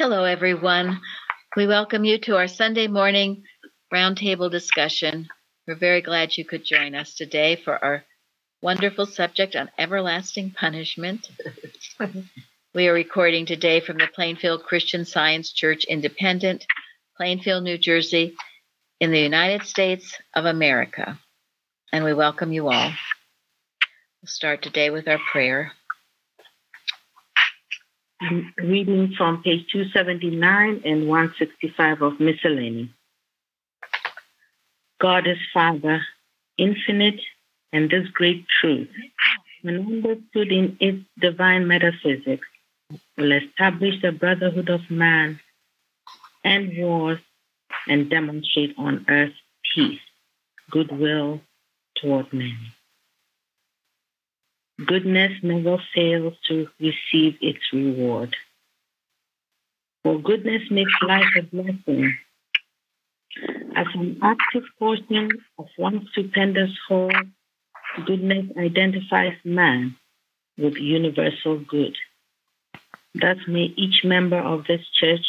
Hello, 0.00 0.24
everyone. 0.24 0.98
We 1.58 1.66
welcome 1.66 2.06
you 2.06 2.16
to 2.20 2.36
our 2.36 2.48
Sunday 2.48 2.86
morning 2.86 3.42
roundtable 3.92 4.50
discussion. 4.50 5.28
We're 5.68 5.74
very 5.74 6.00
glad 6.00 6.38
you 6.38 6.46
could 6.46 6.64
join 6.64 6.94
us 6.94 7.14
today 7.14 7.56
for 7.56 7.84
our 7.84 8.02
wonderful 8.62 9.04
subject 9.04 9.54
on 9.54 9.70
everlasting 9.76 10.52
punishment. 10.52 11.28
we 12.74 12.88
are 12.88 12.94
recording 12.94 13.44
today 13.44 13.80
from 13.80 13.98
the 13.98 14.06
Plainfield 14.06 14.62
Christian 14.62 15.04
Science 15.04 15.52
Church 15.52 15.84
Independent, 15.84 16.64
Plainfield, 17.18 17.62
New 17.62 17.76
Jersey, 17.76 18.34
in 19.00 19.10
the 19.10 19.20
United 19.20 19.66
States 19.66 20.16
of 20.34 20.46
America. 20.46 21.20
And 21.92 22.06
we 22.06 22.14
welcome 22.14 22.54
you 22.54 22.70
all. 22.70 22.88
We'll 24.22 24.28
start 24.28 24.62
today 24.62 24.88
with 24.88 25.06
our 25.08 25.20
prayer. 25.30 25.72
Reading 28.58 29.14
from 29.16 29.42
page 29.42 29.66
279 29.72 30.82
and 30.84 31.08
165 31.08 32.02
of 32.02 32.20
Miscellany. 32.20 32.92
God 35.00 35.26
is 35.26 35.38
Father, 35.54 36.02
infinite, 36.58 37.20
and 37.72 37.88
this 37.88 38.06
great 38.08 38.44
truth, 38.60 38.88
when 39.62 39.76
understood 39.76 40.52
in 40.52 40.76
its 40.80 41.02
divine 41.18 41.66
metaphysics, 41.66 42.46
will 43.16 43.32
establish 43.32 44.02
the 44.02 44.12
brotherhood 44.12 44.68
of 44.68 44.90
man 44.90 45.40
and 46.44 46.76
wars 46.76 47.20
and 47.88 48.10
demonstrate 48.10 48.74
on 48.76 49.06
earth 49.08 49.32
peace, 49.74 50.00
goodwill 50.70 51.40
toward 51.96 52.30
men. 52.34 52.58
Goodness 54.86 55.32
never 55.42 55.78
fails 55.94 56.34
to 56.48 56.68
receive 56.78 57.36
its 57.40 57.60
reward. 57.72 58.34
For 60.02 60.18
goodness 60.18 60.62
makes 60.70 60.92
life 61.06 61.26
a 61.38 61.42
blessing. 61.42 62.16
As 63.76 63.86
an 63.94 64.18
active 64.22 64.64
portion 64.78 65.28
of 65.58 65.66
one 65.76 66.08
stupendous 66.12 66.70
whole, 66.88 67.12
goodness 68.06 68.46
identifies 68.56 69.36
man 69.44 69.96
with 70.56 70.76
universal 70.76 71.58
good. 71.58 71.96
Thus 73.14 73.38
may 73.46 73.72
each 73.76 74.04
member 74.04 74.38
of 74.38 74.66
this 74.66 74.86
church 74.98 75.26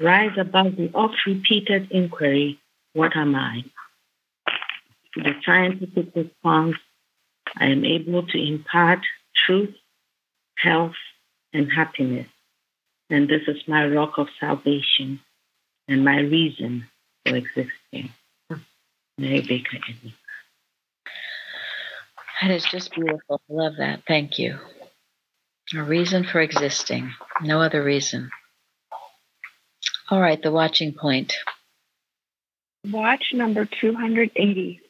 rise 0.00 0.36
above 0.38 0.76
the 0.76 0.90
oft 0.94 1.26
repeated 1.26 1.90
inquiry, 1.90 2.58
What 2.94 3.16
am 3.16 3.34
I? 3.34 3.64
The 5.16 5.34
scientific 5.44 6.14
response, 6.14 6.76
I 7.56 7.66
am 7.66 7.84
able 7.84 8.26
to 8.26 8.38
impart 8.38 9.00
truth, 9.46 9.74
health, 10.56 10.94
and 11.52 11.70
happiness. 11.70 12.28
And 13.10 13.28
this 13.28 13.42
is 13.46 13.68
my 13.68 13.86
rock 13.86 14.14
of 14.16 14.28
salvation 14.40 15.20
and 15.88 16.04
my 16.04 16.20
reason 16.20 16.86
for 17.26 17.36
existing. 17.36 18.12
Mary 19.18 19.42
Baker 19.42 19.78
Eddy. 19.88 20.14
That 22.40 22.50
is 22.50 22.64
just 22.64 22.92
beautiful. 22.92 23.40
I 23.50 23.52
love 23.52 23.74
that. 23.78 24.02
Thank 24.08 24.38
you. 24.38 24.58
A 25.74 25.82
reason 25.82 26.24
for 26.24 26.40
existing. 26.40 27.12
No 27.40 27.60
other 27.60 27.82
reason. 27.82 28.30
All 30.10 30.20
right, 30.20 30.42
the 30.42 30.50
watching 30.50 30.92
point. 30.92 31.34
Watch 32.90 33.32
number 33.32 33.64
280. 33.64 34.81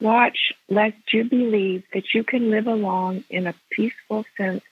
Watch 0.00 0.54
lest 0.68 1.12
you 1.12 1.24
believe 1.24 1.84
that 1.92 2.14
you 2.14 2.24
can 2.24 2.50
live 2.50 2.66
along 2.66 3.24
in 3.28 3.46
a 3.46 3.54
peaceful 3.70 4.24
sense 4.36 4.62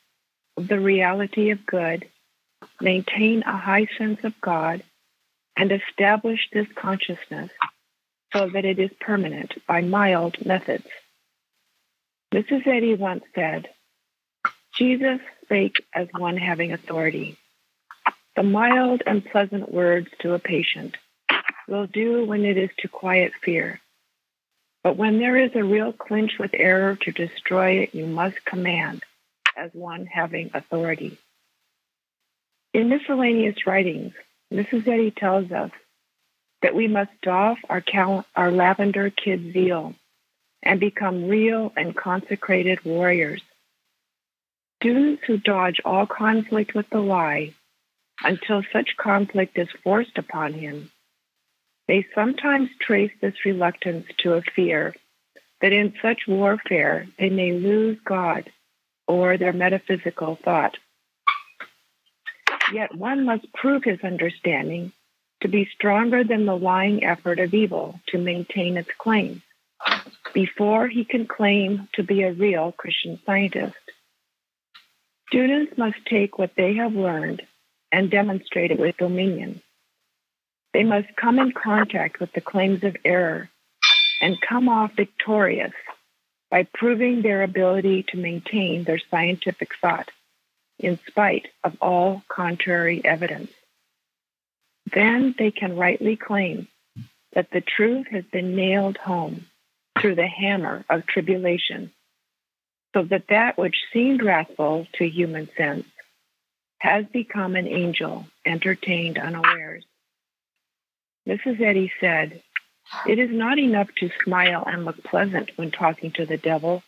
of 0.57 0.69
the 0.69 0.81
reality 0.81 1.51
of 1.51 1.67
good, 1.67 2.09
maintain 2.81 3.43
a 3.43 3.57
high 3.57 3.87
sense 3.99 4.25
of 4.25 4.41
God, 4.41 4.83
and 5.57 5.71
establish 5.71 6.49
this 6.53 6.67
consciousness 6.75 7.51
so 8.33 8.49
that 8.49 8.65
it 8.65 8.79
is 8.79 8.91
permanent 9.01 9.55
by 9.67 9.83
mild 9.83 10.45
methods. 10.47 10.87
Mrs. 12.33 12.67
Eddy 12.67 12.95
once 12.95 13.25
said, 13.35 13.69
Jesus 14.75 15.21
spake 15.45 15.85
as 15.95 16.09
one 16.17 16.37
having 16.37 16.73
authority. 16.73 17.37
The 18.37 18.43
mild 18.43 19.03
and 19.07 19.25
pleasant 19.25 19.73
words 19.73 20.09
to 20.21 20.35
a 20.35 20.39
patient 20.39 20.97
will 21.67 21.87
do 21.87 22.25
when 22.25 22.45
it 22.45 22.57
is 22.57 22.71
to 22.79 22.89
quiet 22.89 23.33
fear. 23.43 23.81
But 24.89 24.97
when 24.97 25.19
there 25.19 25.37
is 25.37 25.51
a 25.55 25.63
real 25.63 25.93
clinch 25.93 26.39
with 26.39 26.53
error 26.55 26.97
to 27.03 27.13
destroy 27.13 27.73
it, 27.81 27.95
you 27.95 28.07
must 28.07 28.43
command 28.47 29.03
as 29.55 29.71
one 29.75 30.07
having 30.07 30.51
authority. 30.55 31.19
In 32.73 32.89
miscellaneous 32.89 33.67
writings, 33.67 34.15
Mrs. 34.51 34.89
Eddy 34.89 35.11
tells 35.11 35.53
us 35.53 35.73
that 36.63 36.75
we 36.75 36.89
must 36.89 37.11
doff 37.21 37.59
our, 37.69 37.83
cal- 37.83 38.25
our 38.35 38.51
lavender 38.51 39.11
kid 39.11 39.53
zeal 39.53 39.95
and 40.63 40.81
become 40.81 41.29
real 41.29 41.71
and 41.77 41.95
consecrated 41.95 42.83
warriors. 42.83 43.43
Students 44.81 45.23
who 45.27 45.37
dodge 45.37 45.83
all 45.85 46.07
conflict 46.07 46.75
with 46.75 46.89
the 46.89 47.01
lie 47.01 47.53
until 48.25 48.63
such 48.73 48.97
conflict 48.97 49.59
is 49.59 49.69
forced 49.85 50.17
upon 50.17 50.55
him 50.55 50.91
they 51.89 52.07
sometimes 52.15 52.69
trace 52.81 53.13
this 53.21 53.45
reluctance 53.45 54.07
to 54.19 54.35
a 54.35 54.43
fear 54.55 54.95
that 55.61 55.73
in 55.73 55.95
such 56.01 56.29
warfare 56.29 57.09
they 57.19 57.31
may 57.31 57.53
lose 57.53 57.99
God 58.05 58.51
or 59.09 59.37
their 59.37 59.55
metaphysical 59.55 60.39
thought. 60.45 60.77
Yet 62.73 62.95
one 62.95 63.25
must 63.25 63.53
prove 63.55 63.83
his 63.85 64.01
understanding 64.05 64.93
to 65.41 65.49
be 65.49 65.69
stronger 65.75 66.23
than 66.23 66.45
the 66.45 66.57
lying 66.57 67.03
effort 67.05 67.39
of 67.39 67.55
evil 67.55 67.99
to 68.09 68.19
maintain 68.19 68.77
its 68.77 68.91
claims 68.99 69.41
before 70.35 70.89
he 70.89 71.05
can 71.05 71.27
claim 71.27 71.89
to 71.95 72.03
be 72.03 72.23
a 72.23 72.33
real 72.33 72.73
Christian 72.73 73.19
scientist. 73.25 73.75
Students 75.29 75.77
must 75.79 76.05
take 76.07 76.39
what 76.39 76.53
they 76.57 76.75
have 76.75 76.95
learned 76.95 77.43
and 77.91 78.11
demonstrate 78.11 78.71
it 78.71 78.79
with 78.79 78.97
dominion. 78.99 79.63
They 80.79 80.85
must 80.85 81.17
come 81.17 81.41
in 81.41 81.51
contact 81.51 82.21
with 82.21 82.33
the 82.35 82.41
claims 82.41 82.85
of 82.85 82.97
error 83.05 83.51
and 84.23 84.41
come 84.41 84.69
off 84.69 84.93
victorious 84.95 85.73
by 86.53 86.69
proving 86.73 87.21
their 87.21 87.43
ability 87.43 88.05
to 88.11 88.17
maintain 88.17 88.85
their 88.85 89.01
scientific 89.11 89.73
thought 89.81 90.09
in 90.79 91.01
spite 91.09 91.49
of 91.65 91.77
all 91.81 92.23
contrary 92.29 93.05
evidence. 93.05 93.51
Then 94.95 95.35
they 95.37 95.51
can 95.51 95.75
rightly 95.75 96.15
claim 96.15 96.69
that 97.33 97.51
the 97.51 97.61
truth 97.61 98.07
has 98.13 98.25
been 98.27 98.55
nailed 98.55 98.99
home 98.99 99.47
through 100.01 100.15
the 100.15 100.29
hammer 100.29 100.85
of 100.89 101.07
tribulation, 101.07 101.91
so 102.95 103.03
that 103.03 103.27
that 103.31 103.59
which 103.59 103.83
seemed 103.93 104.23
wrathful 104.23 104.87
to 104.93 105.09
human 105.09 105.49
sense 105.57 105.87
has 106.79 107.05
become 107.07 107.57
an 107.57 107.67
angel 107.67 108.29
entertained 108.47 109.19
unawares. 109.19 109.85
Mrs. 111.29 111.61
Eddy 111.61 111.93
said, 112.01 112.43
It 113.07 113.19
is 113.19 113.31
not 113.31 113.59
enough 113.59 113.89
to 113.99 114.11
smile 114.25 114.65
and 114.67 114.85
look 114.85 115.03
pleasant 115.05 115.51
when 115.57 115.71
talking 115.71 116.11
to 116.13 116.25
the 116.25 116.39
devil. 116.39 116.83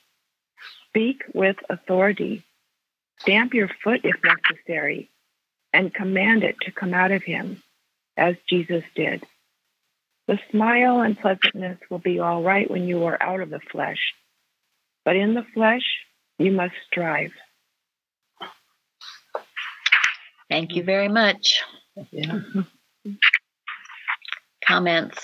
Speak 0.89 1.23
with 1.35 1.57
authority. 1.69 2.43
Stamp 3.19 3.53
your 3.53 3.69
foot 3.85 4.01
if 4.03 4.17
necessary, 4.25 5.11
and 5.75 5.93
command 5.93 6.43
it 6.43 6.57
to 6.63 6.73
come 6.73 6.95
out 6.95 7.11
of 7.11 7.23
him, 7.23 7.63
as 8.17 8.37
Jesus 8.49 8.83
did. 8.95 9.23
The 10.27 10.39
smile 10.51 11.01
and 11.01 11.19
pleasantness 11.19 11.79
will 11.91 11.99
be 11.99 12.19
all 12.19 12.43
right 12.43 12.71
when 12.71 12.89
you 12.89 13.05
are 13.05 13.23
out 13.23 13.41
of 13.41 13.51
the 13.51 13.61
flesh, 13.61 14.15
but 15.05 15.17
in 15.17 15.35
the 15.35 15.45
flesh, 15.53 15.83
you 16.39 16.51
must 16.51 16.75
strive. 16.87 17.33
Thank 20.49 20.75
you 20.75 20.83
very 20.83 21.09
much. 21.09 21.63
Yeah. 22.11 22.41
Mm-hmm. 23.07 23.11
Comments? 24.71 25.19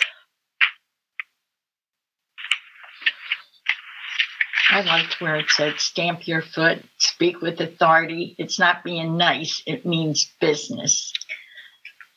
I 4.73 4.81
liked 4.81 5.21
where 5.21 5.37
it 5.37 5.49
said 5.51 5.79
stamp 5.79 6.27
your 6.27 6.43
foot, 6.43 6.83
speak 6.99 7.41
with 7.41 7.61
authority. 7.61 8.35
It's 8.39 8.59
not 8.59 8.83
being 8.83 9.17
nice, 9.17 9.63
it 9.65 9.87
means 9.87 10.33
business. 10.41 11.13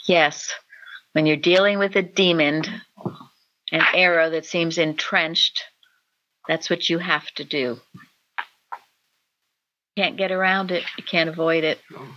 Yes. 0.08 0.52
When 1.12 1.28
you're 1.28 1.38
dealing 1.38 1.78
with 1.78 1.96
a 1.96 2.02
demon, 2.02 2.64
an 3.72 3.84
error 3.94 4.32
that 4.32 4.48
seems 4.48 4.80
entrenched, 4.80 5.66
that's 6.48 6.68
what 6.68 6.90
you 6.90 6.98
have 6.98 7.30
to 7.36 7.44
do. 7.44 7.80
You 9.96 10.04
can't 10.04 10.18
get 10.18 10.32
around 10.32 10.72
it, 10.72 10.84
you 10.98 11.04
can't 11.04 11.30
avoid 11.30 11.64
it. 11.64 11.78
Oh. 11.96 12.08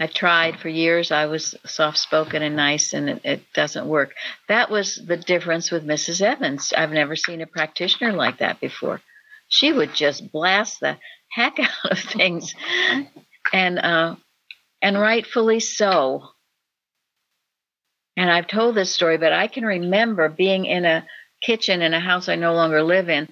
I 0.00 0.06
tried 0.06 0.58
for 0.58 0.68
years. 0.68 1.12
I 1.12 1.26
was 1.26 1.54
soft 1.64 1.98
spoken 1.98 2.42
and 2.42 2.56
nice, 2.56 2.92
and 2.92 3.08
it, 3.08 3.20
it, 3.24 3.52
doesn't 3.54 3.86
work. 3.86 4.14
That 4.48 4.70
was 4.70 4.96
the 4.96 5.16
difference 5.16 5.70
with 5.70 5.86
Mrs. 5.86 6.20
Evans. 6.22 6.72
I've 6.76 6.92
never 6.92 7.14
seen 7.14 7.40
a 7.40 7.46
practitioner 7.46 8.12
like 8.12 8.38
that 8.38 8.60
before. 8.60 9.00
She 9.48 9.72
would 9.72 9.94
just 9.94 10.32
blast 10.32 10.80
the 10.80 10.96
heck 11.30 11.58
out 11.60 11.92
of 11.92 11.98
things. 11.98 12.54
And 13.52 13.78
uh, 13.78 14.16
and 14.80 14.98
rightfully 14.98 15.60
so. 15.60 16.28
And 18.16 18.30
I've 18.30 18.48
told 18.48 18.74
this 18.74 18.94
story, 18.94 19.16
but 19.16 19.32
I 19.32 19.46
can 19.46 19.64
remember 19.64 20.28
being 20.28 20.66
in 20.66 20.84
a 20.84 21.06
kitchen 21.42 21.82
in 21.82 21.94
a 21.94 22.00
house 22.00 22.28
I 22.28 22.36
no 22.36 22.54
longer 22.54 22.82
live 22.82 23.08
in. 23.08 23.28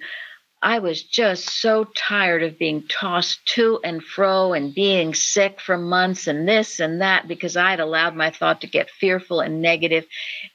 I 0.62 0.80
was 0.80 1.02
just 1.02 1.48
so 1.48 1.84
tired 1.84 2.42
of 2.42 2.58
being 2.58 2.86
tossed 2.86 3.44
to 3.54 3.80
and 3.82 4.04
fro 4.04 4.52
and 4.52 4.74
being 4.74 5.14
sick 5.14 5.58
for 5.58 5.78
months 5.78 6.26
and 6.26 6.46
this 6.46 6.80
and 6.80 7.00
that 7.00 7.26
because 7.26 7.56
I 7.56 7.70
had 7.70 7.80
allowed 7.80 8.14
my 8.14 8.30
thought 8.30 8.60
to 8.60 8.66
get 8.66 8.90
fearful 8.90 9.40
and 9.40 9.62
negative. 9.62 10.04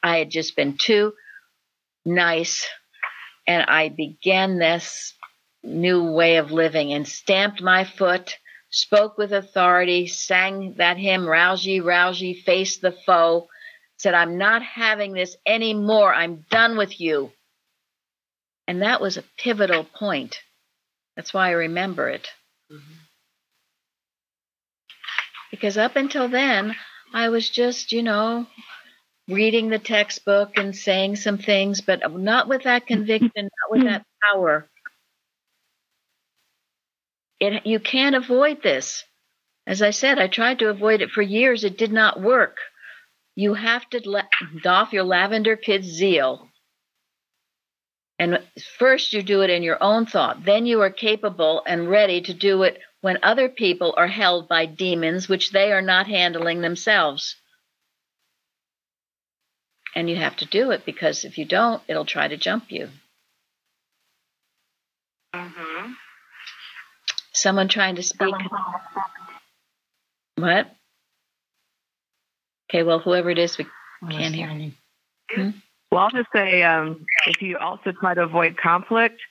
I 0.03 0.17
had 0.17 0.29
just 0.29 0.55
been 0.55 0.77
too 0.77 1.13
nice. 2.05 2.67
And 3.47 3.63
I 3.67 3.89
began 3.89 4.59
this 4.59 5.13
new 5.63 6.11
way 6.11 6.37
of 6.37 6.51
living 6.51 6.93
and 6.93 7.07
stamped 7.07 7.61
my 7.61 7.83
foot, 7.83 8.37
spoke 8.69 9.17
with 9.17 9.33
authority, 9.33 10.05
sang 10.05 10.75
that 10.77 10.97
hymn, 10.97 11.27
Rouse 11.27 11.65
ye, 11.65 11.79
rouse 11.79 12.21
ye, 12.21 12.39
face 12.41 12.77
the 12.77 12.91
foe, 12.91 13.47
said, 13.97 14.13
I'm 14.13 14.37
not 14.37 14.61
having 14.61 15.13
this 15.13 15.35
anymore. 15.47 16.13
I'm 16.13 16.45
done 16.51 16.77
with 16.77 16.99
you. 16.99 17.31
And 18.67 18.81
that 18.81 19.01
was 19.01 19.17
a 19.17 19.23
pivotal 19.37 19.83
point. 19.83 20.39
That's 21.15 21.33
why 21.33 21.47
I 21.47 21.51
remember 21.51 22.09
it. 22.09 22.27
Mm-hmm. 22.71 22.93
Because 25.51 25.77
up 25.77 25.95
until 25.95 26.27
then, 26.27 26.75
I 27.13 27.29
was 27.29 27.49
just, 27.49 27.91
you 27.91 28.03
know, 28.03 28.47
reading 29.27 29.69
the 29.69 29.79
textbook 29.79 30.57
and 30.57 30.75
saying 30.75 31.15
some 31.15 31.37
things, 31.37 31.81
but 31.81 32.01
not 32.11 32.47
with 32.47 32.63
that 32.63 32.87
conviction, 32.87 33.31
not 33.35 33.71
with 33.71 33.83
that 33.83 34.03
power. 34.21 34.67
It, 37.39 37.65
you 37.65 37.79
can't 37.79 38.15
avoid 38.15 38.61
this. 38.63 39.03
As 39.67 39.81
I 39.81 39.91
said, 39.91 40.19
I 40.19 40.27
tried 40.27 40.59
to 40.59 40.69
avoid 40.69 41.01
it 41.01 41.09
for 41.11 41.21
years. 41.21 41.63
It 41.63 41.77
did 41.77 41.91
not 41.91 42.21
work. 42.21 42.57
You 43.35 43.53
have 43.53 43.89
to 43.91 44.01
let, 44.09 44.25
doff 44.61 44.93
your 44.93 45.03
lavender 45.03 45.55
kid's 45.55 45.87
zeal. 45.87 46.49
And 48.17 48.39
first, 48.79 49.13
you 49.13 49.21
do 49.21 49.41
it 49.41 49.49
in 49.49 49.63
your 49.63 49.81
own 49.83 50.05
thought. 50.05 50.45
Then 50.45 50.65
you 50.65 50.81
are 50.81 50.89
capable 50.89 51.63
and 51.65 51.89
ready 51.89 52.21
to 52.21 52.33
do 52.33 52.63
it 52.63 52.79
when 53.01 53.19
other 53.23 53.49
people 53.49 53.93
are 53.97 54.07
held 54.07 54.47
by 54.47 54.65
demons, 54.65 55.27
which 55.27 55.51
they 55.51 55.71
are 55.71 55.81
not 55.81 56.07
handling 56.07 56.61
themselves. 56.61 57.35
And 59.93 60.09
you 60.09 60.15
have 60.15 60.37
to 60.37 60.45
do 60.45 60.71
it 60.71 60.85
because 60.85 61.25
if 61.25 61.37
you 61.37 61.45
don't, 61.45 61.81
it'll 61.87 62.05
try 62.05 62.27
to 62.27 62.37
jump 62.37 62.71
you. 62.71 62.89
Mm-hmm. 65.33 65.91
Someone 67.33 67.67
trying 67.67 67.95
to 67.95 68.03
speak. 68.03 68.33
What? 70.37 70.71
Okay, 72.69 72.83
well, 72.83 72.99
whoever 72.99 73.29
it 73.29 73.37
is, 73.37 73.57
we 73.57 73.65
can't 74.09 74.35
hear. 74.35 74.71
Hmm? 75.31 75.49
Well, 75.95 76.03
I'll 76.03 76.09
just 76.09 76.27
say 76.35 76.61
um, 76.61 77.05
if 77.25 77.41
you 77.41 77.57
also 77.57 77.93
try 77.93 78.13
to 78.13 78.23
avoid 78.23 78.57
conflict, 78.57 79.21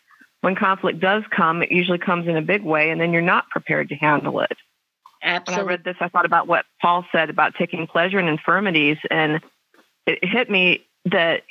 when 0.41 0.57
conflict 0.57 0.99
does 0.99 1.23
come, 1.31 1.63
it 1.63 1.71
usually 1.71 1.99
comes 1.99 2.27
in 2.27 2.39
a 2.39 2.43
big 2.43 2.63
way, 2.63 2.89
and 2.89 2.99
then 2.99 3.13
you're 3.13 3.21
not 3.21 3.51
prepared 3.51 3.91
to 3.91 3.95
handle 3.97 4.41
it. 4.41 4.57
Absolutely. 5.23 5.63
When 5.63 5.69
I 5.69 5.73
read 5.73 5.85
this, 5.85 5.97
I 6.01 6.09
thought 6.09 6.25
about 6.25 6.47
what 6.47 6.65
Paul 6.81 7.05
said 7.13 7.29
about 7.29 7.55
taking 7.57 7.87
pleasure 7.87 8.19
in 8.19 8.29
infirmities, 8.29 8.97
and 9.11 9.43
it 10.07 10.25
hit 10.25 10.49
me 10.49 10.87
that 11.05 11.43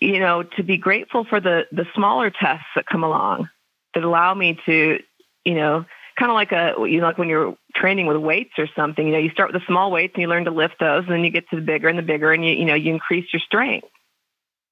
you 0.00 0.18
know 0.18 0.42
to 0.42 0.64
be 0.64 0.78
grateful 0.78 1.24
for 1.24 1.38
the 1.38 1.66
the 1.70 1.86
smaller 1.94 2.30
tests 2.30 2.66
that 2.74 2.86
come 2.86 3.04
along 3.04 3.50
that 3.94 4.02
allow 4.02 4.34
me 4.34 4.58
to 4.66 4.98
you 5.44 5.54
know 5.54 5.84
kind 6.18 6.28
of 6.28 6.34
like 6.34 6.50
a 6.50 6.74
you 6.90 7.00
know 7.00 7.06
like 7.06 7.18
when 7.18 7.28
you're 7.28 7.56
training 7.74 8.06
with 8.06 8.16
weights 8.16 8.52
or 8.58 8.66
something 8.76 9.06
you 9.06 9.12
know 9.12 9.18
you 9.18 9.30
start 9.30 9.52
with 9.52 9.60
the 9.60 9.66
small 9.66 9.90
weights 9.90 10.12
and 10.14 10.22
you 10.22 10.28
learn 10.28 10.44
to 10.44 10.50
lift 10.50 10.74
those 10.80 11.04
and 11.04 11.12
then 11.12 11.24
you 11.24 11.30
get 11.30 11.48
to 11.48 11.56
the 11.56 11.62
bigger 11.62 11.88
and 11.88 11.98
the 11.98 12.02
bigger 12.02 12.32
and 12.32 12.44
you 12.44 12.54
you 12.54 12.64
know 12.64 12.74
you 12.74 12.92
increase 12.92 13.26
your 13.32 13.40
strength. 13.40 13.88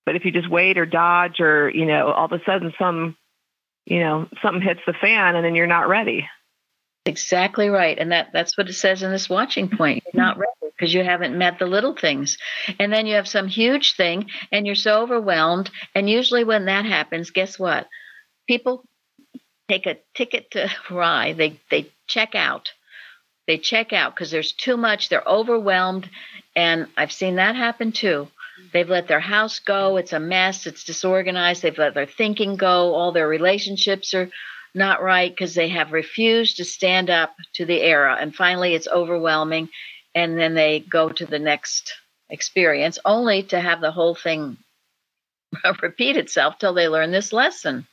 But 0.06 0.16
if 0.16 0.24
you 0.24 0.32
just 0.32 0.50
wait 0.50 0.78
or 0.78 0.86
dodge 0.86 1.40
or 1.40 1.70
you 1.70 1.86
know 1.86 2.10
all 2.10 2.26
of 2.26 2.32
a 2.32 2.42
sudden 2.44 2.72
some 2.78 3.16
you 3.86 4.00
know 4.00 4.28
something 4.42 4.62
hits 4.62 4.80
the 4.86 4.92
fan 4.92 5.36
and 5.36 5.44
then 5.44 5.54
you're 5.54 5.66
not 5.66 5.88
ready. 5.88 6.28
Exactly 7.06 7.68
right. 7.68 7.98
And 7.98 8.12
that 8.12 8.28
that's 8.32 8.56
what 8.58 8.68
it 8.68 8.74
says 8.74 9.02
in 9.02 9.10
this 9.10 9.28
watching 9.28 9.68
point. 9.68 10.04
You're 10.04 10.22
not 10.22 10.34
mm-hmm. 10.34 10.42
ready 10.42 10.74
because 10.76 10.92
you 10.92 11.02
haven't 11.02 11.36
met 11.36 11.58
the 11.58 11.66
little 11.66 11.94
things. 11.94 12.36
And 12.78 12.92
then 12.92 13.06
you 13.06 13.14
have 13.14 13.28
some 13.28 13.48
huge 13.48 13.96
thing 13.96 14.30
and 14.52 14.66
you're 14.66 14.74
so 14.74 15.02
overwhelmed. 15.02 15.70
And 15.94 16.08
usually 16.08 16.44
when 16.44 16.66
that 16.66 16.84
happens 16.84 17.30
guess 17.30 17.58
what? 17.58 17.88
People 18.46 18.84
take 19.68 19.86
a 19.86 19.98
ticket 20.14 20.50
to 20.52 20.70
rye. 20.90 21.32
They 21.32 21.60
they 21.70 21.90
check 22.06 22.34
out. 22.34 22.70
They 23.46 23.58
check 23.58 23.92
out 23.92 24.14
because 24.14 24.30
there's 24.30 24.52
too 24.52 24.76
much. 24.76 25.08
They're 25.08 25.26
overwhelmed, 25.26 26.08
and 26.54 26.86
I've 26.96 27.12
seen 27.12 27.36
that 27.36 27.56
happen 27.56 27.92
too. 27.92 28.28
They've 28.72 28.88
let 28.88 29.08
their 29.08 29.20
house 29.20 29.58
go. 29.58 29.96
It's 29.96 30.12
a 30.12 30.20
mess. 30.20 30.66
It's 30.66 30.84
disorganized. 30.84 31.62
They've 31.62 31.76
let 31.76 31.94
their 31.94 32.06
thinking 32.06 32.56
go. 32.56 32.94
All 32.94 33.12
their 33.12 33.28
relationships 33.28 34.14
are 34.14 34.30
not 34.74 35.02
right 35.02 35.30
because 35.30 35.54
they 35.54 35.68
have 35.70 35.92
refused 35.92 36.58
to 36.58 36.64
stand 36.64 37.10
up 37.10 37.34
to 37.54 37.64
the 37.64 37.80
era. 37.80 38.16
And 38.20 38.34
finally, 38.34 38.74
it's 38.74 38.86
overwhelming. 38.86 39.68
And 40.14 40.38
then 40.38 40.54
they 40.54 40.80
go 40.80 41.08
to 41.08 41.26
the 41.26 41.38
next 41.38 41.92
experience 42.28 42.98
only 43.04 43.42
to 43.44 43.60
have 43.60 43.80
the 43.80 43.90
whole 43.90 44.14
thing 44.14 44.56
repeat 45.82 46.16
itself 46.16 46.58
till 46.58 46.74
they 46.74 46.88
learn 46.88 47.10
this 47.10 47.32
lesson. 47.32 47.86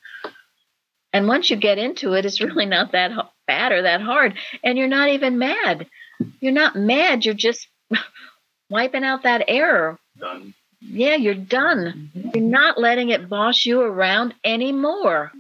And 1.14 1.28
once 1.28 1.50
you 1.50 1.56
get 1.56 1.78
into 1.78 2.14
it, 2.14 2.26
it's 2.26 2.42
really 2.42 2.66
not 2.66 2.92
that 2.92 3.12
bad 3.48 3.72
or 3.72 3.84
that 3.84 4.02
hard. 4.02 4.36
And 4.64 4.78
you're 4.78 4.88
not 4.88 5.10
even 5.10 5.38
mad. 5.38 5.88
You're 6.40 6.52
not 6.52 6.76
mad. 6.76 7.26
You're 7.26 7.34
just 7.34 7.68
wiping 8.70 9.04
out 9.04 9.24
that 9.24 9.46
error. 9.48 9.98
Done. 10.20 10.54
Yeah, 10.80 11.16
you're 11.16 11.34
done. 11.34 12.12
Mm-hmm. 12.16 12.30
You're 12.34 12.50
not 12.50 12.80
letting 12.80 13.10
it 13.10 13.30
boss 13.30 13.66
you 13.66 13.82
around 13.82 14.36
anymore. 14.44 15.32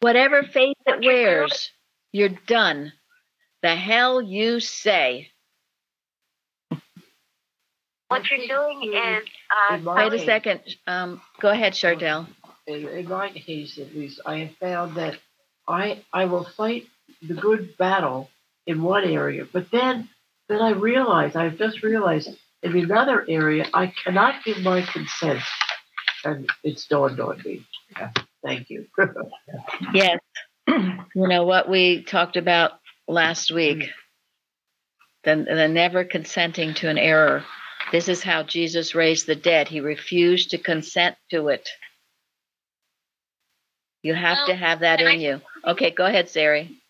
Whatever 0.00 0.42
face 0.42 0.74
it 0.86 1.04
wears, 1.04 1.70
you're 2.12 2.28
done. 2.28 2.92
The 3.62 3.74
hell 3.74 4.20
you 4.20 4.60
say. 4.60 5.30
What 8.08 8.30
you're 8.30 8.46
doing 8.46 8.92
is. 8.92 9.24
Uh, 9.70 9.78
Wait 9.82 10.12
a 10.12 10.18
second. 10.18 10.60
Um, 10.86 11.20
go 11.40 11.48
ahead, 11.48 11.72
Chardell 11.72 12.26
in, 12.66 12.88
in 12.88 13.08
my 13.08 13.30
case 13.30 13.78
at 13.78 13.94
least, 13.94 14.20
I 14.26 14.38
have 14.38 14.56
found 14.56 14.96
that 14.96 15.18
I 15.68 16.02
I 16.12 16.26
will 16.26 16.44
fight 16.44 16.86
the 17.22 17.34
good 17.34 17.76
battle 17.76 18.30
in 18.66 18.82
one 18.82 19.04
area, 19.04 19.46
but 19.50 19.70
then 19.70 20.08
then 20.48 20.60
I 20.60 20.70
realize 20.70 21.36
I've 21.36 21.58
just 21.58 21.82
realized 21.82 22.30
in 22.62 22.76
another 22.76 23.24
area 23.28 23.66
I 23.72 23.92
cannot 24.04 24.44
give 24.44 24.62
my 24.62 24.82
consent, 24.82 25.40
and 26.24 26.48
it's 26.62 26.86
dawned 26.86 27.20
on 27.20 27.42
me. 27.44 27.64
Yeah, 27.92 28.10
thank 28.44 28.70
you. 28.70 28.86
yes, 29.94 30.18
you 30.68 31.28
know 31.28 31.44
what 31.44 31.68
we 31.68 32.02
talked 32.02 32.36
about 32.36 32.72
last 33.08 33.50
week. 33.50 33.78
Mm-hmm. 33.78 33.90
The, 35.24 35.54
the 35.54 35.68
never 35.68 36.04
consenting 36.04 36.74
to 36.74 36.88
an 36.88 36.98
error. 36.98 37.44
This 37.90 38.08
is 38.08 38.22
how 38.22 38.44
Jesus 38.44 38.94
raised 38.94 39.26
the 39.26 39.34
dead. 39.34 39.68
He 39.68 39.80
refused 39.80 40.50
to 40.50 40.58
consent 40.58 41.16
to 41.30 41.48
it. 41.48 41.68
You 44.06 44.14
have 44.14 44.38
well, 44.38 44.46
to 44.46 44.54
have 44.54 44.80
that 44.80 45.00
in 45.00 45.08
I, 45.08 45.14
you. 45.14 45.40
Okay, 45.66 45.90
go 45.90 46.06
ahead, 46.06 46.28
Sari. 46.28 46.80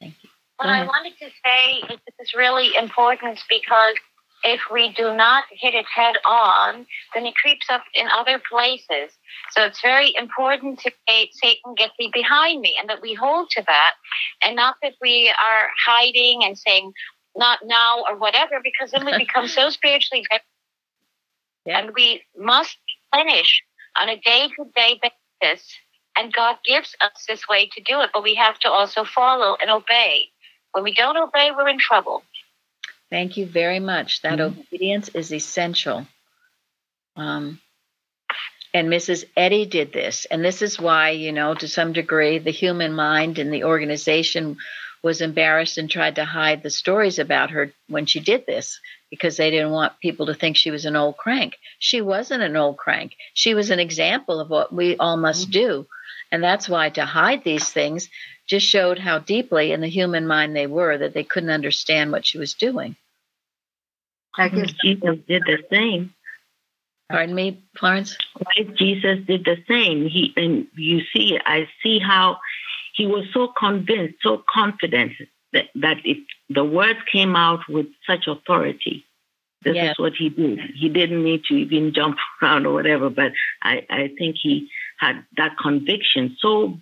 Thank 0.00 0.14
you. 0.22 0.30
What 0.58 0.68
I 0.68 0.84
wanted 0.84 1.14
to 1.18 1.26
say 1.44 1.92
is 1.92 1.98
this 2.06 2.14
is 2.20 2.34
really 2.34 2.70
important 2.76 3.40
because 3.50 3.96
if 4.44 4.60
we 4.72 4.92
do 4.92 5.12
not 5.16 5.42
hit 5.50 5.74
it 5.74 5.86
head 5.92 6.14
on, 6.24 6.86
then 7.14 7.26
it 7.26 7.34
creeps 7.34 7.66
up 7.68 7.82
in 7.94 8.06
other 8.16 8.40
places. 8.48 9.10
So 9.50 9.64
it's 9.64 9.80
very 9.82 10.14
important 10.16 10.78
to 10.82 10.92
say, 11.08 11.30
Satan, 11.32 11.74
get 11.76 11.90
thee 11.98 12.10
behind 12.12 12.60
me, 12.60 12.76
and 12.78 12.88
that 12.88 13.02
we 13.02 13.14
hold 13.14 13.50
to 13.50 13.64
that, 13.66 13.94
and 14.40 14.54
not 14.54 14.76
that 14.82 14.94
we 15.00 15.30
are 15.30 15.68
hiding 15.84 16.44
and 16.44 16.56
saying, 16.56 16.92
not 17.34 17.58
now 17.64 18.04
or 18.08 18.16
whatever, 18.16 18.60
because 18.62 18.92
then 18.92 19.04
we 19.04 19.18
become 19.26 19.48
so 19.48 19.68
spiritually 19.68 20.24
yeah. 21.66 21.80
and 21.80 21.90
we 21.92 22.22
must 22.38 22.78
finish 23.12 23.64
on 23.98 24.08
a 24.08 24.16
day 24.20 24.46
to 24.56 24.64
day 24.76 25.00
basis 25.02 25.74
and 26.16 26.32
God 26.32 26.56
gives 26.64 26.94
us 27.00 27.24
this 27.26 27.48
way 27.48 27.68
to 27.74 27.82
do 27.82 28.00
it, 28.00 28.10
but 28.12 28.22
we 28.22 28.34
have 28.34 28.58
to 28.60 28.70
also 28.70 29.04
follow 29.04 29.56
and 29.60 29.70
obey. 29.70 30.26
When 30.72 30.84
we 30.84 30.94
don't 30.94 31.16
obey, 31.16 31.50
we're 31.56 31.68
in 31.68 31.78
trouble. 31.78 32.22
Thank 33.10 33.36
you 33.36 33.46
very 33.46 33.80
much. 33.80 34.22
That 34.22 34.38
mm-hmm. 34.38 34.60
obedience 34.60 35.08
is 35.10 35.32
essential. 35.32 36.06
Um, 37.16 37.60
and 38.72 38.88
Mrs. 38.88 39.24
Eddy 39.36 39.66
did 39.66 39.92
this. 39.92 40.24
And 40.24 40.44
this 40.44 40.62
is 40.62 40.80
why, 40.80 41.10
you 41.10 41.30
know, 41.30 41.54
to 41.54 41.68
some 41.68 41.92
degree, 41.92 42.38
the 42.38 42.50
human 42.50 42.92
mind 42.92 43.38
and 43.38 43.52
the 43.52 43.64
organization 43.64 44.56
was 45.04 45.20
embarrassed 45.20 45.78
and 45.78 45.88
tried 45.88 46.16
to 46.16 46.24
hide 46.24 46.62
the 46.62 46.70
stories 46.70 47.18
about 47.18 47.50
her 47.50 47.72
when 47.88 48.06
she 48.06 48.18
did 48.20 48.46
this 48.46 48.80
because 49.10 49.36
they 49.36 49.50
didn't 49.50 49.70
want 49.70 50.00
people 50.00 50.26
to 50.26 50.34
think 50.34 50.56
she 50.56 50.72
was 50.72 50.86
an 50.86 50.96
old 50.96 51.16
crank. 51.16 51.56
She 51.78 52.00
wasn't 52.00 52.42
an 52.42 52.56
old 52.56 52.78
crank. 52.78 53.14
She 53.34 53.54
was 53.54 53.70
an 53.70 53.78
example 53.78 54.40
of 54.40 54.50
what 54.50 54.72
we 54.72 54.96
all 54.96 55.16
must 55.16 55.50
mm-hmm. 55.50 55.84
do 55.84 55.86
And 56.34 56.42
that's 56.42 56.68
why 56.68 56.90
to 56.90 57.04
hide 57.04 57.44
these 57.44 57.68
things 57.68 58.08
just 58.48 58.66
showed 58.66 58.98
how 58.98 59.20
deeply 59.20 59.70
in 59.70 59.80
the 59.80 59.88
human 59.88 60.26
mind 60.26 60.56
they 60.56 60.66
were 60.66 60.98
that 60.98 61.14
they 61.14 61.22
couldn't 61.22 61.50
understand 61.50 62.10
what 62.10 62.26
she 62.26 62.38
was 62.38 62.54
doing. 62.54 62.96
I 64.36 64.48
guess 64.48 64.72
Jesus 64.82 65.18
did 65.28 65.44
the 65.46 65.58
same. 65.70 66.12
Pardon 67.08 67.36
me, 67.36 67.62
Florence? 67.78 68.18
Right? 68.44 68.74
Jesus 68.74 69.24
did 69.24 69.44
the 69.44 69.58
same. 69.68 70.08
He 70.08 70.32
and 70.36 70.66
you 70.74 71.02
see, 71.14 71.38
I 71.46 71.68
see 71.84 72.00
how 72.00 72.38
he 72.94 73.06
was 73.06 73.26
so 73.32 73.46
convinced, 73.46 74.16
so 74.20 74.42
confident 74.52 75.12
that, 75.52 75.66
that 75.76 75.98
it, 76.04 76.18
the 76.50 76.64
words 76.64 76.98
came 77.12 77.36
out 77.36 77.60
with 77.68 77.86
such 78.08 78.26
authority. 78.26 79.04
This 79.62 79.76
Yes. 79.76 79.92
is 79.92 79.98
what 80.00 80.14
he 80.14 80.30
did. 80.30 80.58
He 80.74 80.88
didn't 80.88 81.22
need 81.22 81.44
to 81.44 81.54
even 81.54 81.94
jump 81.94 82.18
around 82.42 82.66
or 82.66 82.72
whatever, 82.72 83.08
but 83.08 83.30
I, 83.62 83.86
I 83.88 84.10
think 84.18 84.34
he 84.42 84.68
had 84.98 85.24
that 85.36 85.56
conviction 85.60 86.36
so 86.40 86.78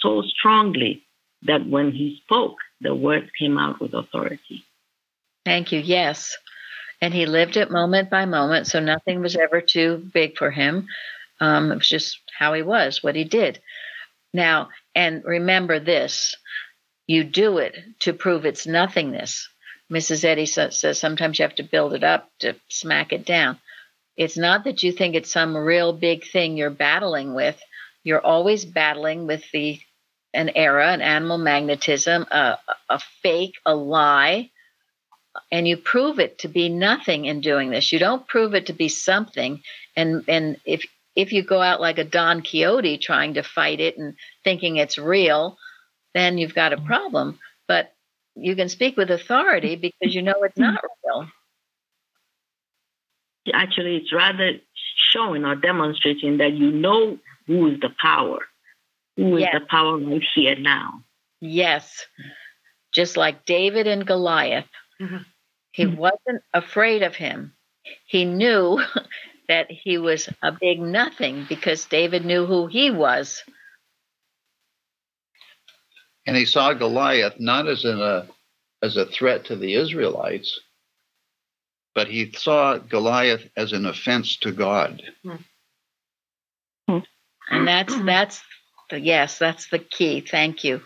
so 0.00 0.22
strongly 0.22 1.04
that 1.42 1.66
when 1.66 1.92
he 1.92 2.20
spoke, 2.24 2.58
the 2.80 2.94
words 2.94 3.30
came 3.38 3.58
out 3.58 3.80
with 3.80 3.94
authority. 3.94 4.64
Thank 5.44 5.72
you. 5.72 5.80
Yes. 5.80 6.36
And 7.00 7.12
he 7.12 7.26
lived 7.26 7.56
it 7.56 7.70
moment 7.70 8.10
by 8.10 8.26
moment, 8.26 8.68
so 8.68 8.78
nothing 8.78 9.20
was 9.20 9.36
ever 9.36 9.60
too 9.60 10.08
big 10.12 10.36
for 10.36 10.50
him. 10.50 10.86
Um, 11.40 11.72
it 11.72 11.76
was 11.76 11.88
just 11.88 12.20
how 12.36 12.52
he 12.54 12.62
was, 12.62 13.02
what 13.02 13.16
he 13.16 13.24
did. 13.24 13.60
Now, 14.32 14.68
and 14.94 15.24
remember 15.24 15.80
this 15.80 16.36
you 17.08 17.24
do 17.24 17.58
it 17.58 17.76
to 18.00 18.12
prove 18.12 18.46
its 18.46 18.66
nothingness. 18.66 19.48
Mrs. 19.90 20.24
Eddy 20.24 20.46
says 20.46 20.98
sometimes 20.98 21.38
you 21.38 21.42
have 21.42 21.56
to 21.56 21.64
build 21.64 21.92
it 21.92 22.04
up 22.04 22.30
to 22.38 22.54
smack 22.68 23.12
it 23.12 23.26
down. 23.26 23.58
It's 24.16 24.36
not 24.36 24.64
that 24.64 24.82
you 24.82 24.92
think 24.92 25.14
it's 25.14 25.32
some 25.32 25.56
real 25.56 25.92
big 25.92 26.24
thing 26.24 26.56
you're 26.56 26.70
battling 26.70 27.34
with. 27.34 27.60
You're 28.04 28.24
always 28.24 28.64
battling 28.64 29.26
with 29.26 29.44
the 29.52 29.80
an 30.34 30.50
error, 30.54 30.80
an 30.80 31.02
animal 31.02 31.38
magnetism, 31.38 32.22
a, 32.30 32.58
a 32.88 32.98
fake, 33.22 33.54
a 33.66 33.74
lie, 33.74 34.50
and 35.50 35.68
you 35.68 35.76
prove 35.76 36.18
it 36.18 36.38
to 36.38 36.48
be 36.48 36.68
nothing 36.68 37.26
in 37.26 37.40
doing 37.40 37.70
this. 37.70 37.92
You 37.92 37.98
don't 37.98 38.26
prove 38.26 38.54
it 38.54 38.66
to 38.66 38.72
be 38.72 38.88
something. 38.88 39.62
And 39.96 40.24
and 40.28 40.56
if 40.64 40.84
if 41.14 41.32
you 41.32 41.42
go 41.42 41.60
out 41.60 41.80
like 41.80 41.98
a 41.98 42.04
Don 42.04 42.42
Quixote 42.42 42.98
trying 42.98 43.34
to 43.34 43.42
fight 43.42 43.80
it 43.80 43.98
and 43.98 44.14
thinking 44.44 44.76
it's 44.76 44.98
real, 44.98 45.58
then 46.14 46.38
you've 46.38 46.54
got 46.54 46.72
a 46.72 46.80
problem. 46.80 47.38
But 47.68 47.92
you 48.34 48.56
can 48.56 48.68
speak 48.68 48.96
with 48.96 49.10
authority 49.10 49.76
because 49.76 50.14
you 50.14 50.22
know 50.22 50.34
it's 50.42 50.56
hmm. 50.56 50.62
not 50.62 50.84
real. 51.04 51.26
Actually, 53.52 53.96
it's 53.96 54.12
rather 54.12 54.52
showing 55.12 55.44
or 55.44 55.54
demonstrating 55.56 56.38
that 56.38 56.52
you 56.52 56.70
know 56.70 57.18
who 57.46 57.68
is 57.68 57.80
the 57.80 57.90
power, 58.00 58.38
who 59.16 59.36
is 59.36 59.42
Yes. 59.42 59.54
the 59.54 59.66
power 59.66 59.98
right 59.98 60.22
here 60.34 60.56
now. 60.56 61.02
Yes. 61.40 62.06
Just 62.92 63.16
like 63.16 63.44
David 63.44 63.86
and 63.86 64.06
Goliath. 64.06 64.68
Mhm. 65.00 65.24
He 65.72 65.86
wasn't 65.86 66.42
afraid 66.54 67.02
of 67.02 67.16
him. 67.16 67.54
He 68.06 68.24
knew 68.24 68.78
that 69.48 69.70
he 69.70 69.98
was 69.98 70.28
a 70.42 70.52
big 70.52 70.78
nothing 70.80 71.46
because 71.48 71.84
David 71.86 72.24
knew 72.24 72.46
who 72.46 72.66
he 72.68 72.90
was. 72.90 73.42
And 76.26 76.36
he 76.36 76.44
saw 76.44 76.72
Goliath 76.72 77.40
not 77.40 77.66
as 77.68 77.84
in 77.84 78.00
a 78.00 78.28
as 78.82 78.96
a 78.96 79.06
threat 79.06 79.44
to 79.46 79.56
the 79.56 79.74
Israelites, 79.74 80.60
but 81.94 82.08
he 82.08 82.32
saw 82.32 82.78
Goliath 82.78 83.48
as 83.56 83.72
an 83.72 83.86
offense 83.86 84.36
to 84.38 84.52
God. 84.52 85.02
And 87.50 87.68
that's 87.68 87.94
that's 88.04 88.42
yes, 88.90 89.38
that's 89.38 89.68
the 89.68 89.78
key. 89.78 90.20
Thank 90.20 90.64
you. 90.64 90.80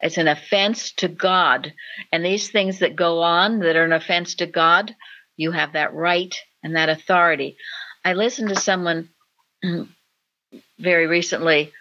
It's 0.00 0.18
an 0.18 0.28
offense 0.28 0.92
to 0.98 1.08
God. 1.08 1.72
And 2.12 2.24
these 2.24 2.50
things 2.50 2.80
that 2.80 2.96
go 2.96 3.22
on 3.22 3.60
that 3.60 3.76
are 3.76 3.84
an 3.84 3.92
offense 3.92 4.34
to 4.36 4.46
God, 4.46 4.94
you 5.36 5.52
have 5.52 5.72
that 5.72 5.94
right 5.94 6.34
and 6.62 6.76
that 6.76 6.88
authority. 6.88 7.56
I 8.04 8.12
listened 8.14 8.50
to 8.50 8.56
someone 8.56 9.08
very 10.78 11.06
recently, 11.06 11.72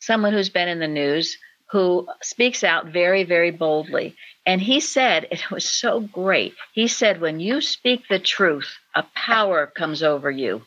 someone 0.00 0.32
who's 0.32 0.48
been 0.48 0.68
in 0.68 0.80
the 0.80 0.88
news, 0.88 1.38
who 1.70 2.08
speaks 2.22 2.64
out 2.64 2.86
very, 2.86 3.24
very 3.24 3.50
boldly. 3.50 4.16
And 4.46 4.60
he 4.60 4.80
said, 4.80 5.28
it 5.30 5.50
was 5.50 5.68
so 5.68 6.00
great. 6.00 6.54
He 6.72 6.88
said, 6.88 7.20
when 7.20 7.40
you 7.40 7.60
speak 7.60 8.04
the 8.08 8.18
truth, 8.18 8.78
a 8.94 9.04
power 9.14 9.66
comes 9.66 10.02
over 10.02 10.30
you. 10.30 10.62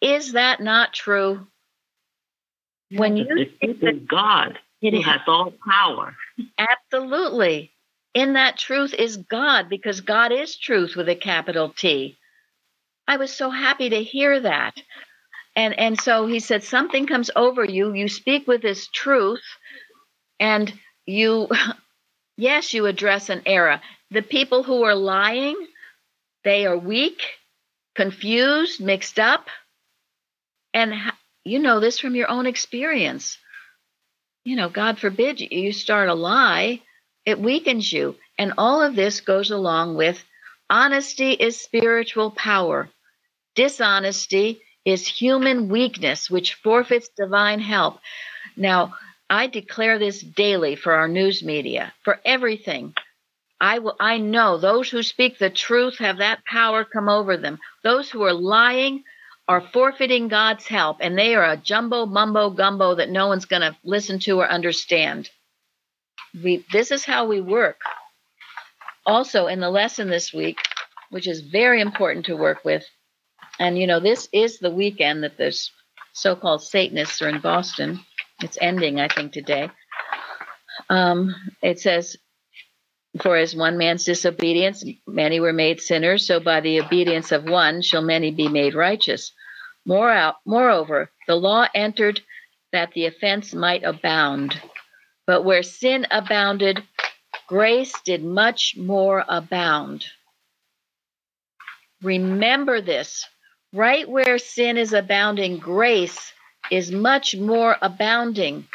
Is 0.00 0.32
that 0.32 0.60
not 0.60 0.92
true? 0.92 1.46
When 2.90 3.16
you 3.16 3.24
The 3.24 3.46
truth 3.66 3.82
is 3.82 4.00
God 4.08 4.58
it 4.80 4.94
who 4.94 5.02
has 5.02 5.20
all 5.26 5.52
power. 5.68 6.14
absolutely 6.56 7.72
in 8.14 8.34
that 8.34 8.56
truth 8.56 8.94
is 8.94 9.16
God 9.16 9.68
because 9.68 10.00
God 10.00 10.32
is 10.32 10.56
truth 10.56 10.94
with 10.96 11.08
a 11.08 11.14
capital 11.16 11.72
T. 11.76 12.16
I 13.06 13.16
was 13.16 13.32
so 13.32 13.50
happy 13.50 13.90
to 13.90 14.02
hear 14.02 14.40
that. 14.40 14.74
And 15.58 15.78
and 15.78 16.00
so 16.00 16.26
he 16.28 16.40
said 16.40 16.64
something 16.64 17.06
comes 17.08 17.30
over 17.36 17.64
you, 17.66 17.94
you 17.94 18.08
speak 18.08 18.48
with 18.48 18.62
this 18.62 18.88
truth 18.88 19.42
and 20.40 20.72
you 21.06 21.48
yes, 22.38 22.74
you 22.74 22.86
address 22.86 23.30
an 23.30 23.42
error. 23.46 23.80
The 24.10 24.22
people 24.22 24.64
who 24.64 24.84
are 24.84 24.94
lying, 24.96 25.56
they 26.44 26.66
are 26.66 26.78
weak, 26.78 27.22
confused, 27.96 28.80
mixed 28.80 29.18
up. 29.20 29.48
And 30.74 30.94
you 31.44 31.58
know 31.60 31.80
this 31.80 31.98
from 32.00 32.14
your 32.16 32.30
own 32.30 32.46
experience 32.46 33.36
you 34.44 34.56
know, 34.56 34.68
God 34.68 34.98
forbid 34.98 35.40
you- 35.40 35.72
start 35.72 36.08
a 36.08 36.14
lie, 36.14 36.82
it 37.26 37.38
weakens 37.38 37.92
you. 37.92 38.16
And 38.38 38.54
all 38.58 38.82
of 38.82 38.96
this 38.96 39.20
goes 39.20 39.50
along 39.50 39.96
with 39.96 40.24
honesty 40.70 41.32
is 41.32 41.60
spiritual 41.60 42.30
power, 42.30 42.88
dishonesty 43.54 44.62
is 44.88 45.06
human 45.06 45.68
weakness, 45.68 46.30
which 46.30 46.54
forfeits 46.54 47.10
divine 47.14 47.60
help. 47.60 47.98
Now, 48.56 48.94
I 49.28 49.46
declare 49.46 49.98
this 49.98 50.22
daily 50.22 50.76
for 50.76 50.94
our 50.94 51.08
news 51.08 51.42
media, 51.42 51.92
for 52.04 52.18
everything. 52.24 52.94
I 53.60 53.80
will 53.80 53.96
I 54.00 54.16
know 54.16 54.56
those 54.56 54.88
who 54.88 55.02
speak 55.02 55.38
the 55.38 55.50
truth 55.50 55.98
have 55.98 56.18
that 56.18 56.42
power 56.46 56.86
come 56.86 57.10
over 57.10 57.36
them. 57.36 57.58
Those 57.84 58.08
who 58.08 58.22
are 58.22 58.32
lying 58.32 59.04
are 59.46 59.60
forfeiting 59.60 60.28
God's 60.28 60.66
help, 60.66 60.98
and 61.00 61.18
they 61.18 61.34
are 61.34 61.44
a 61.44 61.58
jumbo 61.58 62.06
mumbo 62.06 62.48
gumbo 62.48 62.94
that 62.94 63.10
no 63.10 63.26
one's 63.26 63.44
going 63.44 63.62
to 63.62 63.76
listen 63.84 64.18
to 64.20 64.40
or 64.40 64.48
understand. 64.48 65.28
We, 66.42 66.64
this 66.72 66.90
is 66.90 67.04
how 67.04 67.26
we 67.26 67.42
work. 67.42 67.80
Also, 69.04 69.48
in 69.48 69.60
the 69.60 69.70
lesson 69.70 70.08
this 70.08 70.32
week, 70.32 70.60
which 71.10 71.28
is 71.28 71.42
very 71.42 71.82
important 71.82 72.26
to 72.26 72.36
work 72.36 72.64
with, 72.64 72.84
and 73.58 73.78
you 73.78 73.86
know, 73.86 74.00
this 74.00 74.28
is 74.32 74.58
the 74.58 74.70
weekend 74.70 75.24
that 75.24 75.36
the 75.36 75.56
so 76.12 76.34
called 76.34 76.62
Satanists 76.62 77.22
are 77.22 77.28
in 77.28 77.40
Boston. 77.40 78.00
It's 78.42 78.58
ending, 78.60 79.00
I 79.00 79.08
think, 79.08 79.32
today. 79.32 79.70
Um, 80.88 81.34
it 81.62 81.80
says, 81.80 82.16
For 83.22 83.36
as 83.36 83.54
one 83.54 83.78
man's 83.78 84.04
disobedience, 84.04 84.84
many 85.06 85.40
were 85.40 85.52
made 85.52 85.80
sinners, 85.80 86.26
so 86.26 86.40
by 86.40 86.60
the 86.60 86.80
obedience 86.80 87.32
of 87.32 87.44
one 87.44 87.82
shall 87.82 88.02
many 88.02 88.30
be 88.30 88.48
made 88.48 88.74
righteous. 88.74 89.32
Moreover, 89.86 91.10
the 91.26 91.34
law 91.34 91.66
entered 91.74 92.20
that 92.72 92.92
the 92.92 93.06
offense 93.06 93.54
might 93.54 93.82
abound. 93.82 94.60
But 95.26 95.44
where 95.44 95.62
sin 95.62 96.06
abounded, 96.10 96.82
grace 97.46 97.94
did 98.04 98.22
much 98.22 98.76
more 98.76 99.24
abound. 99.28 100.04
Remember 102.02 102.80
this 102.80 103.26
right 103.72 104.08
where 104.08 104.38
sin 104.38 104.76
is 104.76 104.92
abounding, 104.92 105.58
grace 105.58 106.32
is 106.70 106.92
much 106.92 107.36
more 107.36 107.76
abounding. 107.82 108.66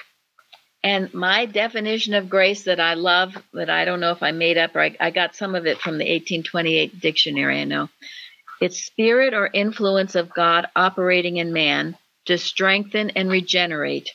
And 0.84 1.14
my 1.14 1.46
definition 1.46 2.14
of 2.14 2.30
grace 2.30 2.64
that 2.64 2.80
I 2.80 2.96
love, 2.96 3.38
that 3.54 3.70
I 3.70 3.86
don't 3.86 4.02
know 4.02 4.12
if 4.12 4.24
I 4.24 4.32
made 4.32 4.58
up 4.58 4.76
or 4.76 4.82
I, 4.82 4.96
I 5.00 5.12
got 5.12 5.36
some 5.36 5.56
of 5.56 5.66
it 5.66 5.80
from 5.80 5.94
the 5.98 6.06
1828 6.06 7.00
dictionary, 7.00 7.62
I 7.62 7.66
know. 7.66 7.90
It's 8.62 8.84
spirit 8.86 9.34
or 9.34 9.50
influence 9.54 10.16
of 10.16 10.34
God 10.34 10.68
operating 10.76 11.38
in 11.38 11.54
man 11.54 11.98
to 12.26 12.38
strengthen 12.38 13.12
and 13.12 13.30
regenerate. 13.30 14.12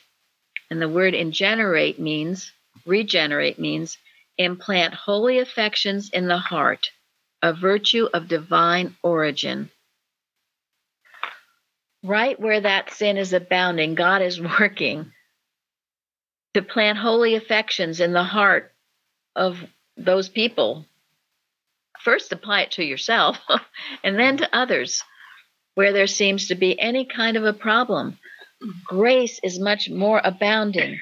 And 0.71 0.81
the 0.81 0.89
word 0.89 1.15
ingenerate 1.15 1.99
means, 1.99 2.51
regenerate 2.85 3.59
means, 3.59 3.97
implant 4.37 4.93
holy 4.93 5.39
affections 5.39 6.09
in 6.11 6.27
the 6.27 6.37
heart, 6.37 6.87
a 7.41 7.53
virtue 7.53 8.07
of 8.13 8.27
divine 8.27 8.95
origin. 9.03 9.71
Right 12.03 12.39
where 12.39 12.61
that 12.61 12.91
sin 12.91 13.17
is 13.17 13.33
abounding, 13.33 13.95
God 13.95 14.21
is 14.21 14.41
working 14.41 15.11
to 16.53 16.61
plant 16.61 16.97
holy 16.97 17.35
affections 17.35 17.99
in 17.99 18.13
the 18.13 18.23
heart 18.23 18.73
of 19.35 19.63
those 19.97 20.29
people. 20.29 20.85
First, 21.99 22.31
apply 22.31 22.61
it 22.61 22.71
to 22.71 22.83
yourself 22.83 23.39
and 24.03 24.17
then 24.17 24.37
to 24.37 24.55
others 24.55 25.03
where 25.75 25.93
there 25.93 26.07
seems 26.07 26.47
to 26.47 26.55
be 26.55 26.79
any 26.79 27.05
kind 27.05 27.37
of 27.37 27.45
a 27.45 27.53
problem. 27.53 28.17
grace 28.83 29.39
is 29.43 29.59
much 29.59 29.89
more 29.89 30.19
abounding. 30.23 30.99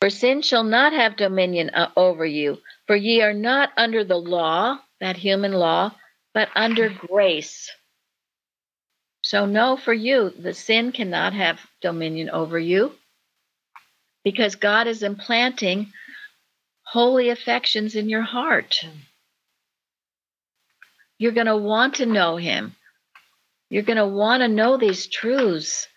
For 0.00 0.10
sin 0.10 0.42
shall 0.42 0.64
not 0.64 0.92
have 0.92 1.16
dominion 1.16 1.70
uh, 1.70 1.90
over 1.96 2.26
you, 2.26 2.58
for 2.88 2.96
ye 2.96 3.22
are 3.22 3.32
not 3.32 3.70
under 3.76 4.02
the 4.02 4.16
law, 4.16 4.80
that 5.00 5.16
human 5.16 5.52
law, 5.52 5.94
but 6.34 6.48
under 6.56 6.88
grace. 6.88 7.70
So, 9.22 9.46
no, 9.46 9.76
for 9.76 9.92
you, 9.92 10.30
the 10.30 10.52
sin 10.52 10.92
cannot 10.92 11.32
have 11.32 11.60
dominion 11.80 12.28
over 12.30 12.58
you 12.58 12.92
because 14.24 14.56
God 14.56 14.86
is 14.86 15.02
implanting 15.02 15.92
holy 16.84 17.30
affections 17.30 17.94
in 17.94 18.08
your 18.08 18.22
heart. 18.22 18.80
Mm. 18.84 18.90
You're 21.18 21.32
going 21.32 21.46
to 21.46 21.56
want 21.56 21.94
to 21.96 22.06
know 22.06 22.36
Him. 22.36 22.74
You're 23.70 23.84
going 23.84 23.96
to 23.96 24.06
want 24.06 24.42
to 24.42 24.48
know 24.48 24.76
these 24.76 25.06
truths. 25.06 25.88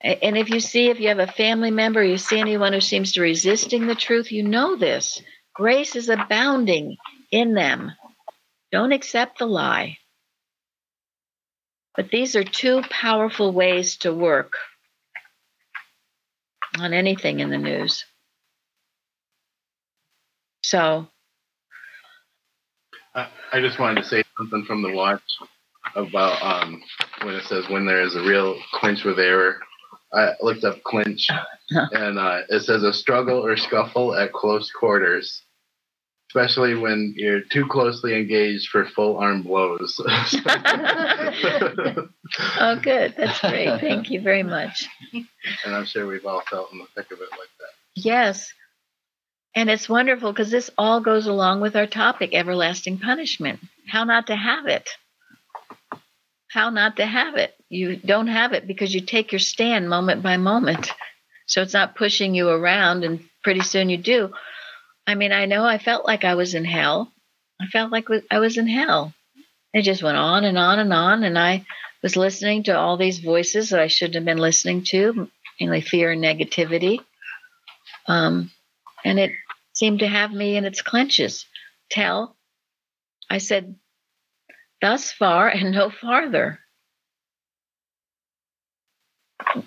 And 0.00 0.36
if 0.36 0.50
you 0.50 0.60
see, 0.60 0.88
if 0.88 0.98
you 0.98 1.08
have 1.08 1.18
a 1.18 1.26
family 1.26 1.70
member, 1.70 2.02
you 2.02 2.18
see 2.18 2.40
anyone 2.40 2.72
who 2.72 2.80
seems 2.80 3.12
to 3.12 3.22
resisting 3.22 3.86
the 3.86 3.94
truth, 3.94 4.32
you 4.32 4.42
know 4.42 4.76
this. 4.76 5.22
Grace 5.54 5.94
is 5.94 6.08
abounding 6.08 6.96
in 7.30 7.54
them. 7.54 7.92
Don't 8.72 8.92
accept 8.92 9.38
the 9.38 9.46
lie. 9.46 9.98
But 11.96 12.10
these 12.10 12.36
are 12.36 12.44
two 12.44 12.82
powerful 12.90 13.52
ways 13.52 13.96
to 13.98 14.12
work 14.12 14.54
on 16.78 16.92
anything 16.92 17.40
in 17.40 17.50
the 17.50 17.58
news. 17.58 18.04
So. 20.64 21.08
I, 23.14 23.28
I 23.52 23.60
just 23.60 23.78
wanted 23.78 24.02
to 24.02 24.08
say 24.08 24.24
something 24.36 24.64
from 24.64 24.82
the 24.82 24.92
watch 24.92 25.22
about 25.94 26.42
um, 26.42 26.82
when 27.22 27.36
it 27.36 27.44
says 27.44 27.68
when 27.68 27.86
there 27.86 28.02
is 28.02 28.16
a 28.16 28.22
real 28.22 28.58
clinch 28.72 29.04
with 29.04 29.20
error. 29.20 29.58
I 30.12 30.32
looked 30.40 30.64
up 30.64 30.82
clinch, 30.84 31.28
and 31.70 32.18
uh, 32.18 32.40
it 32.48 32.62
says 32.62 32.82
a 32.82 32.92
struggle 32.92 33.44
or 33.44 33.56
scuffle 33.56 34.16
at 34.16 34.32
close 34.32 34.70
quarters 34.72 35.43
especially 36.34 36.74
when 36.74 37.14
you're 37.16 37.42
too 37.42 37.64
closely 37.66 38.16
engaged 38.16 38.68
for 38.68 38.84
full 38.86 39.18
arm 39.18 39.42
blows. 39.42 40.00
oh, 42.58 42.80
good. 42.82 43.14
That's 43.16 43.40
great. 43.40 43.80
Thank 43.80 44.10
you 44.10 44.20
very 44.20 44.42
much. 44.42 44.88
And 45.12 45.74
I'm 45.74 45.84
sure 45.84 46.08
we've 46.08 46.26
all 46.26 46.42
felt 46.50 46.72
in 46.72 46.78
the 46.78 46.86
thick 46.96 47.12
of 47.12 47.20
it 47.20 47.30
like 47.30 47.50
that. 47.60 47.70
Yes. 47.94 48.52
And 49.54 49.70
it's 49.70 49.88
wonderful 49.88 50.32
because 50.32 50.50
this 50.50 50.72
all 50.76 51.00
goes 51.00 51.28
along 51.28 51.60
with 51.60 51.76
our 51.76 51.86
topic 51.86 52.30
everlasting 52.34 52.98
punishment. 52.98 53.60
How 53.88 54.02
not 54.02 54.26
to 54.26 54.34
have 54.34 54.66
it. 54.66 54.90
How 56.50 56.70
not 56.70 56.96
to 56.96 57.06
have 57.06 57.36
it. 57.36 57.54
You 57.68 57.94
don't 57.96 58.26
have 58.26 58.52
it 58.52 58.66
because 58.66 58.92
you 58.92 59.02
take 59.02 59.30
your 59.30 59.38
stand 59.38 59.88
moment 59.88 60.24
by 60.24 60.36
moment. 60.36 60.90
So 61.46 61.62
it's 61.62 61.74
not 61.74 61.94
pushing 61.94 62.34
you 62.34 62.48
around, 62.48 63.04
and 63.04 63.22
pretty 63.44 63.60
soon 63.60 63.88
you 63.88 63.98
do 63.98 64.32
I 65.06 65.14
mean, 65.14 65.32
I 65.32 65.46
know 65.46 65.64
I 65.64 65.78
felt 65.78 66.06
like 66.06 66.24
I 66.24 66.34
was 66.34 66.54
in 66.54 66.64
hell. 66.64 67.12
I 67.60 67.66
felt 67.66 67.92
like 67.92 68.08
I 68.30 68.38
was 68.38 68.56
in 68.56 68.66
hell. 68.66 69.12
It 69.72 69.82
just 69.82 70.02
went 70.02 70.16
on 70.16 70.44
and 70.44 70.56
on 70.56 70.78
and 70.78 70.92
on. 70.92 71.24
And 71.24 71.38
I 71.38 71.64
was 72.02 72.16
listening 72.16 72.64
to 72.64 72.76
all 72.76 72.96
these 72.96 73.18
voices 73.18 73.70
that 73.70 73.80
I 73.80 73.88
shouldn't 73.88 74.14
have 74.14 74.24
been 74.24 74.38
listening 74.38 74.84
to, 74.84 75.28
mainly 75.60 75.80
fear 75.80 76.12
and 76.12 76.22
negativity. 76.22 77.00
Um, 78.06 78.50
and 79.04 79.18
it 79.18 79.32
seemed 79.72 80.00
to 80.00 80.06
have 80.06 80.32
me 80.32 80.56
in 80.56 80.64
its 80.64 80.82
clenches. 80.82 81.46
Tell, 81.90 82.36
I 83.30 83.38
said, 83.38 83.74
thus 84.80 85.12
far 85.12 85.48
and 85.48 85.72
no 85.72 85.90
farther. 85.90 86.60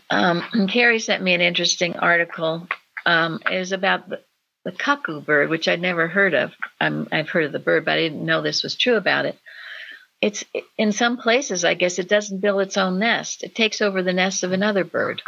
Um, 0.09 0.67
Carrie 0.69 0.99
sent 0.99 1.23
me 1.23 1.33
an 1.33 1.41
interesting 1.41 1.95
article. 1.97 2.67
Um, 3.05 3.39
it 3.49 3.57
was 3.57 3.71
about 3.71 4.09
the, 4.09 4.21
the 4.67 4.73
cuckoo 4.73 5.21
bird, 5.21 5.49
which 5.49 5.69
I'd 5.69 5.79
never 5.79 6.09
heard 6.09 6.33
of. 6.33 6.51
Um, 6.81 7.07
I've 7.09 7.29
heard 7.29 7.45
of 7.45 7.53
the 7.53 7.59
bird, 7.59 7.85
but 7.85 7.93
I 7.93 8.01
didn't 8.01 8.25
know 8.25 8.41
this 8.41 8.63
was 8.63 8.75
true 8.75 8.97
about 8.97 9.23
it. 9.23 9.39
It's 10.19 10.43
in 10.77 10.91
some 10.91 11.15
places, 11.15 11.63
I 11.63 11.73
guess, 11.73 11.99
it 11.99 12.09
doesn't 12.09 12.41
build 12.41 12.61
its 12.61 12.75
own 12.75 12.99
nest. 12.99 13.43
It 13.43 13.55
takes 13.55 13.79
over 13.79 14.03
the 14.03 14.11
nest 14.11 14.43
of 14.43 14.51
another 14.51 14.83
bird. 14.83 15.21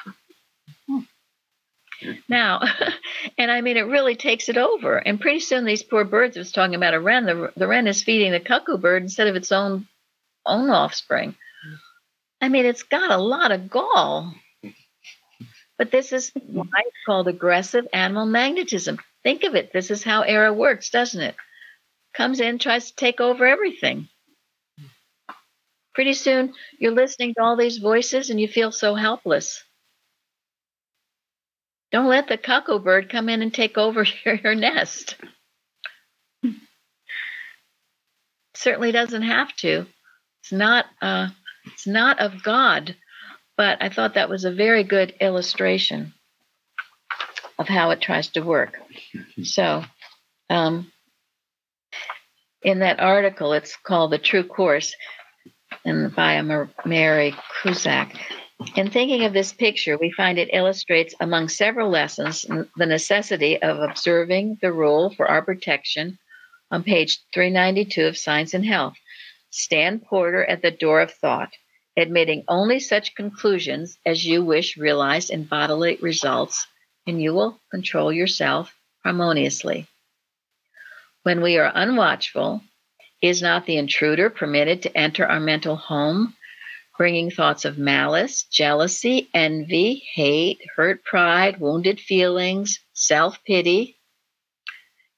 Now, 2.27 2.61
and 3.37 3.49
I 3.49 3.61
mean, 3.61 3.77
it 3.77 3.87
really 3.87 4.17
takes 4.17 4.49
it 4.49 4.57
over. 4.57 4.97
And 4.97 5.21
pretty 5.21 5.39
soon, 5.39 5.63
these 5.63 5.83
poor 5.83 6.03
birds. 6.03 6.35
I 6.35 6.41
was 6.41 6.51
talking 6.51 6.75
about 6.75 6.93
a 6.93 6.99
wren. 6.99 7.25
The, 7.25 7.53
the 7.55 7.67
wren 7.67 7.87
is 7.87 8.03
feeding 8.03 8.33
the 8.33 8.41
cuckoo 8.41 8.77
bird 8.77 9.03
instead 9.03 9.27
of 9.27 9.37
its 9.37 9.53
own 9.53 9.87
own 10.45 10.69
offspring. 10.69 11.35
I 12.41 12.49
mean, 12.49 12.65
it's 12.65 12.83
got 12.83 13.09
a 13.09 13.17
lot 13.17 13.53
of 13.53 13.69
gall. 13.69 14.33
But 15.79 15.91
this 15.91 16.11
is 16.11 16.31
why 16.35 16.65
it's 16.85 17.05
called 17.05 17.29
aggressive 17.29 17.87
animal 17.93 18.25
magnetism. 18.25 18.99
Think 19.23 19.45
of 19.45 19.55
it. 19.55 19.71
This 19.71 19.89
is 19.89 20.03
how 20.03 20.21
error 20.21 20.53
works, 20.53 20.89
doesn't 20.89 21.21
it? 21.21 21.35
Comes 22.13 22.41
in, 22.41 22.59
tries 22.59 22.91
to 22.91 22.95
take 22.97 23.21
over 23.21 23.47
everything. 23.47 24.09
Pretty 25.95 26.13
soon, 26.13 26.53
you're 26.79 26.91
listening 26.91 27.33
to 27.33 27.41
all 27.41 27.55
these 27.55 27.77
voices 27.77 28.29
and 28.29 28.39
you 28.41 28.47
feel 28.47 28.73
so 28.73 28.93
helpless. 28.93 29.63
Don't 31.93 32.07
let 32.07 32.27
the 32.27 32.37
cuckoo 32.37 32.79
bird 32.79 33.09
come 33.09 33.29
in 33.29 33.41
and 33.41 33.53
take 33.53 33.77
over 33.77 34.05
your, 34.25 34.35
your 34.35 34.55
nest. 34.55 35.15
Certainly 38.53 38.91
doesn't 38.91 39.21
have 39.21 39.55
to. 39.57 39.85
It's 40.43 40.51
not. 40.51 40.85
Uh, 41.01 41.29
it's 41.65 41.87
not 41.87 42.19
of 42.19 42.43
God. 42.43 42.95
But 43.59 43.83
I 43.83 43.89
thought 43.89 44.13
that 44.13 44.29
was 44.29 44.45
a 44.45 44.53
very 44.53 44.85
good 44.85 45.15
illustration 45.19 46.13
of 47.57 47.67
how 47.67 47.89
it 47.89 47.99
tries 47.99 48.29
to 48.29 48.41
work. 48.41 48.79
So, 49.43 49.83
um, 50.49 50.89
in 52.61 52.79
that 52.79 53.01
article, 53.01 53.51
it's 53.51 53.75
called 53.75 54.11
The 54.11 54.17
True 54.17 54.45
Course 54.45 54.95
and 55.83 56.15
by 56.15 56.41
Mary 56.85 57.35
Cusack. 57.61 58.15
In 58.77 58.91
thinking 58.91 59.25
of 59.25 59.33
this 59.33 59.51
picture, 59.51 59.97
we 59.97 60.09
find 60.09 60.37
it 60.37 60.53
illustrates, 60.53 61.13
among 61.19 61.49
several 61.49 61.89
lessons, 61.89 62.45
the 62.77 62.85
necessity 62.85 63.61
of 63.61 63.79
observing 63.79 64.59
the 64.61 64.71
rule 64.71 65.13
for 65.13 65.29
our 65.29 65.41
protection 65.41 66.17
on 66.71 66.83
page 66.83 67.19
392 67.33 68.05
of 68.05 68.17
Science 68.17 68.53
and 68.53 68.65
Health. 68.65 68.95
Stand 69.49 70.03
porter 70.03 70.45
at 70.45 70.61
the 70.61 70.71
door 70.71 71.01
of 71.01 71.11
thought, 71.11 71.51
admitting 71.99 72.43
only 72.47 72.79
such 72.79 73.15
conclusions 73.15 73.97
as 74.05 74.25
you 74.25 74.43
wish 74.43 74.77
realized 74.77 75.29
in 75.29 75.43
bodily 75.43 75.97
results 76.01 76.65
and 77.05 77.21
you 77.21 77.33
will 77.33 77.59
control 77.71 78.11
yourself 78.11 78.73
harmoniously. 79.03 79.87
When 81.23 81.41
we 81.41 81.57
are 81.57 81.71
unwatchful, 81.71 82.61
is 83.21 83.41
not 83.41 83.65
the 83.65 83.77
intruder 83.77 84.29
permitted 84.29 84.83
to 84.83 84.97
enter 84.97 85.25
our 85.25 85.39
mental 85.39 85.75
home, 85.75 86.33
bringing 86.97 87.29
thoughts 87.29 87.65
of 87.65 87.77
malice, 87.77 88.43
jealousy, 88.43 89.29
envy, 89.33 90.03
hate, 90.13 90.61
hurt 90.75 91.03
pride, 91.03 91.59
wounded 91.59 91.99
feelings, 91.99 92.79
self 92.93 93.43
pity? 93.43 93.97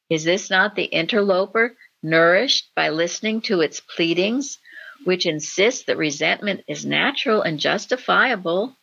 Is 0.09 0.23
this 0.23 0.49
not 0.49 0.75
the 0.75 0.85
interloper 0.85 1.75
nourished 2.03 2.71
by 2.75 2.89
listening 2.89 3.41
to 3.41 3.61
its 3.61 3.79
pleadings, 3.79 4.57
which 5.03 5.25
insists 5.25 5.85
that 5.85 5.97
resentment 5.97 6.61
is 6.67 6.85
natural 6.85 7.41
and 7.41 7.59
justifiable? 7.59 8.75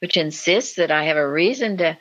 which 0.00 0.16
insists 0.16 0.76
that 0.76 0.90
I 0.90 1.04
have 1.04 1.16
a 1.16 1.28
reason 1.28 1.78
to, 1.78 1.98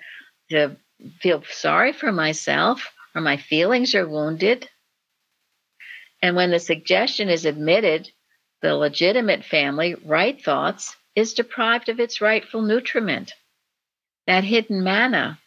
to 0.49 0.77
feel 1.21 1.43
sorry 1.49 1.93
for 1.93 2.11
myself 2.11 2.91
or 3.13 3.21
my 3.21 3.37
feelings 3.37 3.95
are 3.95 4.07
wounded. 4.07 4.69
And 6.21 6.35
when 6.35 6.51
the 6.51 6.59
suggestion 6.59 7.29
is 7.29 7.45
admitted, 7.45 8.09
the 8.61 8.75
legitimate 8.75 9.45
family, 9.45 9.95
right 10.05 10.41
thoughts, 10.43 10.95
is 11.15 11.33
deprived 11.33 11.89
of 11.89 11.99
its 11.99 12.19
rightful 12.19 12.61
nutriment, 12.61 13.33
that 14.27 14.43
hidden 14.43 14.83
manna, 14.83 15.39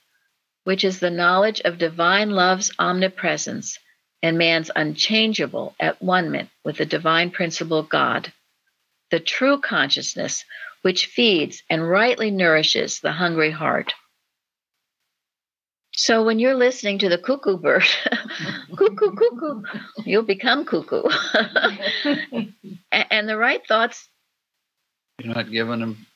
which 0.64 0.84
is 0.84 1.00
the 1.00 1.10
knowledge 1.10 1.60
of 1.62 1.78
divine 1.78 2.30
love's 2.30 2.72
omnipresence 2.78 3.78
and 4.22 4.38
man's 4.38 4.70
unchangeable 4.74 5.74
at 5.78 6.02
one 6.02 6.48
with 6.64 6.78
the 6.78 6.86
divine 6.86 7.30
principle 7.30 7.82
God, 7.82 8.32
the 9.10 9.20
true 9.20 9.60
consciousness 9.60 10.44
which 10.82 11.06
feeds 11.06 11.62
and 11.68 11.88
rightly 11.88 12.30
nourishes 12.30 13.00
the 13.00 13.12
hungry 13.12 13.50
heart. 13.50 13.94
So 15.92 16.22
when 16.22 16.38
you're 16.38 16.54
listening 16.54 17.00
to 17.00 17.08
the 17.08 17.18
cuckoo 17.18 17.58
bird, 17.58 17.82
cuckoo, 18.76 19.16
cuckoo, 19.16 19.62
you'll 20.04 20.22
become 20.22 20.64
cuckoo. 20.64 21.02
and 22.92 23.28
the 23.28 23.36
right 23.36 23.66
thoughts. 23.66 24.08
You're 25.18 25.34
not 25.34 25.50
giving 25.50 25.80
them 25.80 26.06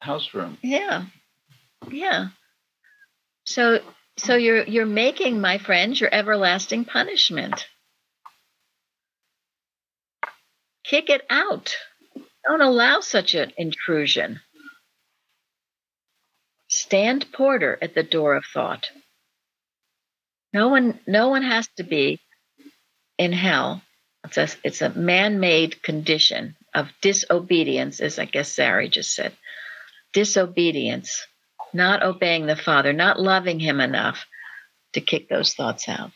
house 0.00 0.32
room. 0.32 0.58
Yeah, 0.62 1.06
yeah. 1.90 2.28
So, 3.44 3.80
so 4.18 4.36
you're 4.36 4.64
you're 4.64 4.86
making, 4.86 5.40
my 5.40 5.58
friends, 5.58 6.00
your 6.00 6.12
everlasting 6.12 6.84
punishment. 6.84 7.66
Kick 10.84 11.10
it 11.10 11.22
out. 11.30 11.76
Don't 12.48 12.62
allow 12.62 13.00
such 13.00 13.34
an 13.34 13.52
intrusion. 13.58 14.40
stand 16.68 17.30
porter 17.32 17.78
at 17.82 17.94
the 17.94 18.02
door 18.02 18.36
of 18.36 18.44
thought. 18.44 18.90
No 20.52 20.68
one, 20.68 20.98
no 21.06 21.28
one 21.28 21.42
has 21.42 21.68
to 21.76 21.84
be 21.84 22.20
in 23.18 23.32
hell. 23.32 23.82
It's 24.24 24.38
a, 24.38 24.48
it's 24.64 24.82
a 24.82 24.90
man-made 24.90 25.82
condition 25.82 26.56
of 26.74 26.90
disobedience, 27.02 28.00
as 28.00 28.18
I 28.18 28.24
guess 28.26 28.50
Sari 28.52 28.88
just 28.88 29.14
said. 29.14 29.32
Disobedience, 30.12 31.26
not 31.76 32.02
obeying 32.02 32.46
the 32.46 32.56
Father, 32.56 32.92
not 32.92 33.20
loving 33.20 33.60
Him 33.60 33.80
enough 33.80 34.24
to 34.94 35.00
kick 35.00 35.28
those 35.28 35.54
thoughts 35.54 35.88
out. 35.88 36.12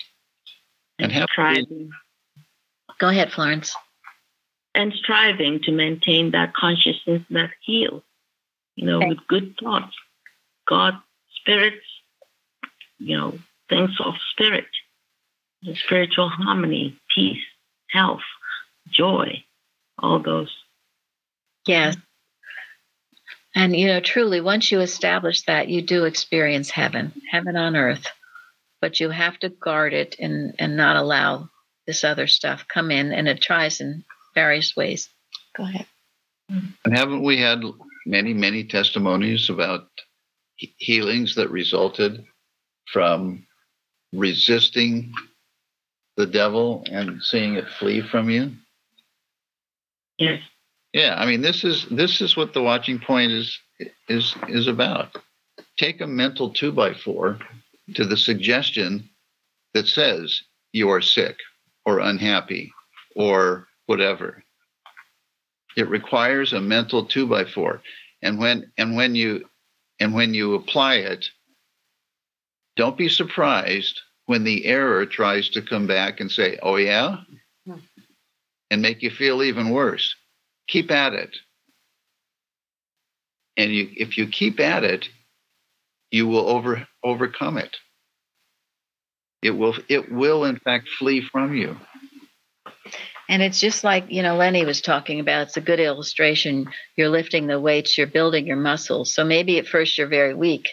And 0.99 1.13
have 1.13 1.29
striving, 1.31 1.91
Go 2.99 3.09
ahead, 3.09 3.33
Florence. 3.33 3.75
and 4.75 4.93
striving 4.93 5.61
to 5.63 5.73
maintain 5.73 6.33
that 6.33 6.55
consciousness 6.55 7.23
that 7.31 7.51
heals, 7.63 8.03
you 8.77 8.87
know, 8.87 8.99
Okay. 8.99 9.09
with 9.09 9.27
good 9.29 9.57
thoughts, 9.63 9.95
God, 10.67 10.95
spirits, 11.37 11.87
you 12.99 13.17
know, 13.17 13.39
things 13.69 13.91
of 14.01 14.15
spirit, 14.33 14.67
the 15.63 15.75
spiritual 15.75 16.29
harmony, 16.29 16.99
peace, 17.15 17.43
health, 17.89 18.21
joy, 18.91 19.43
all 19.99 20.19
those. 20.21 20.55
Yes. 21.67 21.97
And 23.61 23.77
you 23.77 23.89
know, 23.89 24.01
truly, 24.01 24.41
once 24.41 24.73
you 24.73 24.81
establish 24.81 25.43
that, 25.43 25.69
you 25.69 25.83
do 25.83 26.07
experience 26.07 26.71
heaven, 26.71 27.13
heaven 27.31 27.57
on 27.57 27.77
earth. 27.77 28.07
But 28.81 29.01
you 29.01 29.11
have 29.11 29.39
to 29.41 29.51
guard 29.51 29.93
it 29.93 30.17
and 30.19 30.55
and 30.59 30.79
not 30.79 30.97
allow 30.97 31.51
this 31.87 32.03
other 32.03 32.27
stuff 32.27 32.65
come 32.73 32.91
in, 32.91 33.13
and 33.13 33.29
it 33.29 33.43
tries 33.43 33.83
in 33.83 34.03
various 34.35 34.75
ways. 34.75 35.11
Go 35.55 35.65
ahead. 35.65 35.85
And 36.49 36.97
haven't 36.97 37.23
we 37.23 37.37
had 37.37 37.63
many, 38.07 38.33
many 38.33 38.65
testimonies 38.65 39.51
about 39.51 39.89
he- 40.57 40.75
healings 40.79 41.35
that 41.35 41.51
resulted 41.51 42.25
from 42.91 43.47
resisting 44.11 45.13
the 46.17 46.27
devil 46.27 46.83
and 46.91 47.23
seeing 47.23 47.57
it 47.57 47.69
flee 47.79 48.01
from 48.01 48.31
you? 48.31 48.53
Yes. 50.17 50.41
Yeah, 50.93 51.15
I 51.17 51.27
mean 51.27 51.41
this 51.41 51.63
is 51.65 51.87
this 51.91 52.21
is 52.21 52.37
what 52.37 52.53
the 52.53 52.63
watching 52.63 52.99
point 52.99 53.31
is 53.33 53.59
is 54.09 54.35
is 54.49 54.67
about. 54.67 55.17
Take 55.77 56.01
a 56.01 56.07
mental 56.07 56.51
two 56.51 56.73
by 56.73 56.95
four 56.95 57.39
to 57.95 58.05
the 58.05 58.17
suggestion 58.17 59.09
that 59.73 59.87
says 59.87 60.43
you 60.73 60.89
are 60.91 61.01
sick 61.01 61.37
or 61.85 62.01
unhappy 62.01 62.73
or 63.15 63.69
whatever. 63.87 64.43
It 65.77 65.89
requires 65.89 66.53
a 66.53 66.61
mental 66.61 67.07
two 67.07 67.27
by 67.27 67.45
four. 67.45 67.83
And 68.23 68.39
when 68.39 68.73
and 68.77 68.97
when 68.97 69.15
you 69.15 69.49
and 70.01 70.13
when 70.13 70.35
you 70.35 70.55
apply 70.55 70.97
it, 70.97 71.29
don't 72.75 72.97
be 72.97 73.09
surprised 73.09 74.01
when 74.27 74.43
the 74.43 74.67
error 74.67 75.07
tries 75.07 75.49
to 75.51 75.63
come 75.63 75.87
back 75.87 76.19
and 76.19 76.31
say, 76.31 76.59
Oh 76.63 76.77
yeah? 76.77 77.19
Hmm. 77.65 77.79
And 78.73 78.83
make 78.83 79.03
you 79.03 79.11
feel 79.11 79.43
even 79.43 79.71
worse 79.71 80.15
keep 80.71 80.91
at 80.91 81.13
it. 81.13 81.37
And 83.57 83.73
you, 83.73 83.91
if 83.97 84.17
you 84.17 84.27
keep 84.29 84.61
at 84.61 84.85
it, 84.85 85.09
you 86.11 86.27
will 86.27 86.49
over 86.49 86.87
overcome 87.05 87.59
it. 87.59 87.77
It 89.43 89.51
will 89.51 89.75
it 89.89 90.11
will 90.11 90.45
in 90.45 90.59
fact 90.59 90.89
flee 90.99 91.21
from 91.21 91.55
you. 91.55 91.77
And 93.29 93.43
it's 93.43 93.61
just 93.61 93.85
like, 93.85 94.07
you 94.09 94.23
know, 94.23 94.37
Lenny 94.37 94.65
was 94.65 94.81
talking 94.81 95.21
about. 95.21 95.43
It's 95.43 95.57
a 95.57 95.61
good 95.61 95.79
illustration. 95.79 96.69
You're 96.97 97.11
lifting 97.11 97.47
the 97.47 97.61
weights, 97.61 97.97
you're 97.97 98.09
building 98.09 98.47
your 98.47 98.57
muscles. 98.57 99.15
So 99.15 99.25
maybe 99.25 99.59
at 99.59 99.69
first 99.69 99.97
you're 99.97 100.09
very 100.09 100.35
weak 100.35 100.69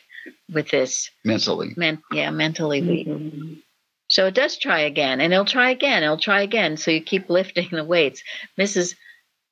with 0.51 0.69
this. 0.69 1.11
mentally. 1.23 1.73
Men- 1.77 2.01
yeah, 2.11 2.31
mentally 2.31 2.81
weak. 2.81 3.63
So 4.09 4.25
it 4.25 4.33
does 4.33 4.57
try 4.57 4.79
again, 4.81 5.19
and 5.19 5.33
it'll 5.33 5.45
try 5.45 5.69
again, 5.69 6.01
it'll 6.01 6.17
try 6.17 6.41
again. 6.41 6.77
So 6.77 6.91
you 6.91 7.01
keep 7.01 7.29
lifting 7.29 7.69
the 7.71 7.83
weights. 7.83 8.23
Mrs. 8.57 8.95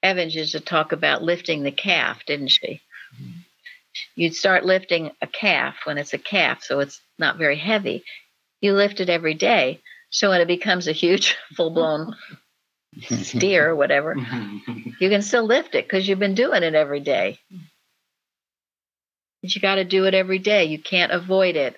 Evans 0.05 0.35
used 0.35 0.51
to 0.51 0.59
talk 0.59 0.91
about 0.91 1.23
lifting 1.23 1.63
the 1.63 1.71
calf, 1.71 2.25
didn't 2.27 2.49
she? 2.49 2.79
You'd 4.15 4.35
start 4.35 4.63
lifting 4.63 5.09
a 5.19 5.25
calf 5.25 5.77
when 5.85 5.97
it's 5.97 6.13
a 6.13 6.19
calf, 6.19 6.61
so 6.61 6.79
it's 6.79 7.01
not 7.17 7.37
very 7.37 7.57
heavy. 7.57 8.03
You 8.61 8.73
lift 8.73 8.99
it 8.99 9.09
every 9.09 9.33
day. 9.33 9.81
So 10.11 10.29
when 10.29 10.41
it 10.41 10.47
becomes 10.47 10.87
a 10.87 10.91
huge, 10.91 11.35
full 11.55 11.71
blown 11.71 12.15
steer 13.01 13.71
or 13.71 13.75
whatever, 13.75 14.15
you 14.99 15.09
can 15.09 15.23
still 15.23 15.43
lift 15.43 15.73
it 15.73 15.85
because 15.85 16.07
you've 16.07 16.19
been 16.19 16.35
doing 16.35 16.61
it 16.61 16.75
every 16.75 16.99
day. 16.99 17.39
But 19.41 19.55
you 19.55 19.61
got 19.61 19.75
to 19.75 19.85
do 19.85 20.05
it 20.05 20.13
every 20.13 20.39
day. 20.39 20.65
You 20.65 20.77
can't 20.77 21.11
avoid 21.11 21.55
it. 21.55 21.77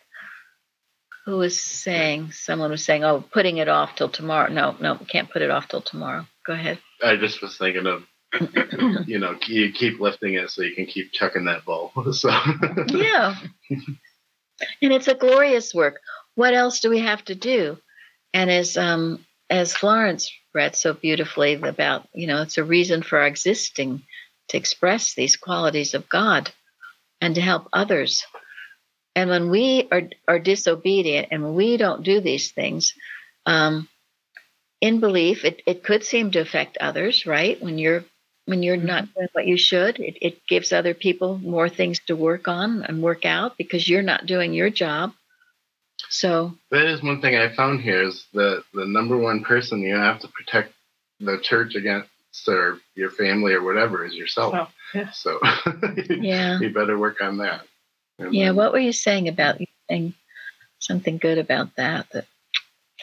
Who 1.25 1.37
was 1.37 1.59
saying? 1.61 2.31
Someone 2.31 2.71
was 2.71 2.83
saying, 2.83 3.03
"Oh, 3.03 3.21
putting 3.21 3.57
it 3.57 3.67
off 3.67 3.95
till 3.95 4.09
tomorrow." 4.09 4.49
No, 4.49 4.75
no, 4.79 4.95
can't 4.95 5.29
put 5.29 5.41
it 5.41 5.49
off 5.49 5.67
till 5.67 5.81
tomorrow. 5.81 6.25
Go 6.45 6.53
ahead. 6.53 6.79
I 7.03 7.17
just 7.17 7.41
was 7.41 7.57
thinking 7.57 7.85
of, 7.85 8.03
you 9.05 9.19
know, 9.19 9.37
you 9.47 9.71
keep 9.71 9.99
lifting 9.99 10.33
it 10.35 10.49
so 10.49 10.61
you 10.61 10.75
can 10.75 10.85
keep 10.85 11.11
chucking 11.11 11.45
that 11.45 11.65
ball. 11.65 11.91
So 12.13 12.29
yeah, 12.89 13.35
and 13.69 14.93
it's 14.93 15.07
a 15.07 15.15
glorious 15.15 15.73
work. 15.73 15.99
What 16.35 16.53
else 16.53 16.79
do 16.79 16.89
we 16.89 16.99
have 16.99 17.23
to 17.25 17.35
do? 17.35 17.77
And 18.33 18.51
as 18.51 18.77
um, 18.77 19.25
as 19.49 19.75
Florence 19.75 20.31
read 20.53 20.75
so 20.75 20.93
beautifully 20.93 21.53
about, 21.53 22.07
you 22.13 22.27
know, 22.27 22.41
it's 22.41 22.57
a 22.57 22.63
reason 22.63 23.01
for 23.03 23.19
our 23.19 23.27
existing 23.27 24.03
to 24.49 24.57
express 24.57 25.13
these 25.13 25.35
qualities 25.35 25.93
of 25.93 26.09
God 26.09 26.51
and 27.21 27.35
to 27.35 27.41
help 27.41 27.67
others. 27.71 28.25
And 29.15 29.29
when 29.29 29.49
we 29.49 29.87
are, 29.91 30.03
are 30.27 30.39
disobedient 30.39 31.29
and 31.31 31.55
we 31.55 31.77
don't 31.77 32.03
do 32.03 32.21
these 32.21 32.51
things, 32.51 32.93
um, 33.45 33.87
in 34.79 34.99
belief, 34.99 35.43
it, 35.43 35.61
it 35.65 35.83
could 35.83 36.03
seem 36.03 36.31
to 36.31 36.39
affect 36.39 36.77
others, 36.77 37.25
right? 37.25 37.61
When 37.61 37.77
you're 37.77 38.03
when 38.47 38.63
you're 38.63 38.77
not 38.77 39.03
mm-hmm. 39.03 39.19
doing 39.19 39.29
what 39.33 39.45
you 39.45 39.57
should, 39.57 39.99
it, 39.99 40.17
it 40.21 40.47
gives 40.47 40.71
other 40.71 40.93
people 40.93 41.37
more 41.37 41.67
things 41.67 41.99
to 42.07 42.15
work 42.15 42.47
on 42.47 42.83
and 42.83 43.03
work 43.03 43.25
out 43.25 43.57
because 43.57 43.87
you're 43.87 44.01
not 44.01 44.25
doing 44.25 44.53
your 44.53 44.69
job. 44.69 45.11
So 46.09 46.53
that 46.71 46.85
is 46.85 47.03
one 47.03 47.21
thing 47.21 47.35
I 47.35 47.53
found 47.53 47.81
here 47.81 48.03
is 48.03 48.25
that 48.33 48.63
the 48.73 48.85
number 48.85 49.17
one 49.17 49.43
person 49.43 49.81
you 49.81 49.95
have 49.95 50.19
to 50.19 50.29
protect 50.29 50.73
the 51.19 51.37
church 51.41 51.75
against 51.75 52.09
or 52.47 52.79
your 52.95 53.09
family 53.09 53.53
or 53.53 53.63
whatever 53.63 54.05
is 54.05 54.13
yourself. 54.13 54.53
Well, 54.53 54.71
yeah. 54.93 55.11
So 55.11 55.39
yeah, 56.09 56.59
you 56.59 56.71
better 56.73 56.97
work 56.97 57.21
on 57.21 57.39
that. 57.39 57.61
And 58.19 58.33
yeah. 58.33 58.45
then- 58.47 58.55
What 58.55 58.71
were 58.71 58.79
you 58.79 58.93
saying 58.93 59.27
about 59.27 59.59
you 59.59 59.67
saying 59.89 60.13
something 60.79 61.17
good 61.17 61.37
about 61.37 61.75
that? 61.75 62.07
That 62.11 62.25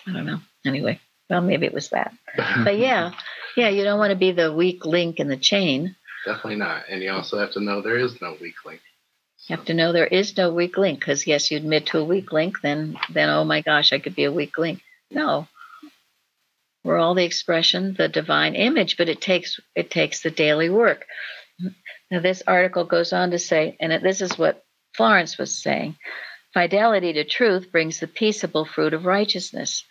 I 0.06 0.12
don't 0.12 0.24
know. 0.24 0.40
Anyway, 0.64 1.00
well, 1.28 1.42
maybe 1.42 1.66
it 1.66 1.74
was 1.74 1.90
that. 1.90 2.14
But 2.64 2.78
yeah, 2.78 3.12
yeah. 3.56 3.68
You 3.68 3.84
don't 3.84 3.98
want 3.98 4.10
to 4.10 4.16
be 4.16 4.32
the 4.32 4.52
weak 4.52 4.84
link 4.84 5.20
in 5.20 5.28
the 5.28 5.36
chain. 5.36 5.96
Definitely 6.24 6.56
not. 6.56 6.84
And 6.88 7.02
you 7.02 7.10
also 7.10 7.38
have 7.38 7.52
to 7.52 7.60
know 7.60 7.82
there 7.82 7.98
is 7.98 8.20
no 8.20 8.36
weak 8.40 8.64
link. 8.64 8.80
You 9.46 9.56
have 9.56 9.66
to 9.66 9.74
know 9.74 9.92
there 9.92 10.06
is 10.06 10.36
no 10.36 10.52
weak 10.52 10.78
link 10.78 11.00
because 11.00 11.26
yes, 11.26 11.50
you 11.50 11.58
admit 11.58 11.86
to 11.86 11.98
a 11.98 12.04
weak 12.04 12.32
link, 12.32 12.60
then 12.62 12.96
then 13.12 13.28
oh 13.28 13.44
my 13.44 13.60
gosh, 13.60 13.92
I 13.92 13.98
could 13.98 14.14
be 14.14 14.24
a 14.24 14.32
weak 14.32 14.56
link. 14.56 14.80
No, 15.10 15.46
we're 16.82 16.98
all 16.98 17.14
the 17.14 17.24
expression, 17.24 17.94
the 17.96 18.08
divine 18.08 18.54
image, 18.54 18.96
but 18.96 19.08
it 19.08 19.20
takes 19.20 19.60
it 19.74 19.90
takes 19.90 20.22
the 20.22 20.30
daily 20.30 20.70
work. 20.70 21.06
Now 22.10 22.20
this 22.20 22.42
article 22.46 22.84
goes 22.84 23.12
on 23.12 23.30
to 23.32 23.38
say, 23.38 23.76
and 23.80 23.92
this 24.04 24.22
is 24.22 24.38
what 24.38 24.64
Florence 24.94 25.36
was 25.36 25.62
saying: 25.62 25.96
fidelity 26.54 27.12
to 27.14 27.24
truth 27.24 27.70
brings 27.70 28.00
the 28.00 28.06
peaceable 28.06 28.64
fruit 28.64 28.94
of 28.94 29.04
righteousness. 29.04 29.84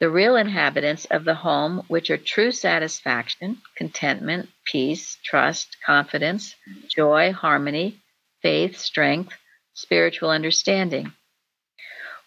The 0.00 0.10
real 0.10 0.36
inhabitants 0.36 1.06
of 1.06 1.24
the 1.24 1.34
home, 1.34 1.82
which 1.88 2.08
are 2.10 2.16
true 2.16 2.52
satisfaction, 2.52 3.60
contentment, 3.74 4.48
peace, 4.64 5.18
trust, 5.24 5.76
confidence, 5.84 6.54
joy, 6.88 7.32
harmony, 7.32 8.00
faith, 8.40 8.78
strength, 8.78 9.34
spiritual 9.74 10.30
understanding. 10.30 11.12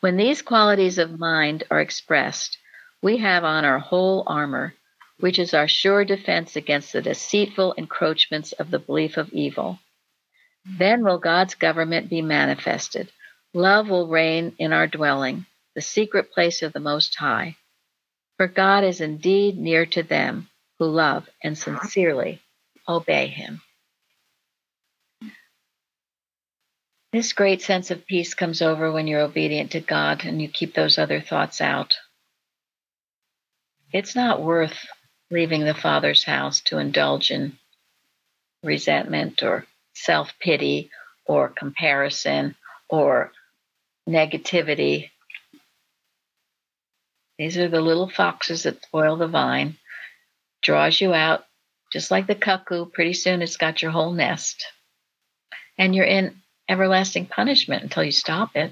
When 0.02 0.18
these 0.18 0.42
qualities 0.42 0.98
of 0.98 1.18
mind 1.18 1.64
are 1.72 1.80
expressed, 1.80 2.58
we 3.02 3.18
have 3.18 3.46
on 3.46 3.64
our 3.64 3.80
whole 3.80 4.24
armor, 4.28 4.74
which 5.22 5.40
is 5.40 5.54
our 5.54 5.68
sure 5.70 6.04
defense 6.04 6.58
against 6.58 6.92
the 6.92 7.02
deceitful 7.02 7.76
encroachments 7.78 8.52
of 8.52 8.70
the 8.70 8.80
belief 8.80 9.16
of 9.16 9.32
evil. 9.32 9.80
Then 10.66 11.06
will 11.06 11.20
God's 11.20 11.56
government 11.56 12.10
be 12.10 12.22
manifested. 12.22 13.12
Love 13.54 13.90
will 13.90 14.08
reign 14.10 14.56
in 14.60 14.74
our 14.74 14.88
dwelling, 14.88 15.46
the 15.74 15.82
secret 15.82 16.34
place 16.34 16.62
of 16.62 16.74
the 16.74 16.80
Most 16.80 17.16
High. 17.16 17.56
For 18.42 18.48
God 18.48 18.84
is 18.84 19.02
indeed 19.02 19.56
near 19.60 19.86
to 19.86 20.02
them 20.02 20.50
who 20.80 20.88
love 20.88 21.30
and 21.44 21.56
sincerely 21.56 22.42
obey 22.90 23.28
Him. 23.28 23.62
This 27.14 27.34
great 27.34 27.62
sense 27.62 27.92
of 27.92 28.08
peace 28.08 28.34
comes 28.34 28.64
over 28.64 28.92
when 28.92 29.06
you're 29.06 29.22
obedient 29.22 29.74
to 29.74 29.80
God 29.80 30.26
and 30.26 30.42
you 30.42 30.50
keep 30.50 30.74
those 30.74 30.98
other 30.98 31.22
thoughts 31.22 31.62
out. 31.62 31.94
It's 33.94 34.16
not 34.16 34.42
worth 34.42 34.88
leaving 35.30 35.64
the 35.64 35.76
Father's 35.76 36.24
house 36.24 36.62
to 36.62 36.80
indulge 36.80 37.30
in 37.30 37.60
resentment 38.64 39.44
or 39.44 39.68
self 39.94 40.34
pity 40.40 40.90
or 41.28 41.48
comparison 41.48 42.56
or 42.90 43.34
negativity. 44.10 45.11
These 47.42 47.58
are 47.58 47.68
the 47.68 47.82
little 47.82 48.08
foxes 48.08 48.64
that 48.64 48.84
spoil 48.84 49.18
the 49.18 49.28
vine, 49.28 49.76
draws 50.62 51.02
you 51.02 51.12
out, 51.12 51.44
just 51.92 52.12
like 52.12 52.28
the 52.28 52.36
cuckoo. 52.36 52.86
Pretty 52.86 53.14
soon 53.14 53.42
it's 53.42 53.58
got 53.58 53.82
your 53.82 53.90
whole 53.90 54.14
nest. 54.14 54.64
And 55.76 55.96
you're 55.96 56.06
in 56.06 56.36
everlasting 56.70 57.26
punishment 57.26 57.82
until 57.82 58.04
you 58.04 58.12
stop 58.12 58.56
it. 58.56 58.72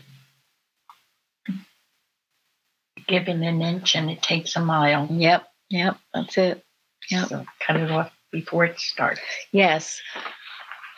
Giving 3.08 3.44
an 3.44 3.60
inch 3.64 3.96
and 3.96 4.12
it 4.12 4.22
takes 4.22 4.56
a 4.56 4.60
mile. 4.60 5.08
Yep, 5.10 5.48
yep, 5.72 5.98
that's 6.14 6.38
it. 6.38 6.64
Yep. 7.10 7.28
So 7.28 7.46
cut 7.66 7.76
it 7.76 7.90
off 7.90 8.12
before 8.32 8.66
it 8.66 8.80
starts. 8.80 9.22
Yes. 9.52 10.00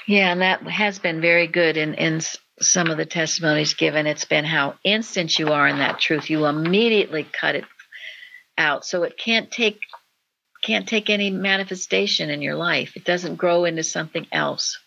Yeah, 0.09 0.33
and 0.33 0.41
that 0.41 0.63
has 0.63 0.99
been 0.99 1.21
very 1.21 1.47
good 1.47 1.77
in, 1.77 1.93
in 1.93 2.19
some 2.59 2.89
of 2.89 2.97
the 2.97 3.05
testimonies 3.05 3.73
given. 3.73 4.07
It's 4.07 4.25
been 4.25 4.45
how 4.45 4.75
instant 4.83 5.37
you 5.39 5.51
are 5.53 5.67
in 5.67 5.77
that 5.79 5.99
truth. 5.99 6.29
You 6.29 6.45
immediately 6.45 7.23
cut 7.23 7.55
it 7.55 7.65
out. 8.57 8.85
So 8.85 9.03
it 9.03 9.17
can't 9.17 9.51
take 9.51 9.79
can't 10.63 10.87
take 10.87 11.09
any 11.09 11.31
manifestation 11.31 12.29
in 12.29 12.41
your 12.41 12.55
life. 12.55 12.95
It 12.95 13.03
doesn't 13.03 13.37
grow 13.37 13.65
into 13.65 13.83
something 13.83 14.27
else. 14.31 14.77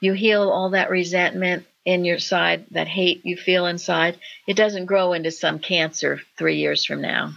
You 0.00 0.12
heal 0.12 0.50
all 0.50 0.70
that 0.70 0.90
resentment 0.90 1.64
in 1.86 2.04
your 2.04 2.18
side, 2.18 2.66
that 2.72 2.86
hate 2.86 3.24
you 3.24 3.36
feel 3.36 3.64
inside. 3.64 4.18
It 4.46 4.56
doesn't 4.56 4.86
grow 4.86 5.14
into 5.14 5.30
some 5.30 5.58
cancer 5.58 6.20
three 6.36 6.58
years 6.58 6.84
from 6.84 7.00
now. 7.00 7.32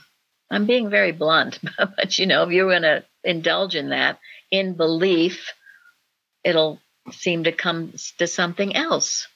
I'm 0.51 0.65
being 0.65 0.89
very 0.89 1.13
blunt, 1.13 1.60
but 1.77 2.19
you 2.19 2.25
know, 2.25 2.43
if 2.43 2.51
you're 2.51 2.69
going 2.69 2.82
to 2.82 3.06
indulge 3.23 3.75
in 3.75 3.89
that 3.89 4.19
in 4.51 4.73
belief, 4.73 5.54
it'll 6.43 6.82
seem 7.13 7.45
to 7.45 7.52
come 7.52 7.93
to 8.17 8.28
something 8.28 8.76
else. 8.76 9.28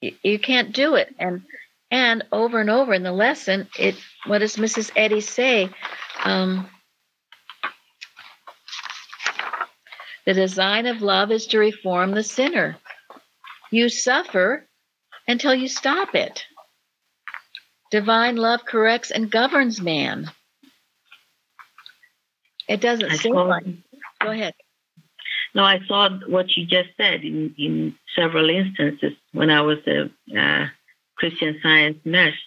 You, 0.00 0.14
you 0.22 0.38
can't 0.38 0.72
do 0.72 0.94
it, 0.96 1.14
and 1.18 1.42
and 1.90 2.24
over 2.32 2.60
and 2.60 2.70
over 2.70 2.94
in 2.94 3.02
the 3.02 3.12
lesson, 3.12 3.68
it. 3.78 3.96
What 4.26 4.38
does 4.38 4.56
Mrs. 4.56 4.90
Eddy 4.96 5.20
say? 5.20 5.68
Um, 6.24 6.68
the 10.24 10.34
design 10.34 10.86
of 10.86 11.02
love 11.02 11.30
is 11.30 11.46
to 11.48 11.58
reform 11.58 12.12
the 12.12 12.22
sinner. 12.22 12.76
You 13.70 13.88
suffer 13.88 14.66
until 15.26 15.54
you 15.54 15.68
stop 15.68 16.14
it. 16.14 16.44
Divine 17.90 18.36
love 18.36 18.64
corrects 18.64 19.10
and 19.10 19.30
governs 19.30 19.80
man. 19.80 20.30
It 22.68 22.80
doesn't 22.80 23.10
I 23.10 23.16
seem 23.16 23.34
like. 23.34 23.64
Go 24.20 24.30
ahead. 24.30 24.54
No, 25.54 25.64
I 25.64 25.80
saw 25.86 26.08
what 26.26 26.56
you 26.56 26.66
just 26.66 26.90
said 26.96 27.24
in, 27.24 27.54
in 27.58 27.94
several 28.16 28.48
instances 28.48 29.12
when 29.32 29.50
I 29.50 29.60
was 29.60 29.78
a 29.86 30.10
uh, 30.38 30.66
Christian 31.16 31.58
Science 31.62 31.98
nurse. 32.04 32.38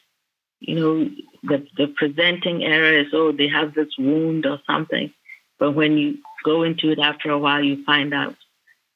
You 0.60 0.76
know, 0.76 1.10
the, 1.44 1.68
the 1.78 1.88
presenting 1.88 2.64
error 2.64 2.98
is, 2.98 3.08
oh, 3.14 3.32
they 3.32 3.48
have 3.48 3.74
this 3.74 3.90
wound 3.98 4.46
or 4.46 4.60
something. 4.66 5.14
But 5.60 5.74
when 5.74 5.98
you 5.98 6.18
go 6.44 6.64
into 6.64 6.90
it 6.90 7.00
after 7.00 7.30
a 7.30 7.38
while, 7.38 7.64
you 7.64 7.84
find 7.86 8.14
out 8.14 8.36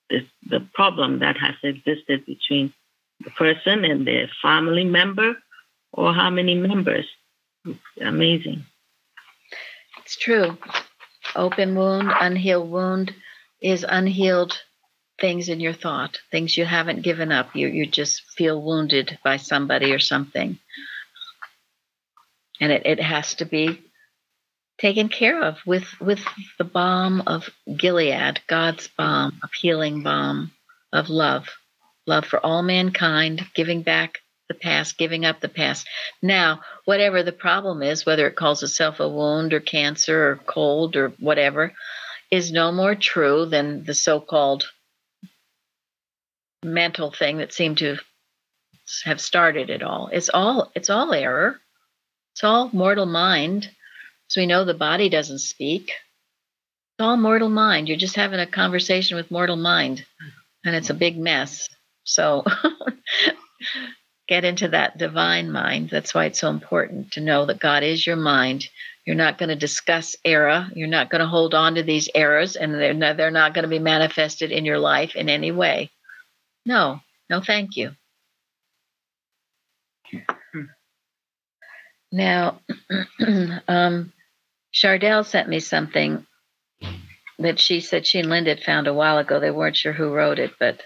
this, 0.09 0.23
the 0.49 0.61
problem 0.73 1.19
that 1.19 1.37
has 1.37 1.55
existed 1.61 2.25
between 2.25 2.73
the 3.23 3.29
person 3.31 3.85
and 3.85 4.07
their 4.07 4.29
family 4.41 4.85
member 4.85 5.35
or 5.93 6.13
how 6.13 6.29
many 6.31 6.55
members. 6.55 7.05
It's 7.65 7.79
amazing. 8.01 8.65
It's 9.99 10.17
true. 10.17 10.57
Open 11.35 11.75
wound, 11.75 12.11
unhealed 12.19 12.71
wound 12.71 13.13
is 13.61 13.85
unhealed 13.87 14.57
things 15.19 15.49
in 15.49 15.59
your 15.59 15.73
thought, 15.73 16.17
things 16.31 16.57
you 16.57 16.65
haven't 16.65 17.01
given 17.01 17.31
up. 17.31 17.55
You 17.55 17.67
you 17.67 17.85
just 17.85 18.21
feel 18.31 18.61
wounded 18.61 19.19
by 19.23 19.37
somebody 19.37 19.91
or 19.91 19.99
something. 19.99 20.57
And 22.61 22.71
it, 22.71 22.85
it 22.85 22.99
has 23.01 23.35
to 23.35 23.45
be 23.45 23.81
taken 24.79 25.09
care 25.09 25.43
of 25.43 25.57
with 25.65 25.85
with 25.99 26.23
the 26.57 26.63
balm 26.63 27.23
of 27.27 27.49
Gilead, 27.75 28.41
God's 28.47 28.87
balm 28.87 29.39
of 29.43 29.51
healing 29.53 30.03
balm 30.03 30.51
of 30.91 31.09
love. 31.09 31.47
Love 32.07 32.25
for 32.25 32.43
all 32.43 32.63
mankind, 32.63 33.45
giving 33.53 33.83
back 33.83 34.19
the 34.47 34.55
past, 34.55 34.97
giving 34.97 35.25
up 35.25 35.39
the 35.39 35.49
past. 35.49 35.87
Now, 36.23 36.61
whatever 36.85 37.21
the 37.21 37.31
problem 37.31 37.83
is, 37.83 38.05
whether 38.05 38.27
it 38.27 38.35
calls 38.35 38.63
itself 38.63 38.99
a 38.99 39.07
wound 39.07 39.53
or 39.53 39.59
cancer 39.59 40.31
or 40.31 40.35
cold 40.37 40.95
or 40.95 41.09
whatever, 41.19 41.73
is 42.31 42.51
no 42.51 42.71
more 42.71 42.95
true 42.95 43.45
than 43.45 43.83
the 43.83 43.93
so 43.93 44.19
called 44.19 44.69
mental 46.63 47.11
thing 47.11 47.37
that 47.37 47.53
seemed 47.53 47.77
to 47.79 47.97
have 49.05 49.21
started 49.21 49.69
it 49.69 49.83
all. 49.83 50.09
It's 50.11 50.29
all 50.29 50.71
it's 50.75 50.89
all 50.89 51.13
error. 51.13 51.59
It's 52.33 52.43
all 52.43 52.69
mortal 52.73 53.05
mind. 53.05 53.69
So 54.27 54.41
we 54.41 54.47
know 54.47 54.65
the 54.65 54.73
body 54.73 55.09
doesn't 55.09 55.39
speak. 55.39 55.89
It's 55.89 57.01
all 57.05 57.17
mortal 57.17 57.49
mind. 57.49 57.87
You're 57.87 57.97
just 57.97 58.15
having 58.15 58.39
a 58.39 58.47
conversation 58.47 59.17
with 59.17 59.31
mortal 59.31 59.55
mind. 59.55 60.05
And 60.63 60.75
it's 60.75 60.89
a 60.89 60.93
big 60.95 61.17
mess. 61.17 61.69
So 62.03 62.43
get 64.27 64.45
into 64.45 64.69
that 64.69 64.97
divine 64.97 65.51
mind. 65.51 65.89
That's 65.89 66.13
why 66.13 66.25
it's 66.25 66.39
so 66.39 66.49
important 66.49 67.13
to 67.13 67.21
know 67.21 67.45
that 67.45 67.59
God 67.59 67.83
is 67.83 68.05
your 68.05 68.15
mind. 68.15 68.67
You're 69.09 69.15
not 69.15 69.39
going 69.39 69.49
to 69.49 69.55
discuss 69.55 70.15
error. 70.23 70.67
You're 70.75 70.87
not 70.87 71.09
going 71.09 71.21
to 71.21 71.27
hold 71.27 71.55
on 71.55 71.73
to 71.73 71.81
these 71.81 72.09
errors, 72.13 72.55
and 72.55 72.75
they're 72.75 72.93
not, 72.93 73.17
they're 73.17 73.31
not 73.31 73.55
going 73.55 73.63
to 73.63 73.67
be 73.67 73.79
manifested 73.79 74.51
in 74.51 74.65
your 74.65 74.77
life 74.77 75.15
in 75.15 75.29
any 75.29 75.51
way. 75.51 75.89
No, 76.63 76.99
no, 77.27 77.41
thank 77.41 77.75
you. 77.75 77.93
Now, 82.11 82.59
um, 83.67 84.13
Chardell 84.71 85.23
sent 85.23 85.49
me 85.49 85.59
something 85.59 86.27
that 87.39 87.59
she 87.59 87.79
said 87.79 88.05
she 88.05 88.19
and 88.19 88.29
Linda 88.29 88.51
had 88.51 88.63
found 88.63 88.85
a 88.85 88.93
while 88.93 89.17
ago. 89.17 89.39
They 89.39 89.49
weren't 89.49 89.75
sure 89.75 89.91
who 89.91 90.13
wrote 90.13 90.37
it, 90.37 90.51
but 90.59 90.83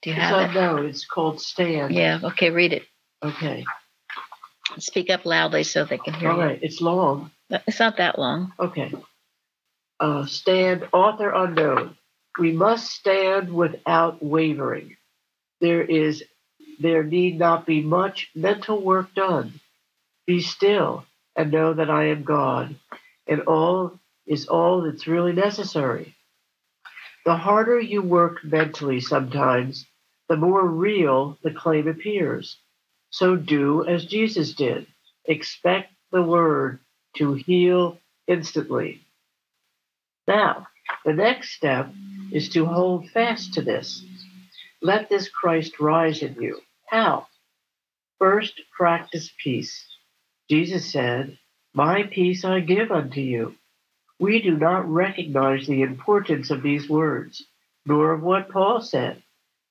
do 0.00 0.08
you 0.08 0.16
have 0.16 0.40
it? 0.40 0.56
unknown. 0.56 0.86
It's 0.86 1.04
called 1.04 1.42
Stand. 1.42 1.94
Yeah, 1.94 2.20
okay, 2.24 2.48
read 2.48 2.72
it. 2.72 2.84
Okay. 3.22 3.66
Speak 4.78 5.10
up 5.10 5.26
loudly 5.26 5.62
so 5.62 5.84
they 5.84 5.98
can 5.98 6.14
hear 6.14 6.30
All 6.30 6.36
you. 6.36 6.42
right. 6.42 6.58
It's 6.62 6.80
long. 6.80 7.30
It's 7.50 7.80
not 7.80 7.98
that 7.98 8.18
long. 8.18 8.52
Okay. 8.58 8.92
Uh, 10.00 10.26
stand, 10.26 10.88
author 10.92 11.30
unknown. 11.30 11.96
We 12.38 12.52
must 12.52 12.90
stand 12.90 13.52
without 13.52 14.22
wavering. 14.22 14.96
There 15.60 15.82
is, 15.82 16.24
there 16.80 17.04
need 17.04 17.38
not 17.38 17.66
be 17.66 17.80
much 17.80 18.30
mental 18.34 18.80
work 18.80 19.14
done. 19.14 19.60
Be 20.26 20.40
still 20.40 21.04
and 21.36 21.52
know 21.52 21.74
that 21.74 21.90
I 21.90 22.06
am 22.06 22.24
God, 22.24 22.76
and 23.26 23.42
all 23.42 23.98
is 24.26 24.46
all 24.46 24.82
that's 24.82 25.06
really 25.06 25.32
necessary. 25.32 26.14
The 27.24 27.36
harder 27.36 27.80
you 27.80 28.02
work 28.02 28.44
mentally 28.44 29.00
sometimes, 29.00 29.86
the 30.28 30.36
more 30.36 30.66
real 30.66 31.38
the 31.42 31.52
claim 31.52 31.88
appears. 31.88 32.58
So 33.10 33.36
do 33.36 33.86
as 33.86 34.04
Jesus 34.04 34.54
did. 34.54 34.86
Expect 35.24 35.92
the 36.10 36.22
word 36.22 36.80
to 37.16 37.34
heal 37.34 37.98
instantly. 38.26 39.00
Now, 40.26 40.66
the 41.04 41.12
next 41.12 41.52
step 41.52 41.92
is 42.32 42.48
to 42.50 42.64
hold 42.64 43.10
fast 43.10 43.54
to 43.54 43.62
this. 43.62 44.04
Let 44.82 45.08
this 45.08 45.28
Christ 45.28 45.80
rise 45.80 46.22
in 46.22 46.34
you. 46.40 46.60
How? 46.88 47.26
First, 48.18 48.60
practice 48.76 49.30
peace. 49.42 49.84
Jesus 50.48 50.90
said, 50.90 51.38
My 51.74 52.04
peace 52.04 52.44
I 52.44 52.60
give 52.60 52.90
unto 52.90 53.20
you. 53.20 53.54
We 54.18 54.40
do 54.42 54.56
not 54.56 54.90
recognize 54.90 55.66
the 55.66 55.82
importance 55.82 56.50
of 56.50 56.62
these 56.62 56.88
words, 56.88 57.44
nor 57.86 58.12
of 58.12 58.22
what 58.22 58.48
Paul 58.50 58.80
said. 58.80 59.22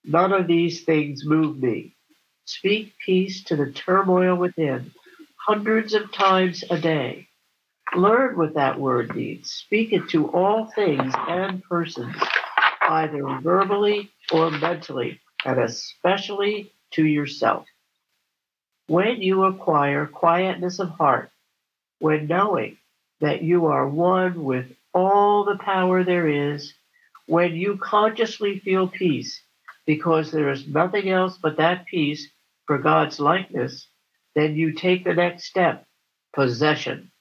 None 0.03 0.33
of 0.33 0.47
these 0.47 0.83
things 0.83 1.25
move 1.25 1.57
me. 1.57 1.95
Speak 2.45 2.93
peace 3.05 3.43
to 3.45 3.55
the 3.55 3.71
turmoil 3.71 4.35
within, 4.35 4.91
hundreds 5.47 5.93
of 5.93 6.11
times 6.11 6.63
a 6.69 6.77
day. 6.77 7.27
Learn 7.95 8.37
what 8.37 8.55
that 8.55 8.79
word 8.79 9.15
means. 9.15 9.51
Speak 9.51 9.93
it 9.93 10.09
to 10.09 10.27
all 10.31 10.65
things 10.65 11.13
and 11.27 11.63
persons, 11.63 12.15
either 12.81 13.23
verbally 13.41 14.11
or 14.31 14.49
mentally, 14.51 15.21
and 15.45 15.59
especially 15.59 16.73
to 16.91 17.05
yourself. 17.05 17.67
When 18.87 19.21
you 19.21 19.43
acquire 19.43 20.07
quietness 20.07 20.79
of 20.79 20.89
heart, 20.89 21.29
when 21.99 22.27
knowing 22.27 22.77
that 23.21 23.43
you 23.43 23.67
are 23.67 23.87
one 23.87 24.43
with 24.43 24.65
all 24.93 25.45
the 25.45 25.57
power 25.57 26.03
there 26.03 26.27
is, 26.27 26.73
when 27.27 27.55
you 27.55 27.77
consciously 27.77 28.59
feel 28.59 28.87
peace, 28.87 29.41
because 29.85 30.31
there 30.31 30.49
is 30.49 30.67
nothing 30.67 31.09
else 31.09 31.37
but 31.41 31.57
that 31.57 31.85
peace 31.85 32.27
for 32.65 32.79
God's 32.79 33.19
likeness, 33.19 33.87
then 34.35 34.55
you 34.55 34.73
take 34.73 35.03
the 35.03 35.13
next 35.13 35.45
step 35.45 35.85
possession. 36.33 37.11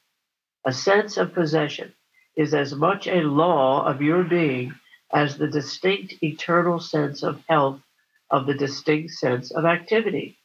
A 0.64 0.72
sense 0.72 1.16
of 1.16 1.34
possession 1.34 1.92
is 2.36 2.54
as 2.54 2.74
much 2.74 3.08
a 3.08 3.22
law 3.22 3.84
of 3.84 4.02
your 4.02 4.24
being 4.24 4.74
as 5.12 5.36
the 5.36 5.48
distinct 5.48 6.22
eternal 6.22 6.80
sense 6.80 7.22
of 7.22 7.42
health 7.48 7.80
of 8.30 8.46
the 8.46 8.54
distinct 8.54 9.12
sense 9.12 9.50
of 9.50 9.64
activity. 9.64 10.38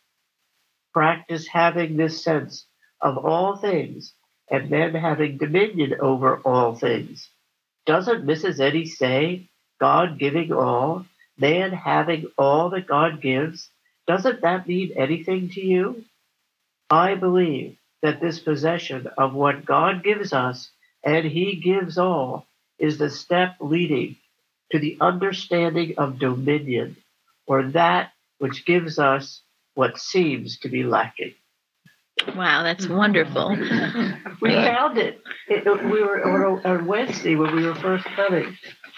Practice 0.93 1.47
having 1.47 1.97
this 1.97 2.23
sense 2.23 2.65
of 3.01 3.17
all 3.17 3.58
things 3.58 4.13
and 4.49 4.71
then 4.71 4.95
having 4.95 5.38
dominion 5.38 5.95
over 6.01 6.38
all 6.39 6.75
things. 6.75 7.30
Doesn't 7.86 8.25
Mrs. 8.25 8.60
Eddy 8.60 8.86
say, 8.86 9.49
God 9.80 10.17
giving 10.19 10.51
all, 10.51 11.06
man 11.38 11.71
having 11.71 12.27
all 12.38 12.71
that 12.71 12.88
God 12.88 13.21
gives? 13.21 13.69
Doesn't 14.08 14.41
that 14.41 14.67
mean 14.67 14.93
anything 14.97 15.49
to 15.49 15.62
you? 15.62 16.06
I 16.89 17.15
believe 17.15 17.77
that 18.01 18.21
this 18.21 18.39
possession 18.39 19.07
of 19.17 19.33
what 19.33 19.65
God 19.65 20.03
gives 20.03 20.33
us 20.33 20.69
and 21.03 21.25
He 21.25 21.55
gives 21.55 21.97
all 21.97 22.45
is 22.79 22.97
the 22.97 23.10
step 23.10 23.55
leading 23.60 24.17
to 24.71 24.79
the 24.79 24.97
understanding 24.99 25.95
of 25.97 26.19
dominion, 26.19 26.97
or 27.47 27.63
that 27.69 28.12
which 28.39 28.65
gives 28.65 28.99
us 28.99 29.41
what 29.73 29.97
seems 29.97 30.60
to 30.60 30.69
be 30.69 30.83
lacking. 30.83 31.33
Wow, 32.36 32.63
that's 32.63 32.88
wonderful. 32.88 33.49
we 34.41 34.51
found 34.51 34.97
it. 34.97 35.21
it. 35.47 35.65
We 35.65 36.01
were 36.03 36.67
on 36.67 36.86
Wednesday 36.88 37.36
when 37.36 37.55
we 37.55 37.65
were 37.65 37.75
first 37.75 38.05
coming, 38.05 38.57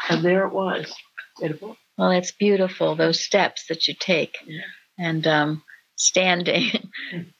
and 0.09 0.23
there 0.23 0.45
it 0.47 0.53
was. 0.53 0.91
Well, 1.97 2.11
it's 2.11 2.31
beautiful 2.31 2.95
those 2.95 3.19
steps 3.19 3.65
that 3.67 3.87
you 3.87 3.93
take, 3.99 4.37
yeah. 4.45 4.61
and 4.97 5.27
um, 5.27 5.63
standing. 5.95 6.89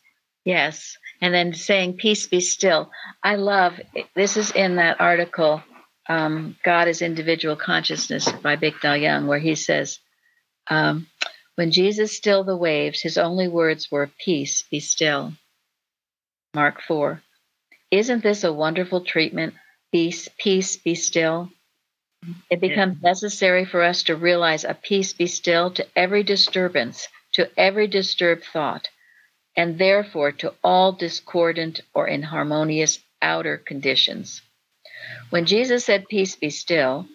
yes, 0.50 0.98
and 1.22 1.34
then 1.34 1.54
saying, 1.54 1.98
"Peace, 1.98 2.28
be 2.28 2.42
still." 2.42 2.92
I 3.24 3.36
love 3.36 3.80
this. 4.16 4.38
Is 4.38 4.52
in 4.52 4.76
that 4.76 5.00
article 5.00 5.64
um, 6.10 6.58
God 6.64 6.88
is 6.88 7.04
Individual 7.04 7.56
Consciousness 7.56 8.30
by 8.32 8.56
Bicknell 8.56 8.98
Young, 8.98 9.28
where 9.28 9.40
he 9.40 9.54
says, 9.54 10.00
um, 10.68 11.06
When 11.54 11.72
Jesus 11.72 12.18
stilled 12.18 12.48
the 12.48 12.58
waves, 12.58 13.00
his 13.00 13.20
only 13.20 13.48
words 13.48 13.92
were, 13.92 14.10
Peace, 14.18 14.64
be 14.64 14.80
still. 14.80 15.34
Mark 16.56 16.82
4. 16.82 17.22
Isn't 17.92 18.24
this 18.24 18.44
a 18.44 18.52
wonderful 18.52 19.02
treatment? 19.02 19.54
Peace, 19.92 20.28
peace, 20.40 20.78
be 20.78 20.96
still. 20.96 21.52
It 22.50 22.60
becomes 22.60 22.98
yeah. 23.02 23.10
necessary 23.10 23.66
for 23.66 23.84
us 23.84 24.04
to 24.04 24.16
realize 24.16 24.64
a 24.64 24.74
peace 24.74 25.14
be 25.14 25.28
still 25.28 25.72
to 25.72 25.86
every 25.96 26.24
disturbance, 26.24 27.08
to 27.34 27.50
every 27.58 27.88
disturbed 27.88 28.44
thought, 28.52 28.90
and 29.60 29.78
therefore 29.78 30.32
to 30.32 30.54
all 30.63 30.93
discordant 30.93 31.82
or 31.93 32.08
inharmonious 32.08 33.00
outer 33.22 33.58
conditions. 33.58 34.41
When 35.32 35.45
Jesus 35.45 35.84
said, 35.84 36.08
Peace 36.08 36.38
be 36.38 36.50
still, 36.50 37.10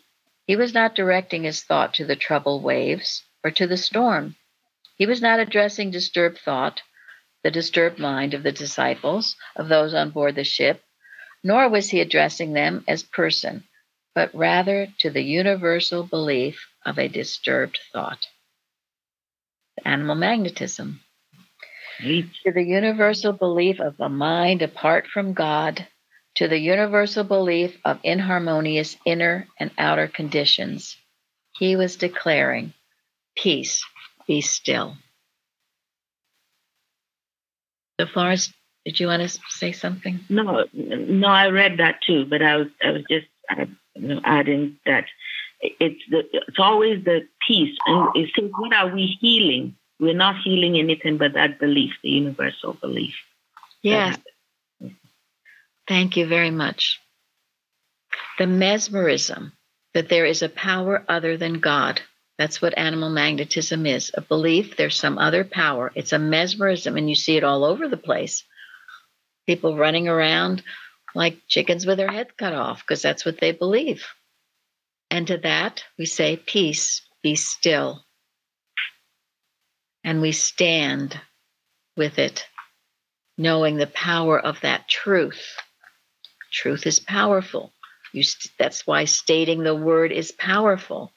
he 0.46 0.54
was 0.54 0.74
not 0.74 0.94
directing 0.94 1.44
his 1.44 1.62
thought 1.62 1.94
to 1.94 2.04
the 2.04 2.16
troubled 2.16 2.62
waves 2.62 3.22
or 3.42 3.50
to 3.52 3.66
the 3.66 3.78
storm. 3.78 4.36
He 4.98 5.06
was 5.06 5.22
not 5.22 5.40
addressing 5.40 5.90
disturbed 5.90 6.36
thought, 6.36 6.82
the 7.42 7.50
disturbed 7.50 7.98
mind 7.98 8.34
of 8.34 8.42
the 8.42 8.52
disciples, 8.52 9.36
of 9.56 9.68
those 9.68 9.94
on 9.94 10.10
board 10.10 10.34
the 10.34 10.44
ship, 10.44 10.82
nor 11.42 11.70
was 11.70 11.88
he 11.88 12.00
addressing 12.02 12.52
them 12.52 12.84
as 12.86 13.02
person, 13.02 13.64
but 14.14 14.34
rather 14.34 14.88
to 14.98 15.08
the 15.08 15.24
universal 15.24 16.02
belief 16.02 16.68
of 16.84 16.98
a 16.98 17.08
disturbed 17.08 17.78
thought. 17.90 18.26
Animal 19.82 20.16
magnetism. 20.16 21.00
To 22.00 22.52
the 22.52 22.62
universal 22.62 23.32
belief 23.32 23.80
of 23.80 23.94
a 24.00 24.08
mind 24.08 24.62
apart 24.62 25.06
from 25.06 25.32
God 25.32 25.86
to 26.36 26.48
the 26.48 26.58
universal 26.58 27.24
belief 27.24 27.76
of 27.84 28.00
inharmonious 28.02 28.96
inner 29.04 29.46
and 29.58 29.70
outer 29.78 30.08
conditions. 30.08 30.96
He 31.56 31.76
was 31.76 31.96
declaring, 31.96 32.72
Peace, 33.36 33.84
be 34.26 34.40
still. 34.40 34.96
So 38.00 38.06
Florence, 38.06 38.52
did 38.84 38.98
you 38.98 39.06
want 39.06 39.22
to 39.22 39.40
say 39.48 39.72
something? 39.72 40.20
No, 40.28 40.64
no, 40.72 41.28
I 41.28 41.48
read 41.48 41.78
that 41.78 42.00
too, 42.04 42.26
but 42.26 42.42
I 42.42 42.56
was, 42.56 42.66
I 42.82 42.90
was 42.90 43.04
just 43.08 43.26
adding 44.24 44.76
that 44.86 45.04
it's 45.60 46.02
the, 46.10 46.24
it's 46.32 46.58
always 46.58 47.04
the 47.04 47.20
peace, 47.46 47.76
and 47.86 48.08
it 48.16 48.30
says, 48.34 48.50
"What 48.58 48.74
are 48.74 48.92
we 48.92 49.16
healing? 49.20 49.76
We're 50.00 50.14
not 50.14 50.42
healing 50.42 50.76
anything 50.78 51.18
but 51.18 51.34
that 51.34 51.58
belief, 51.58 51.92
the 52.02 52.10
universal 52.10 52.74
belief." 52.74 53.14
Yes, 53.82 54.18
Thank 55.86 56.16
you 56.16 56.26
very 56.26 56.50
much. 56.50 57.00
The 58.38 58.46
mesmerism 58.46 59.52
that 59.92 60.08
there 60.08 60.24
is 60.24 60.42
a 60.42 60.48
power 60.48 61.04
other 61.08 61.36
than 61.36 61.60
God. 61.60 62.00
That's 62.38 62.60
what 62.60 62.76
animal 62.76 63.10
magnetism 63.10 63.86
is 63.86 64.10
a 64.14 64.20
belief 64.20 64.76
there's 64.76 64.96
some 64.96 65.18
other 65.18 65.44
power. 65.44 65.92
It's 65.94 66.12
a 66.12 66.18
mesmerism, 66.18 66.96
and 66.96 67.08
you 67.08 67.14
see 67.14 67.36
it 67.36 67.44
all 67.44 67.64
over 67.64 67.86
the 67.86 67.96
place. 67.96 68.44
People 69.46 69.76
running 69.76 70.08
around 70.08 70.62
like 71.14 71.46
chickens 71.48 71.86
with 71.86 71.98
their 71.98 72.10
heads 72.10 72.30
cut 72.36 72.54
off 72.54 72.80
because 72.80 73.02
that's 73.02 73.24
what 73.24 73.38
they 73.40 73.52
believe. 73.52 74.04
And 75.10 75.28
to 75.28 75.38
that, 75.38 75.84
we 75.96 76.06
say, 76.06 76.36
Peace, 76.36 77.02
be 77.22 77.36
still. 77.36 78.03
And 80.04 80.22
we 80.22 80.32
stand 80.32 81.20
with 81.96 82.18
it, 82.18 82.46
knowing 83.38 83.76
the 83.76 83.88
power 83.88 84.38
of 84.40 84.60
that 84.62 84.88
truth 84.88 85.54
Truth 86.52 86.86
is 86.86 87.00
powerful. 87.00 87.72
St- 88.24 88.52
that's 88.58 88.86
why 88.86 89.04
stating 89.04 89.62
the 89.62 89.74
word 89.74 90.12
is 90.12 90.32
powerful. 90.32 91.12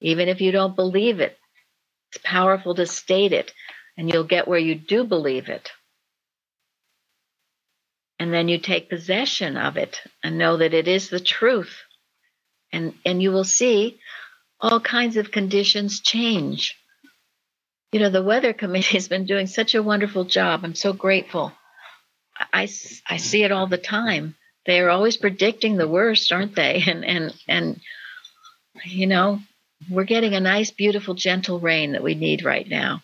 Even 0.00 0.28
if 0.28 0.40
you 0.40 0.52
don't 0.52 0.76
believe 0.76 1.20
it, 1.20 1.38
it's 2.12 2.22
powerful 2.24 2.74
to 2.76 2.86
state 2.86 3.32
it, 3.32 3.52
and 3.98 4.12
you'll 4.12 4.24
get 4.24 4.48
where 4.48 4.58
you 4.58 4.74
do 4.76 5.04
believe 5.04 5.48
it. 5.48 5.70
And 8.18 8.32
then 8.34 8.48
you 8.48 8.58
take 8.58 8.90
possession 8.90 9.56
of 9.56 9.76
it 9.76 10.00
and 10.24 10.38
know 10.38 10.58
that 10.58 10.74
it 10.74 10.88
is 10.88 11.10
the 11.10 11.20
truth. 11.20 11.82
And, 12.72 12.94
and 13.06 13.22
you 13.22 13.32
will 13.32 13.44
see 13.44 14.00
all 14.60 14.80
kinds 14.80 15.16
of 15.16 15.32
conditions 15.32 16.00
change. 16.00 16.76
You 17.92 18.00
know, 18.00 18.10
the 18.10 18.22
Weather 18.22 18.52
Committee 18.52 18.96
has 18.98 19.08
been 19.08 19.26
doing 19.26 19.46
such 19.46 19.74
a 19.74 19.82
wonderful 19.82 20.24
job. 20.24 20.60
I'm 20.64 20.74
so 20.74 20.92
grateful. 20.92 21.52
I, 22.52 22.68
I 23.08 23.16
see 23.16 23.42
it 23.42 23.50
all 23.52 23.66
the 23.66 23.78
time 23.78 24.36
they 24.68 24.80
are 24.80 24.90
always 24.90 25.16
predicting 25.16 25.76
the 25.76 25.88
worst, 25.88 26.30
aren't 26.30 26.54
they? 26.54 26.84
And 26.86 27.04
and 27.04 27.34
and 27.48 27.80
you 28.84 29.06
know, 29.06 29.40
we're 29.90 30.04
getting 30.04 30.34
a 30.34 30.40
nice, 30.40 30.70
beautiful, 30.70 31.14
gentle 31.14 31.58
rain 31.58 31.92
that 31.92 32.02
we 32.02 32.14
need 32.14 32.44
right 32.44 32.68
now 32.68 33.02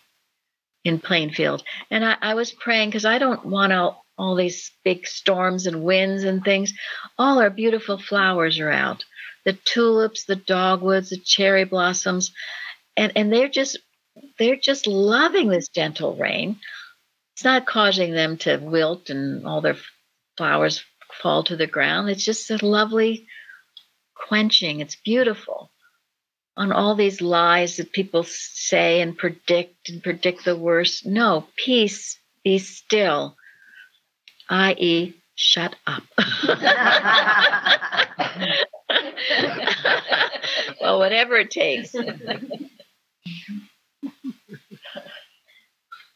in 0.85 0.99
Plainfield. 0.99 1.63
And 1.89 2.05
I, 2.05 2.15
I 2.21 2.33
was 2.35 2.51
praying 2.51 2.89
because 2.89 3.05
I 3.05 3.17
don't 3.17 3.45
want 3.45 3.73
all, 3.73 4.05
all 4.17 4.35
these 4.35 4.71
big 4.85 5.05
storms 5.05 5.65
and 5.65 5.83
winds 5.83 6.23
and 6.23 6.43
things. 6.43 6.71
All 7.17 7.39
our 7.39 7.49
beautiful 7.49 7.97
flowers 7.97 8.59
are 8.59 8.69
out. 8.69 9.03
The 9.43 9.53
tulips, 9.53 10.25
the 10.25 10.37
dogwoods, 10.37 11.09
the 11.09 11.17
cherry 11.17 11.65
blossoms, 11.65 12.31
and, 12.95 13.11
and 13.15 13.33
they're 13.33 13.49
just 13.49 13.79
they're 14.37 14.55
just 14.55 14.87
loving 14.87 15.49
this 15.49 15.69
gentle 15.69 16.15
rain. 16.15 16.57
It's 17.33 17.43
not 17.43 17.65
causing 17.65 18.13
them 18.13 18.37
to 18.37 18.57
wilt 18.57 19.09
and 19.09 19.45
all 19.45 19.61
their 19.61 19.77
flowers 20.37 20.83
fall 21.21 21.43
to 21.45 21.55
the 21.55 21.67
ground. 21.67 22.09
It's 22.09 22.23
just 22.23 22.49
a 22.51 22.65
lovely 22.65 23.27
quenching. 24.13 24.79
It's 24.79 24.95
beautiful. 24.95 25.71
On 26.57 26.71
all 26.71 26.95
these 26.95 27.19
lies 27.21 27.77
that 27.77 27.91
people 27.91 28.23
say 28.23 29.01
and 29.01 29.17
predict 29.17 29.89
and 29.89 30.01
predict 30.01 30.45
the 30.45 30.55
worst. 30.55 31.05
No, 31.05 31.45
peace, 31.57 32.17
be 32.43 32.59
still, 32.59 33.35
i.e., 34.49 35.13
shut 35.35 35.75
up. 35.85 36.03
well, 40.81 40.99
whatever 40.99 41.35
it 41.35 41.51
takes. 41.51 41.93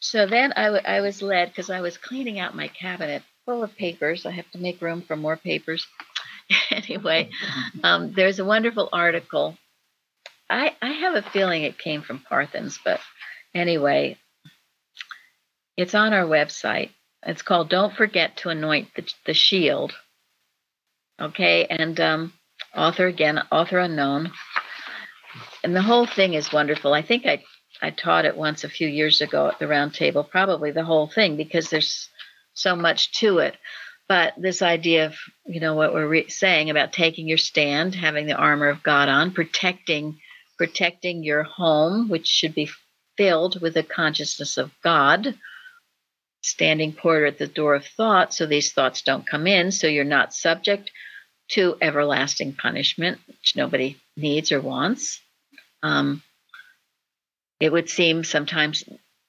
so 0.09 0.25
then 0.25 0.53
I, 0.55 0.65
w- 0.65 0.83
I 0.85 1.01
was 1.01 1.21
led 1.21 1.49
because 1.49 1.69
I 1.69 1.81
was 1.81 1.97
cleaning 1.97 2.39
out 2.39 2.55
my 2.55 2.67
cabinet 2.67 3.21
full 3.45 3.63
of 3.63 3.75
papers. 3.75 4.25
I 4.25 4.31
have 4.31 4.49
to 4.51 4.57
make 4.57 4.81
room 4.81 5.03
for 5.03 5.15
more 5.15 5.37
papers. 5.37 5.85
anyway, 6.71 7.29
um, 7.83 8.13
there's 8.13 8.39
a 8.39 8.45
wonderful 8.45 8.89
article. 8.91 9.55
I, 10.49 10.75
I 10.81 10.91
have 10.93 11.13
a 11.13 11.21
feeling 11.21 11.61
it 11.61 11.77
came 11.77 12.01
from 12.01 12.23
Parthens, 12.27 12.79
but 12.83 12.99
anyway, 13.53 14.17
it's 15.77 15.93
on 15.93 16.13
our 16.13 16.25
website. 16.25 16.89
It's 17.23 17.43
called 17.43 17.69
Don't 17.69 17.93
Forget 17.95 18.37
to 18.37 18.49
Anoint 18.49 18.87
the, 18.95 19.05
the 19.27 19.35
Shield. 19.35 19.93
Okay, 21.21 21.67
and 21.69 21.99
um, 21.99 22.33
author 22.75 23.05
again, 23.05 23.39
author 23.51 23.77
unknown. 23.77 24.31
And 25.63 25.75
the 25.75 25.83
whole 25.83 26.07
thing 26.07 26.33
is 26.33 26.51
wonderful. 26.51 26.93
I 26.93 27.03
think 27.03 27.25
I, 27.27 27.43
I 27.81 27.91
taught 27.91 28.25
it 28.25 28.35
once 28.37 28.63
a 28.63 28.69
few 28.69 28.87
years 28.87 29.21
ago 29.21 29.47
at 29.47 29.59
the 29.59 29.67
round 29.67 29.93
table, 29.93 30.23
probably 30.23 30.71
the 30.71 30.83
whole 30.83 31.07
thing, 31.07 31.37
because 31.37 31.69
there's 31.69 32.09
so 32.53 32.75
much 32.75 33.11
to 33.19 33.39
it. 33.39 33.55
but 34.07 34.33
this 34.37 34.61
idea 34.63 35.05
of 35.05 35.15
you 35.45 35.59
know 35.59 35.75
what 35.75 35.93
we're 35.93 36.07
re- 36.07 36.29
saying 36.29 36.69
about 36.69 36.91
taking 36.91 37.27
your 37.27 37.37
stand, 37.37 37.95
having 37.95 38.25
the 38.25 38.33
armor 38.35 38.67
of 38.69 38.83
God 38.83 39.07
on, 39.07 39.31
protecting 39.31 40.19
protecting 40.57 41.23
your 41.23 41.43
home, 41.43 42.09
which 42.09 42.27
should 42.27 42.53
be 42.53 42.69
filled 43.15 43.61
with 43.61 43.73
the 43.73 43.83
consciousness 43.83 44.57
of 44.57 44.71
God, 44.83 45.35
standing 46.41 46.91
porter 46.91 47.27
at 47.27 47.37
the 47.37 47.47
door 47.47 47.75
of 47.75 47.85
thought, 47.85 48.33
so 48.33 48.45
these 48.45 48.73
thoughts 48.73 49.01
don't 49.01 49.27
come 49.27 49.47
in, 49.47 49.71
so 49.71 49.87
you're 49.87 50.03
not 50.03 50.33
subject 50.33 50.91
to 51.49 51.77
everlasting 51.81 52.53
punishment, 52.53 53.19
which 53.27 53.53
nobody 53.55 53.97
needs 54.17 54.51
or 54.51 54.59
wants. 54.61 55.21
Um, 55.81 56.21
it 57.59 57.71
would 57.71 57.89
seem 57.89 58.23
sometimes 58.23 58.83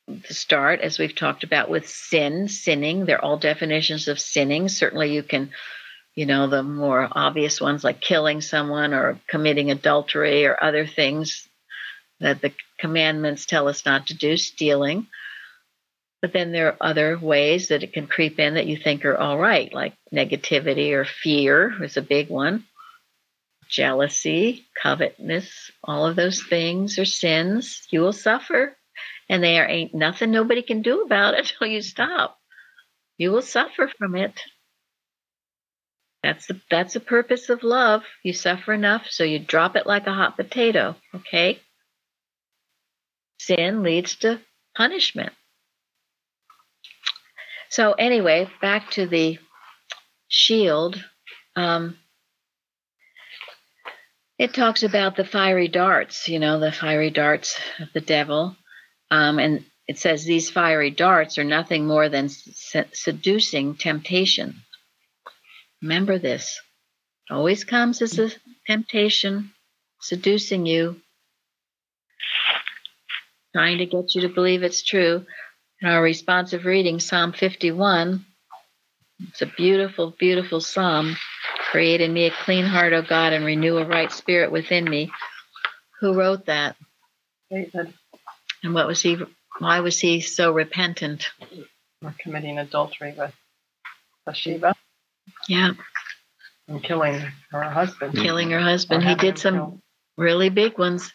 to 0.09 0.35
start, 0.35 0.81
as 0.81 0.99
we've 0.99 1.14
talked 1.14 1.45
about, 1.45 1.70
with 1.70 1.89
sin, 1.89 2.49
sinning. 2.49 3.05
They're 3.05 3.24
all 3.24 3.39
definitions 3.39 4.09
of 4.09 4.20
sinning. 4.20 4.68
Certainly, 4.68 5.14
you 5.14 5.22
can, 5.22 5.51
you 6.14 6.26
know, 6.26 6.47
the 6.47 6.62
more 6.62 7.09
obvious 7.11 7.61
ones 7.61 7.85
like 7.85 8.01
killing 8.01 8.41
someone 8.41 8.93
or 8.93 9.20
committing 9.28 9.70
adultery 9.70 10.47
or 10.47 10.62
other 10.62 10.87
things 10.87 11.49
that 12.20 12.41
the 12.41 12.53
commandments 12.78 13.47
tell 13.47 13.68
us 13.68 13.87
not 13.87 14.09
to 14.09 14.14
do, 14.14 14.37
stealing. 14.37 15.07
But 16.22 16.33
then 16.35 16.53
there 16.53 16.68
are 16.68 16.76
other 16.81 17.18
ways 17.18 17.68
that 17.68 17.83
it 17.83 17.95
can 17.95 18.07
creep 18.07 18.39
in 18.39 18.55
that 18.55 18.66
you 18.66 18.76
think 18.76 19.05
are 19.05 19.16
all 19.16 19.39
right, 19.39 19.72
like 19.72 19.95
negativity 20.12 20.93
or 20.93 21.07
fear 21.07 21.83
is 21.83 21.97
a 21.97 22.03
big 22.03 22.28
one. 22.28 22.64
Jealousy, 23.70 24.66
covetousness, 24.82 25.70
all 25.84 26.06
of 26.06 26.16
those 26.16 26.42
things 26.42 26.98
are 26.98 27.04
sins. 27.04 27.86
You 27.90 28.00
will 28.00 28.12
suffer, 28.12 28.76
and 29.28 29.42
there 29.42 29.68
ain't 29.68 29.94
nothing 29.94 30.30
nobody 30.30 30.62
can 30.62 30.82
do 30.82 31.02
about 31.02 31.34
it 31.34 31.40
until 31.60 31.68
you 31.68 31.82
stop. 31.82 32.36
You 33.16 33.30
will 33.30 33.42
suffer 33.42 33.90
from 33.98 34.16
it. 34.16 34.40
That's 36.22 36.46
the 36.46 36.60
that's 36.70 36.94
the 36.94 37.00
purpose 37.00 37.48
of 37.48 37.62
love. 37.62 38.02
You 38.22 38.32
suffer 38.32 38.72
enough, 38.72 39.06
so 39.08 39.24
you 39.24 39.38
drop 39.38 39.76
it 39.76 39.86
like 39.86 40.06
a 40.06 40.12
hot 40.12 40.36
potato. 40.36 40.96
Okay. 41.14 41.60
Sin 43.38 43.82
leads 43.82 44.16
to 44.16 44.40
punishment. 44.76 45.32
So 47.70 47.92
anyway, 47.92 48.50
back 48.60 48.90
to 48.92 49.06
the 49.06 49.38
shield. 50.28 51.02
Um, 51.56 51.96
it 54.41 54.55
talks 54.55 54.82
about 54.82 55.16
the 55.16 55.24
fiery 55.24 55.68
darts, 55.68 56.26
you 56.26 56.38
know, 56.38 56.59
the 56.59 56.72
fiery 56.72 57.11
darts 57.11 57.61
of 57.78 57.88
the 57.93 58.01
devil. 58.01 58.57
Um, 59.11 59.38
and 59.38 59.66
it 59.86 59.99
says 59.99 60.24
these 60.24 60.49
fiery 60.49 60.91
darts 60.91 61.36
are 61.36 61.45
nothing 61.45 61.86
more 61.86 62.09
than 62.09 62.30
seducing 62.30 63.76
temptation. 63.76 64.62
Remember 65.82 66.18
this. 66.18 66.59
Always 67.28 67.64
comes 67.64 68.01
as 68.01 68.18
a 68.18 68.30
temptation, 68.66 69.53
seducing 70.01 70.64
you, 70.64 70.97
trying 73.55 73.76
to 73.76 73.86
get 73.86 74.14
you 74.14 74.22
to 74.22 74.30
believe 74.30 74.62
it's 74.62 74.82
true. 74.82 75.26
In 75.82 75.88
our 75.91 76.03
responsive 76.03 76.64
reading, 76.64 76.99
Psalm 76.99 77.34
51, 77.34 78.24
it's 79.28 79.43
a 79.43 79.53
beautiful, 79.55 80.14
beautiful 80.18 80.62
psalm. 80.62 81.14
Create 81.70 82.00
in 82.00 82.12
me 82.12 82.26
a 82.26 82.32
clean 82.44 82.64
heart, 82.64 82.92
O 82.92 83.02
God, 83.02 83.32
and 83.32 83.44
renew 83.44 83.78
a 83.78 83.86
right 83.86 84.10
spirit 84.10 84.50
within 84.50 84.84
me. 84.84 85.12
Who 86.00 86.14
wrote 86.14 86.46
that? 86.46 86.74
David. 87.48 87.94
And 88.64 88.74
what 88.74 88.88
was 88.88 89.00
he? 89.00 89.18
Why 89.60 89.78
was 89.78 89.98
he 90.00 90.20
so 90.20 90.52
repentant? 90.52 91.30
For 92.02 92.14
committing 92.18 92.58
adultery 92.58 93.14
with 93.16 93.32
Bathsheba. 94.26 94.74
Yeah. 95.48 95.70
And 96.66 96.82
killing 96.82 97.20
her 97.50 97.62
husband. 97.62 98.14
Killing 98.14 98.50
her 98.50 98.60
husband. 98.60 99.04
He 99.04 99.14
did 99.14 99.38
some 99.38 99.54
killed. 99.54 99.80
really 100.16 100.48
big 100.48 100.76
ones. 100.78 101.12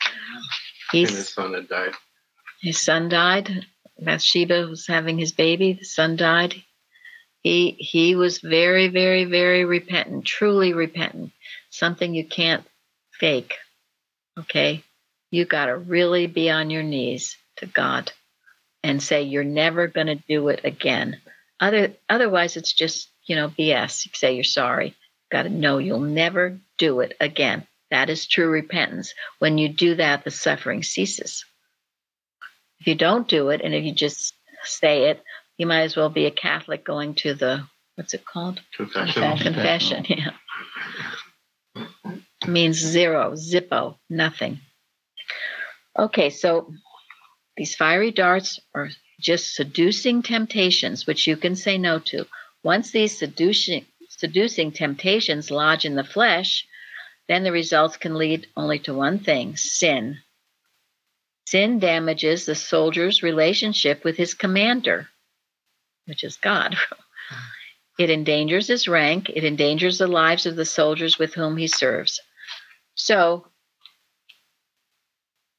He's, 0.92 1.10
and 1.10 1.18
his 1.18 1.34
son 1.34 1.54
had 1.54 1.68
died. 1.68 1.94
His 2.62 2.80
son 2.80 3.10
died. 3.10 3.66
Bathsheba 4.00 4.68
was 4.68 4.88
having 4.88 5.18
his 5.18 5.32
baby. 5.34 5.74
The 5.74 5.86
son 5.86 6.16
died. 6.16 6.56
He 7.46 7.76
he 7.78 8.16
was 8.16 8.40
very, 8.40 8.88
very, 8.88 9.26
very 9.26 9.66
repentant, 9.66 10.26
truly 10.26 10.74
repentant. 10.74 11.32
Something 11.70 12.16
you 12.16 12.26
can't 12.26 12.66
fake. 13.20 13.54
Okay? 14.36 14.84
You 15.30 15.46
got 15.46 15.68
to 15.68 15.78
really 15.78 16.26
be 16.26 16.50
on 16.50 16.72
your 16.72 16.82
knees 16.82 17.38
to 17.58 17.68
God 17.68 18.12
and 18.82 19.00
say 19.00 19.22
you're 19.22 19.44
never 19.44 19.86
going 19.86 20.08
to 20.08 20.16
do 20.16 20.48
it 20.48 20.62
again. 20.64 21.22
Other 21.60 21.94
otherwise 22.10 22.58
it's 22.58 22.74
just, 22.74 23.12
you 23.28 23.36
know, 23.36 23.50
BS. 23.50 24.08
You 24.08 24.12
say 24.16 24.34
you're 24.34 24.44
sorry. 24.44 24.96
Got 25.32 25.44
to 25.44 25.50
know 25.50 25.78
you'll 25.78 26.00
never 26.00 26.58
do 26.80 27.02
it 27.02 27.16
again. 27.20 27.68
That 27.92 28.10
is 28.10 28.26
true 28.26 28.50
repentance. 28.50 29.14
When 29.38 29.60
you 29.60 29.70
do 29.70 29.94
that, 29.98 30.24
the 30.24 30.32
suffering 30.32 30.82
ceases. 30.82 31.46
If 32.80 32.88
you 32.88 32.96
don't 32.96 33.28
do 33.28 33.50
it, 33.50 33.62
and 33.62 33.76
if 33.76 33.84
you 33.84 33.94
just 33.94 34.34
say 34.64 35.12
it, 35.12 35.24
you 35.58 35.66
might 35.66 35.82
as 35.82 35.96
well 35.96 36.10
be 36.10 36.26
a 36.26 36.32
Catholic 36.32 36.84
going 36.84 37.16
to 37.16 37.34
the 37.34 37.68
what's 37.96 38.14
it 38.14 38.26
called? 38.26 38.62
Confession. 38.76 39.38
Confession. 39.38 40.06
Yeah. 40.08 40.32
means 42.48 42.78
zero, 42.78 43.34
zippo, 43.34 43.98
nothing. 44.10 44.60
Okay, 45.98 46.30
so 46.30 46.74
these 47.58 47.76
fiery 47.76 48.12
darts 48.12 48.60
are 48.74 48.90
just 49.20 49.56
seducing 49.56 50.22
temptations, 50.22 51.08
which 51.08 51.26
you 51.26 51.38
can 51.38 51.56
say 51.56 51.78
no 51.78 52.00
to. 52.00 52.26
Once 52.64 52.92
these 52.92 53.18
seducing 53.18 53.86
seducing 54.10 54.72
temptations 54.72 55.52
lodge 55.52 55.84
in 55.86 55.96
the 55.96 56.04
flesh, 56.04 56.66
then 57.28 57.44
the 57.44 57.52
results 57.52 57.98
can 57.98 58.16
lead 58.16 58.48
only 58.56 58.80
to 58.80 58.94
one 58.94 59.20
thing 59.20 59.56
sin. 59.58 60.18
Sin 61.48 61.80
damages 61.80 62.46
the 62.46 62.56
soldier's 62.56 63.22
relationship 63.22 64.04
with 64.04 64.18
his 64.18 64.34
commander, 64.34 65.08
which 66.06 66.24
is 66.24 66.38
God. 66.38 66.76
Ah. 67.32 67.50
it 67.98 68.12
endangers 68.12 68.68
his 68.68 68.88
rank, 68.88 69.30
it 69.30 69.44
endangers 69.44 69.98
the 69.98 70.06
lives 70.06 70.46
of 70.46 70.56
the 70.56 70.64
soldiers 70.64 71.18
with 71.18 71.34
whom 71.34 71.58
he 71.58 71.66
serves. 71.66 72.22
So, 72.94 73.48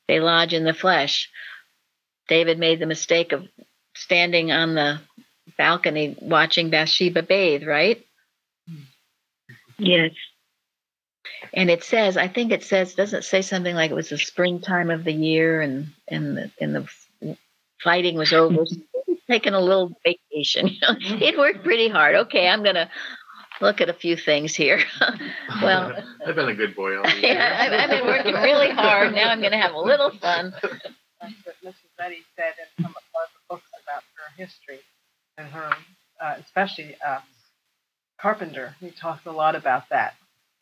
they 0.07 0.21
lodge 0.21 0.55
in 0.55 0.63
the 0.63 0.73
flesh. 0.73 1.29
David 2.29 2.61
made 2.61 2.79
the 2.79 2.87
mistake 2.87 3.33
of 3.33 3.49
standing 3.97 4.53
on 4.53 4.77
the 4.77 5.01
balcony 5.59 6.17
watching 6.21 6.71
Bathsheba 6.71 7.23
bathe, 7.23 7.65
right? 7.65 8.07
Hmm. 8.69 8.83
Yes. 9.79 10.13
And 11.53 11.71
it 11.71 11.83
says, 11.83 12.17
I 12.17 12.29
think 12.29 12.53
it 12.53 12.63
says, 12.63 12.95
doesn't 12.95 13.21
it 13.21 13.23
say 13.23 13.43
something 13.43 13.75
like 13.75 13.91
it 13.91 13.95
was 13.95 14.11
the 14.11 14.19
springtime 14.19 14.91
of 14.91 15.05
the 15.05 15.13
year 15.13 15.61
and 15.61 15.89
and 16.09 16.37
the 16.37 16.51
and 16.61 16.75
the 16.75 17.37
fighting 17.83 18.17
was 18.17 18.33
over. 18.33 18.65
taking 19.29 19.55
a 19.55 19.61
little 19.61 19.99
vacation. 20.05 20.69
You 20.69 20.81
know, 20.83 20.97
it 21.01 21.39
worked 21.39 21.65
pretty 21.65 21.89
hard. 21.89 22.17
Okay, 22.17 22.49
I'm 22.49 22.63
gonna 22.63 22.91
look 23.61 23.81
at 23.81 23.89
a 23.89 23.95
few 23.95 24.17
things 24.17 24.55
here. 24.55 24.81
well, 25.63 25.93
I've 26.27 26.35
been 26.35 26.49
a 26.49 26.55
good 26.55 26.75
boy 26.75 26.99
all 26.99 27.09
yeah, 27.21 27.59
I've, 27.61 27.73
I've, 27.73 27.91
been 27.91 28.07
working 28.07 28.35
really 28.35 28.71
hard. 28.71 29.15
Now 29.15 29.31
I'm 29.31 29.41
gonna 29.41 29.61
have 29.61 29.75
a 29.75 29.81
little 29.81 30.11
fun. 30.11 30.55
That's 30.63 31.35
what 31.45 31.57
Mrs. 31.65 31.75
Eddy 31.99 32.23
said 32.37 32.55
in 32.59 32.85
some 32.85 32.95
of 32.95 33.03
the 33.13 33.55
books 33.55 33.69
about 33.83 34.03
her 34.17 34.37
history 34.37 34.81
and 35.39 35.49
her, 35.49 35.71
uh, 36.21 36.35
especially 36.45 36.97
uh, 37.07 37.21
Carpenter. 38.21 38.77
He 38.81 38.91
talks 38.91 39.27
a 39.27 39.33
lot 39.33 39.57
about 39.57 39.89
that 39.91 40.15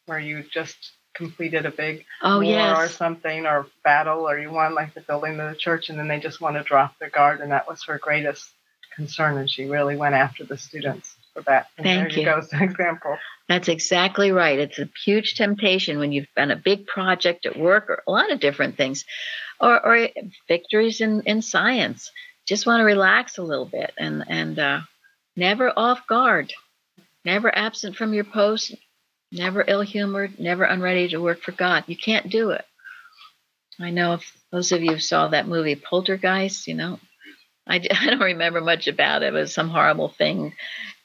where 0.06 0.18
you 0.18 0.44
just 0.52 0.92
completed 1.14 1.64
a 1.64 1.70
big 1.70 2.04
oh, 2.22 2.36
war 2.36 2.44
yes. 2.44 2.78
or 2.78 2.88
something 2.88 3.46
or 3.46 3.66
battle 3.84 4.28
or 4.28 4.38
you 4.38 4.50
won 4.50 4.74
like 4.74 4.94
the 4.94 5.00
building 5.00 5.38
of 5.38 5.50
the 5.50 5.56
church 5.56 5.88
and 5.88 5.98
then 5.98 6.08
they 6.08 6.18
just 6.18 6.40
want 6.40 6.56
to 6.56 6.62
drop 6.64 6.98
their 6.98 7.08
guard 7.08 7.40
and 7.40 7.52
that 7.52 7.68
was 7.68 7.84
her 7.84 7.98
greatest 7.98 8.50
concern 8.94 9.38
and 9.38 9.50
she 9.50 9.66
really 9.66 9.96
went 9.96 10.14
after 10.14 10.44
the 10.44 10.56
students 10.56 11.16
for 11.32 11.42
that. 11.42 11.66
And 11.76 11.84
Thank 11.84 12.14
there 12.14 12.18
you. 12.18 12.24
go, 12.24 12.42
an 12.52 12.62
example. 12.62 13.18
That's 13.48 13.68
exactly 13.68 14.32
right. 14.32 14.58
It's 14.58 14.78
a 14.78 14.88
huge 15.04 15.34
temptation 15.34 15.98
when 15.98 16.12
you've 16.12 16.32
done 16.36 16.50
a 16.50 16.56
big 16.56 16.86
project 16.86 17.46
at 17.46 17.58
work 17.58 17.90
or 17.90 18.02
a 18.06 18.10
lot 18.10 18.32
of 18.32 18.40
different 18.40 18.76
things, 18.76 19.04
or, 19.60 19.84
or 19.84 20.08
victories 20.48 21.00
in, 21.00 21.22
in 21.22 21.42
science. 21.42 22.10
Just 22.46 22.66
want 22.66 22.80
to 22.80 22.84
relax 22.84 23.38
a 23.38 23.42
little 23.42 23.64
bit 23.64 23.92
and 23.96 24.24
and 24.28 24.58
uh, 24.58 24.80
never 25.36 25.72
off 25.76 26.06
guard, 26.06 26.52
never 27.24 27.54
absent 27.54 27.96
from 27.96 28.12
your 28.12 28.24
post, 28.24 28.74
never 29.32 29.64
ill 29.66 29.82
humored, 29.82 30.38
never 30.38 30.64
unready 30.64 31.08
to 31.08 31.18
work 31.18 31.40
for 31.40 31.52
God. 31.52 31.84
You 31.86 31.96
can't 31.96 32.30
do 32.30 32.50
it. 32.50 32.64
I 33.80 33.90
know 33.90 34.14
if 34.14 34.36
those 34.52 34.72
of 34.72 34.82
you 34.82 34.98
saw 34.98 35.28
that 35.28 35.48
movie 35.48 35.74
Poltergeist, 35.74 36.68
you 36.68 36.74
know, 36.74 37.00
I, 37.66 37.76
I 38.00 38.10
don't 38.10 38.20
remember 38.20 38.60
much 38.60 38.88
about 38.88 39.22
it. 39.22 39.28
It 39.28 39.32
was 39.32 39.54
some 39.54 39.68
horrible 39.68 40.08
thing. 40.08 40.54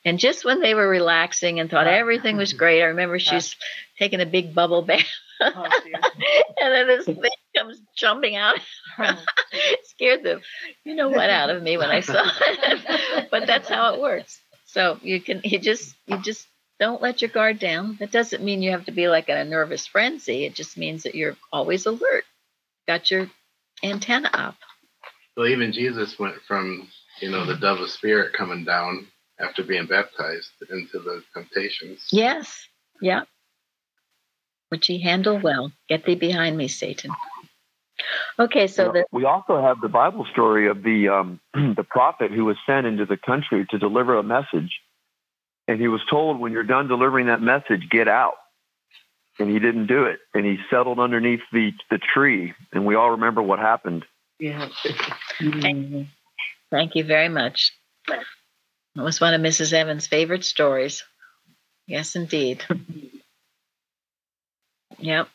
And 0.05 0.18
just 0.18 0.45
when 0.45 0.62
they 0.62 0.74
were 0.74 0.88
relaxing 0.88 1.60
and 1.60 1.70
thought 1.70 1.88
everything 1.88 2.38
was 2.38 2.53
great, 2.62 2.82
I 2.82 2.86
remember 2.86 3.20
she's 3.20 3.55
taking 3.97 4.22
a 4.22 4.26
big 4.26 4.55
bubble 4.55 4.82
bath. 4.82 5.05
Oh, 5.41 5.64
and 6.62 6.74
then 6.74 6.88
this 6.88 7.05
thing 7.05 7.32
comes 7.55 7.80
jumping 7.95 8.36
out. 8.36 8.60
Oh, 8.97 9.18
scared 9.84 10.24
the, 10.24 10.41
you 10.84 10.95
know 10.95 11.10
what, 11.10 11.30
out 11.30 11.49
of 11.49 11.64
me 11.64 11.78
when 11.78 11.89
I 11.89 12.01
saw 12.01 12.24
it. 12.26 13.30
but 13.32 13.47
that's 13.47 13.70
how 13.70 13.93
it 13.93 14.01
works. 14.01 14.39
So 14.66 14.99
you 15.01 15.20
can 15.22 15.41
you 15.43 15.57
just 15.57 15.95
you 16.05 16.22
just 16.22 16.45
don't 16.80 17.01
let 17.01 17.22
your 17.22 17.30
guard 17.30 17.60
down. 17.60 17.97
That 17.99 18.12
doesn't 18.12 18.43
mean 18.43 18.62
you 18.62 18.72
have 18.72 18.86
to 18.86 18.91
be 18.91 19.07
like 19.07 19.30
in 19.30 19.38
a 19.38 19.45
nervous 19.45 19.88
frenzy. 19.88 20.45
It 20.45 20.55
just 20.55 20.78
means 20.78 21.03
that 21.03 21.16
you're 21.16 21.36
always 21.51 21.86
alert. 21.86 22.24
Got 22.88 23.10
your 23.10 23.30
antenna 23.84 24.30
up. 24.34 24.55
Well, 25.40 25.48
even 25.48 25.72
Jesus 25.72 26.20
went 26.20 26.36
from, 26.46 26.90
you 27.22 27.32
know, 27.32 27.46
the 27.46 27.56
dove 27.56 27.80
of 27.80 27.90
spirit 27.90 28.34
coming 28.34 28.66
down 28.66 29.08
after 29.40 29.64
being 29.64 29.86
baptized 29.86 30.52
into 30.70 31.00
the 31.00 31.24
temptations. 31.34 32.06
Yes. 32.12 32.68
Yeah. 33.02 33.22
Which 34.68 34.88
he 34.88 35.02
handled 35.02 35.42
well. 35.42 35.72
Get 35.88 36.04
thee 36.04 36.16
behind 36.16 36.58
me, 36.58 36.68
Satan. 36.68 37.12
Okay, 38.38 38.68
so 38.68 38.84
Well, 38.84 38.92
the 38.92 39.06
we 39.14 39.24
also 39.24 39.62
have 39.62 39.80
the 39.80 39.88
Bible 39.88 40.28
story 40.30 40.68
of 40.68 40.84
the 40.84 41.08
um, 41.08 41.40
the 41.54 41.86
prophet 41.90 42.32
who 42.32 42.44
was 42.44 42.58
sent 42.66 42.86
into 42.86 43.06
the 43.06 43.16
country 43.16 43.66
to 43.70 43.80
deliver 43.80 44.18
a 44.18 44.24
message, 44.24 44.82
and 45.70 45.80
he 45.80 45.88
was 45.88 46.02
told, 46.10 46.42
"When 46.42 46.52
you're 46.52 46.64
done 46.64 46.90
delivering 46.90 47.28
that 47.28 47.42
message, 47.42 47.88
get 47.90 48.10
out." 48.10 48.36
And 49.40 49.50
he 49.50 49.60
didn't 49.60 49.88
do 49.88 50.04
it, 50.04 50.20
and 50.34 50.46
he 50.46 50.58
settled 50.70 51.00
underneath 51.00 51.42
the 51.54 51.72
the 51.90 51.98
tree, 51.98 52.54
and 52.74 52.86
we 52.86 52.96
all 52.96 53.12
remember 53.12 53.42
what 53.42 53.60
happened. 53.60 54.04
Yeah. 54.40 54.70
Thank, 55.40 56.08
thank 56.72 56.96
you 56.96 57.04
very 57.04 57.30
much. 57.30 57.72
It 58.08 59.02
was 59.02 59.22
one 59.22 59.34
of 59.34 59.42
Mrs. 59.42 59.74
Evans' 59.74 60.08
favorite 60.08 60.44
stories. 60.44 61.04
Yes, 61.88 62.16
indeed. 62.16 62.64
yep. 65.00 65.28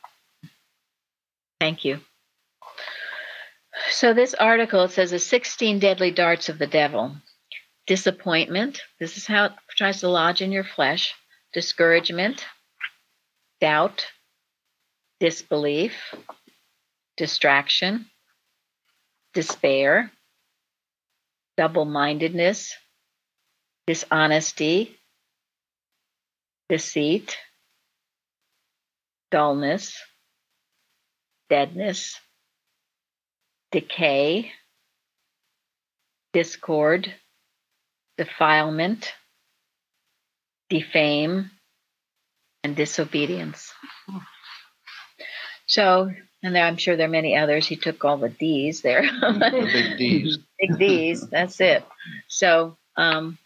Thank 1.61 1.85
you. 1.85 2.01
So, 3.91 4.13
this 4.13 4.35
article 4.35 4.89
says 4.89 5.11
the 5.11 5.19
16 5.19 5.79
deadly 5.79 6.11
darts 6.11 6.49
of 6.49 6.59
the 6.59 6.67
devil 6.67 7.17
disappointment. 7.87 8.81
This 8.99 9.17
is 9.17 9.27
how 9.27 9.47
it 9.47 9.53
tries 9.77 10.01
to 10.01 10.09
lodge 10.09 10.41
in 10.41 10.53
your 10.53 10.65
flesh. 10.65 11.15
Discouragement, 11.53 12.45
doubt, 13.61 14.07
disbelief, 15.21 16.15
distraction, 17.17 18.07
despair, 19.35 20.11
double 21.57 21.85
mindedness, 21.85 22.75
dishonesty, 23.87 24.97
deceit, 26.69 27.37
dullness, 29.31 29.99
deadness, 31.51 32.19
decay, 33.73 34.53
discord, 36.33 37.13
defilement, 38.17 39.13
defame, 40.71 41.51
and 42.63 42.75
disobedience. 42.75 43.73
So, 45.67 46.11
and 46.45 46.55
there, 46.55 46.65
I'm 46.67 46.77
sure 46.77 46.95
there 46.95 47.07
are 47.07 47.11
many 47.11 47.37
others. 47.37 47.67
He 47.67 47.77
took 47.77 48.05
all 48.05 48.19
the 48.19 48.29
D's 48.29 48.83
there. 48.83 49.03
The 49.21 49.71
big 49.73 49.97
D's. 49.99 50.39
big 50.61 50.79
D's. 50.79 51.27
That's 51.27 51.59
it. 51.61 51.83
So, 52.29 52.77
um, 52.97 53.39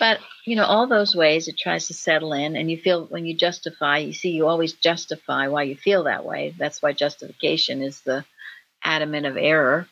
but 0.00 0.18
you 0.44 0.56
know, 0.56 0.64
all 0.64 0.88
those 0.88 1.14
ways 1.14 1.46
it 1.46 1.56
tries 1.56 1.86
to 1.86 1.94
settle 1.94 2.32
in, 2.32 2.56
and 2.56 2.68
you 2.68 2.76
feel 2.76 3.06
when 3.06 3.24
you 3.24 3.36
justify, 3.36 3.98
you 3.98 4.12
see, 4.12 4.30
you 4.30 4.48
always 4.48 4.72
justify 4.72 5.46
why 5.46 5.62
you 5.62 5.76
feel 5.76 6.04
that 6.04 6.24
way. 6.24 6.52
That's 6.58 6.82
why 6.82 6.92
justification 6.92 7.82
is 7.82 8.00
the 8.00 8.24
adamant 8.82 9.26
of 9.26 9.36
error, 9.36 9.86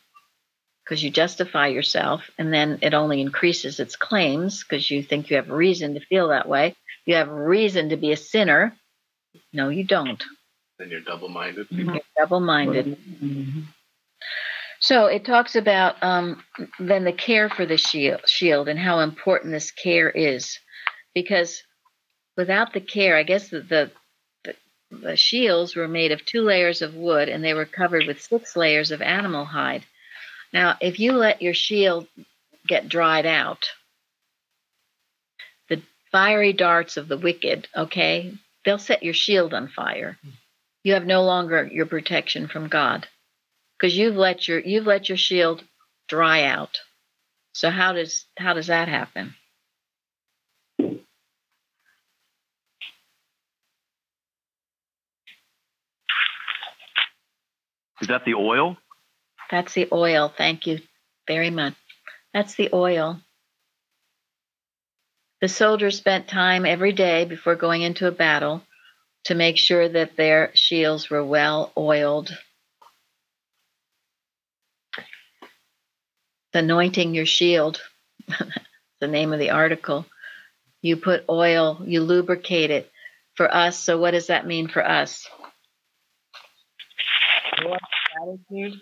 because 0.84 1.00
you 1.02 1.10
justify 1.10 1.68
yourself, 1.68 2.28
and 2.38 2.52
then 2.52 2.80
it 2.82 2.92
only 2.92 3.20
increases 3.20 3.78
its 3.78 3.94
claims 3.94 4.64
because 4.64 4.90
you 4.90 5.04
think 5.04 5.30
you 5.30 5.36
have 5.36 5.48
reason 5.48 5.94
to 5.94 6.00
feel 6.00 6.28
that 6.28 6.48
way. 6.48 6.74
You 7.06 7.14
have 7.14 7.28
reason 7.28 7.90
to 7.90 7.96
be 7.96 8.10
a 8.10 8.16
sinner. 8.16 8.74
No, 9.52 9.68
you 9.68 9.84
don't. 9.84 10.22
Then 10.82 10.90
you're 10.90 11.00
double 11.00 11.28
minded. 11.28 11.68
Mm-hmm. 11.68 11.90
You're 11.90 12.00
double 12.18 12.40
minded. 12.40 12.86
Mm-hmm. 12.86 13.60
So 14.80 15.06
it 15.06 15.24
talks 15.24 15.54
about 15.54 16.02
um, 16.02 16.42
then 16.80 17.04
the 17.04 17.12
care 17.12 17.48
for 17.48 17.64
the 17.64 17.76
shield, 17.76 18.28
shield 18.28 18.68
and 18.68 18.76
how 18.76 18.98
important 18.98 19.52
this 19.52 19.70
care 19.70 20.10
is, 20.10 20.58
because 21.14 21.62
without 22.36 22.72
the 22.72 22.80
care, 22.80 23.16
I 23.16 23.22
guess 23.22 23.48
the, 23.48 23.60
the 23.60 23.92
the 24.42 24.56
the 24.90 25.16
shields 25.16 25.76
were 25.76 25.86
made 25.86 26.10
of 26.10 26.24
two 26.24 26.42
layers 26.42 26.82
of 26.82 26.96
wood 26.96 27.28
and 27.28 27.44
they 27.44 27.54
were 27.54 27.64
covered 27.64 28.08
with 28.08 28.20
six 28.20 28.56
layers 28.56 28.90
of 28.90 29.00
animal 29.00 29.44
hide. 29.44 29.84
Now, 30.52 30.78
if 30.80 30.98
you 30.98 31.12
let 31.12 31.42
your 31.42 31.54
shield 31.54 32.08
get 32.66 32.88
dried 32.88 33.24
out, 33.24 33.68
the 35.68 35.80
fiery 36.10 36.52
darts 36.52 36.96
of 36.96 37.06
the 37.06 37.18
wicked, 37.18 37.68
okay, 37.76 38.34
they'll 38.64 38.78
set 38.78 39.04
your 39.04 39.14
shield 39.14 39.54
on 39.54 39.68
fire. 39.68 40.18
Mm-hmm. 40.26 40.38
You 40.84 40.94
have 40.94 41.06
no 41.06 41.22
longer 41.22 41.68
your 41.70 41.86
protection 41.86 42.48
from 42.48 42.68
God 42.68 43.06
because 43.78 43.96
you've 43.96 44.16
let 44.16 44.48
your 44.48 44.58
you've 44.58 44.86
let 44.86 45.08
your 45.08 45.18
shield 45.18 45.62
dry 46.08 46.44
out. 46.44 46.80
So 47.52 47.70
how 47.70 47.92
does 47.92 48.26
how 48.36 48.54
does 48.54 48.66
that 48.66 48.88
happen? 48.88 49.34
Is 58.00 58.08
that 58.08 58.24
the 58.24 58.34
oil? 58.34 58.76
That's 59.50 59.74
the 59.74 59.88
oil. 59.92 60.32
Thank 60.36 60.66
you 60.66 60.80
very 61.28 61.50
much. 61.50 61.74
That's 62.34 62.56
the 62.56 62.70
oil. 62.72 63.20
The 65.40 65.48
soldiers 65.48 65.98
spent 65.98 66.26
time 66.26 66.66
every 66.66 66.92
day 66.92 67.24
before 67.24 67.54
going 67.54 67.82
into 67.82 68.08
a 68.08 68.12
battle 68.12 68.62
to 69.24 69.34
make 69.34 69.56
sure 69.56 69.88
that 69.88 70.16
their 70.16 70.50
shields 70.54 71.08
were 71.10 71.24
well 71.24 71.72
oiled. 71.76 72.36
Anointing 76.54 77.14
your 77.14 77.26
shield, 77.26 77.80
the 79.00 79.08
name 79.08 79.32
of 79.32 79.38
the 79.38 79.50
article. 79.50 80.04
You 80.82 80.96
put 80.96 81.24
oil, 81.28 81.80
you 81.84 82.02
lubricate 82.02 82.70
it 82.70 82.90
for 83.36 83.52
us. 83.52 83.78
So, 83.78 83.98
what 83.98 84.10
does 84.10 84.26
that 84.26 84.46
mean 84.46 84.68
for 84.68 84.86
us? 84.86 85.26
Gratitude. 87.56 88.80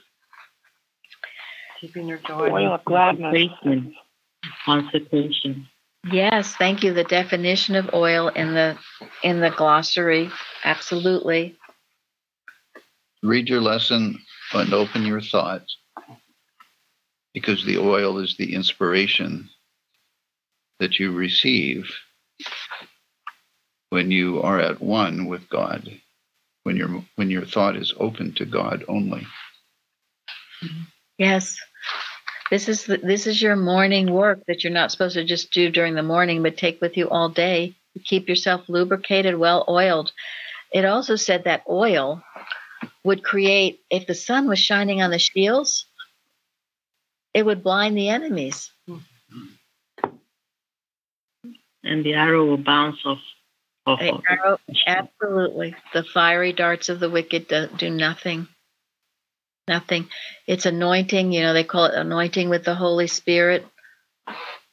Keeping 1.80 2.08
your 2.08 2.18
joy. 2.18 2.50
Oil 2.50 2.74
of 2.74 2.84
gladness. 2.84 3.48
Consecration. 3.62 3.94
Consecration. 4.64 5.68
Yes, 6.04 6.54
thank 6.56 6.82
you. 6.82 6.94
The 6.94 7.04
definition 7.04 7.74
of 7.76 7.90
oil 7.92 8.28
in 8.28 8.54
the 8.54 8.78
in 9.22 9.40
the 9.40 9.50
glossary, 9.50 10.30
absolutely. 10.64 11.56
Read 13.22 13.48
your 13.48 13.60
lesson 13.60 14.18
and 14.54 14.72
open 14.72 15.04
your 15.04 15.20
thoughts 15.20 15.76
because 17.34 17.64
the 17.64 17.78
oil 17.78 18.18
is 18.18 18.36
the 18.36 18.54
inspiration 18.54 19.50
that 20.78 20.98
you 20.98 21.12
receive 21.12 21.90
when 23.90 24.10
you 24.10 24.40
are 24.40 24.58
at 24.58 24.80
one 24.80 25.26
with 25.26 25.48
God, 25.50 25.86
when 26.62 26.76
your 26.76 27.04
when 27.16 27.28
your 27.28 27.44
thought 27.44 27.76
is 27.76 27.92
open 27.98 28.32
to 28.34 28.46
God 28.46 28.84
only. 28.88 29.26
Yes, 31.18 31.58
this 32.50 32.68
is 32.68 32.84
the, 32.84 32.98
this 32.98 33.26
is 33.26 33.40
your 33.40 33.56
morning 33.56 34.12
work 34.12 34.42
that 34.46 34.64
you're 34.64 34.72
not 34.72 34.90
supposed 34.90 35.14
to 35.14 35.24
just 35.24 35.52
do 35.52 35.70
during 35.70 35.94
the 35.94 36.02
morning, 36.02 36.42
but 36.42 36.56
take 36.56 36.80
with 36.80 36.96
you 36.96 37.08
all 37.08 37.28
day. 37.28 37.74
Keep 38.04 38.28
yourself 38.28 38.68
lubricated, 38.68 39.36
well 39.36 39.64
oiled. 39.68 40.12
It 40.72 40.84
also 40.84 41.16
said 41.16 41.44
that 41.44 41.64
oil 41.68 42.22
would 43.04 43.22
create 43.24 43.80
if 43.90 44.06
the 44.06 44.14
sun 44.14 44.48
was 44.48 44.58
shining 44.58 45.02
on 45.02 45.10
the 45.10 45.18
shields, 45.18 45.86
it 47.32 47.44
would 47.44 47.62
blind 47.62 47.96
the 47.96 48.08
enemies. 48.08 48.70
And 51.82 52.04
the 52.04 52.14
arrow 52.14 52.44
will 52.44 52.58
bounce 52.58 52.98
off. 53.04 53.18
off 53.86 54.00
The 54.00 54.20
arrow- 54.28 54.60
absolutely. 54.86 55.74
The 55.92 56.04
fiery 56.04 56.52
darts 56.52 56.88
of 56.88 57.00
the 57.00 57.10
wicked 57.10 57.48
do, 57.48 57.68
do 57.76 57.90
nothing. 57.90 58.48
Nothing. 59.70 60.08
It's 60.48 60.66
anointing. 60.66 61.30
You 61.30 61.42
know, 61.42 61.52
they 61.52 61.62
call 61.62 61.84
it 61.84 61.94
anointing 61.94 62.48
with 62.50 62.64
the 62.64 62.74
Holy 62.74 63.06
Spirit. 63.06 63.64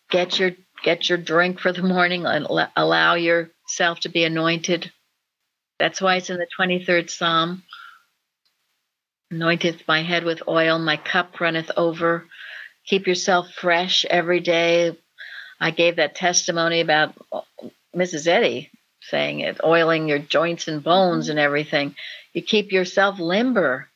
Get 0.10 0.40
your 0.40 0.54
get 0.84 1.08
your 1.08 1.20
drink 1.20 1.60
for 1.60 1.72
the 1.72 1.84
morning 1.84 2.26
and 2.26 2.48
allow 2.76 3.14
yourself 3.14 4.00
to 4.02 4.10
be 4.10 4.24
anointed. 4.24 4.92
That's 5.78 6.02
why 6.02 6.16
it's 6.16 6.32
in 6.32 6.38
the 6.38 6.48
23rd 6.60 7.12
Psalm. 7.12 7.62
Anointeth 9.32 9.88
my 9.88 10.02
head 10.02 10.24
with 10.24 10.48
oil, 10.48 10.80
my 10.80 10.98
cup 10.98 11.40
runneth 11.40 11.70
over. 11.78 12.26
Keep 12.88 13.06
yourself 13.06 13.52
fresh 13.54 14.04
every 14.04 14.40
day. 14.40 14.98
I 15.60 15.70
gave 15.70 15.98
that 15.98 16.16
testimony 16.16 16.82
about 16.82 17.14
Mrs. 17.96 18.26
Eddy 18.26 18.72
saying 19.02 19.42
it, 19.42 19.60
oiling 19.64 20.08
your 20.08 20.20
joints 20.20 20.68
and 20.68 20.84
bones 20.84 21.30
and 21.30 21.38
everything. 21.38 21.96
You 22.34 22.42
keep 22.42 22.72
yourself 22.72 23.20
limber, 23.20 23.90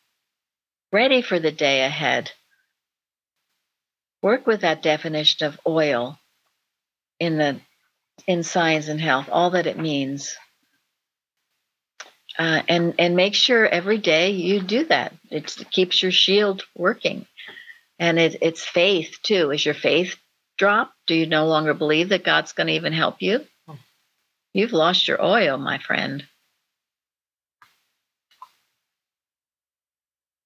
ready 0.91 1.21
for 1.21 1.39
the 1.39 1.51
day 1.51 1.83
ahead. 1.83 2.31
Work 4.21 4.45
with 4.45 4.61
that 4.61 4.83
definition 4.83 5.47
of 5.47 5.59
oil 5.65 6.19
in 7.19 7.37
the 7.37 7.59
in 8.27 8.43
science 8.43 8.87
and 8.87 9.01
health, 9.01 9.29
all 9.31 9.51
that 9.51 9.67
it 9.67 9.79
means. 9.79 10.35
Uh, 12.37 12.61
and 12.67 12.95
and 12.99 13.15
make 13.15 13.35
sure 13.35 13.67
every 13.67 13.97
day 13.97 14.31
you 14.31 14.61
do 14.61 14.85
that. 14.85 15.13
It's, 15.29 15.59
it 15.59 15.71
keeps 15.71 16.01
your 16.01 16.11
shield 16.11 16.63
working, 16.75 17.25
and 17.99 18.17
it, 18.19 18.37
it's 18.41 18.63
faith 18.63 19.17
too. 19.23 19.51
Is 19.51 19.65
your 19.65 19.73
faith 19.75 20.15
drop? 20.57 20.93
Do 21.07 21.15
you 21.15 21.25
no 21.25 21.47
longer 21.47 21.73
believe 21.73 22.09
that 22.09 22.23
God's 22.23 22.53
going 22.53 22.67
to 22.67 22.73
even 22.73 22.93
help 22.93 23.21
you? 23.21 23.41
You've 24.53 24.73
lost 24.73 25.07
your 25.07 25.23
oil, 25.23 25.57
my 25.57 25.79
friend. 25.79 26.25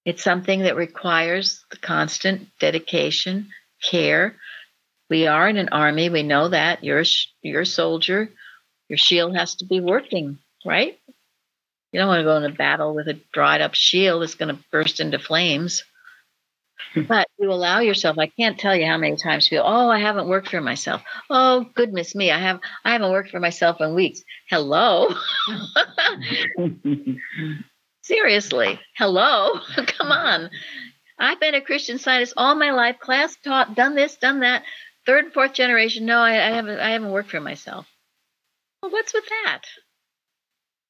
It's 0.05 0.23
something 0.23 0.61
that 0.61 0.75
requires 0.75 1.65
the 1.71 1.77
constant 1.77 2.49
dedication, 2.59 3.49
care. 3.83 4.35
We 5.09 5.25
are 5.25 5.49
in 5.49 5.57
an 5.57 5.69
army. 5.69 6.09
We 6.09 6.21
know 6.21 6.49
that. 6.49 6.83
You're 6.83 7.01
a, 7.01 7.05
you're 7.41 7.61
a 7.61 7.65
soldier. 7.65 8.29
Your 8.87 8.97
shield 8.97 9.35
has 9.35 9.55
to 9.55 9.65
be 9.65 9.79
working, 9.79 10.37
right? 10.63 10.99
You 11.91 11.99
don't 11.99 12.07
want 12.07 12.19
to 12.19 12.23
go 12.23 12.37
into 12.37 12.55
battle 12.55 12.93
with 12.93 13.07
a 13.07 13.19
dried 13.33 13.61
up 13.61 13.73
shield 13.73 14.21
that's 14.21 14.35
going 14.35 14.55
to 14.55 14.63
burst 14.71 14.99
into 14.99 15.17
flames. 15.17 15.83
but 17.07 17.27
you 17.39 17.51
allow 17.51 17.79
yourself, 17.79 18.19
I 18.19 18.27
can't 18.27 18.59
tell 18.59 18.75
you 18.75 18.85
how 18.85 18.97
many 18.97 19.15
times 19.15 19.45
you 19.45 19.57
feel, 19.57 19.63
oh, 19.65 19.89
I 19.89 19.99
haven't 19.99 20.27
worked 20.27 20.49
for 20.49 20.61
myself. 20.61 21.01
Oh, 21.29 21.65
goodness 21.73 22.13
me, 22.13 22.31
I 22.31 22.39
have 22.39 22.59
I 22.83 22.91
haven't 22.91 23.11
worked 23.11 23.31
for 23.31 23.39
myself 23.39 23.77
in 23.79 23.95
weeks. 23.95 24.21
Hello. 24.49 25.07
Seriously, 28.05 28.79
hello. 28.97 29.59
Come 29.97 30.11
on. 30.11 30.51
I've 31.17 31.39
been 31.39 31.55
a 31.55 31.61
Christian 31.61 31.97
scientist 31.97 32.35
all 32.37 32.53
my 32.53 32.69
life, 32.69 32.99
class 32.99 33.35
taught, 33.43 33.75
done 33.75 33.95
this, 33.95 34.15
done 34.17 34.41
that. 34.41 34.61
Third 35.07 35.25
and 35.25 35.33
fourth 35.33 35.53
generation. 35.53 36.05
No, 36.05 36.19
I, 36.19 36.33
I 36.33 36.51
haven't 36.51 36.79
I 36.79 36.91
haven't 36.91 37.09
worked 37.11 37.31
for 37.31 37.39
myself. 37.41 37.87
Well, 38.81 38.91
what's 38.91 39.11
with 39.13 39.23
that? 39.45 39.61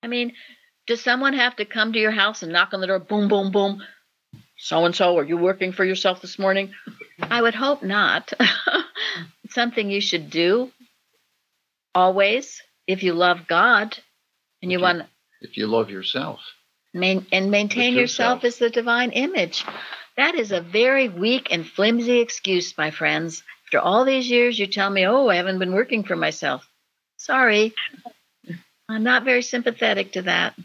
I 0.03 0.07
mean, 0.07 0.33
does 0.87 1.01
someone 1.01 1.33
have 1.33 1.55
to 1.55 1.63
come 1.65 1.93
to 1.93 1.99
your 1.99 2.11
house 2.11 2.43
and 2.43 2.51
knock 2.51 2.73
on 2.73 2.81
the 2.81 2.87
door, 2.87 2.99
boom, 2.99 3.29
boom, 3.29 3.51
boom? 3.51 3.81
So 4.57 4.83
and 4.83 4.93
so, 4.93 5.17
are 5.17 5.23
you 5.23 5.37
working 5.37 5.71
for 5.71 5.85
yourself 5.85 6.21
this 6.21 6.37
morning? 6.37 6.73
I 7.21 7.41
would 7.41 7.55
hope 7.55 7.81
not. 7.81 8.33
something 9.51 9.89
you 9.89 10.01
should 10.01 10.29
do 10.29 10.69
always 11.93 12.61
if 12.87 13.03
you 13.03 13.13
love 13.13 13.47
God 13.47 13.97
and 14.61 14.69
you, 14.69 14.79
you- 14.79 14.83
want 14.83 15.03
If 15.39 15.55
you 15.55 15.67
love 15.67 15.89
yourself, 15.89 16.41
main, 16.95 17.27
and 17.31 17.51
maintain 17.51 17.93
yourself 17.93 18.43
yourself. 18.43 18.43
as 18.45 18.57
the 18.57 18.69
divine 18.69 19.11
image. 19.11 19.65
That 20.17 20.35
is 20.35 20.51
a 20.51 20.61
very 20.61 21.09
weak 21.09 21.49
and 21.51 21.67
flimsy 21.67 22.19
excuse, 22.19 22.77
my 22.77 22.89
friends. 22.89 23.43
After 23.67 23.79
all 23.79 24.05
these 24.05 24.29
years, 24.29 24.57
you 24.57 24.65
tell 24.65 24.89
me, 24.89 25.05
oh, 25.05 25.27
I 25.27 25.35
haven't 25.35 25.59
been 25.59 25.73
working 25.73 26.03
for 26.03 26.15
myself. 26.15 26.67
Sorry. 27.17 27.73
I'm 28.87 29.03
not 29.03 29.25
very 29.25 29.41
sympathetic 29.41 30.13
to 30.13 30.21
that. 30.23 30.55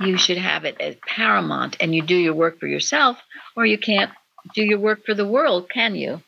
You 0.00 0.16
should 0.16 0.38
have 0.38 0.64
it 0.64 0.80
as 0.80 0.96
paramount, 1.06 1.76
and 1.80 1.94
you 1.94 2.02
do 2.02 2.16
your 2.16 2.34
work 2.34 2.58
for 2.58 2.66
yourself, 2.66 3.18
or 3.54 3.66
you 3.66 3.78
can't 3.78 4.10
do 4.54 4.64
your 4.64 4.78
work 4.78 5.04
for 5.04 5.14
the 5.14 5.28
world, 5.28 5.68
can 5.68 5.94
you? 5.94 6.22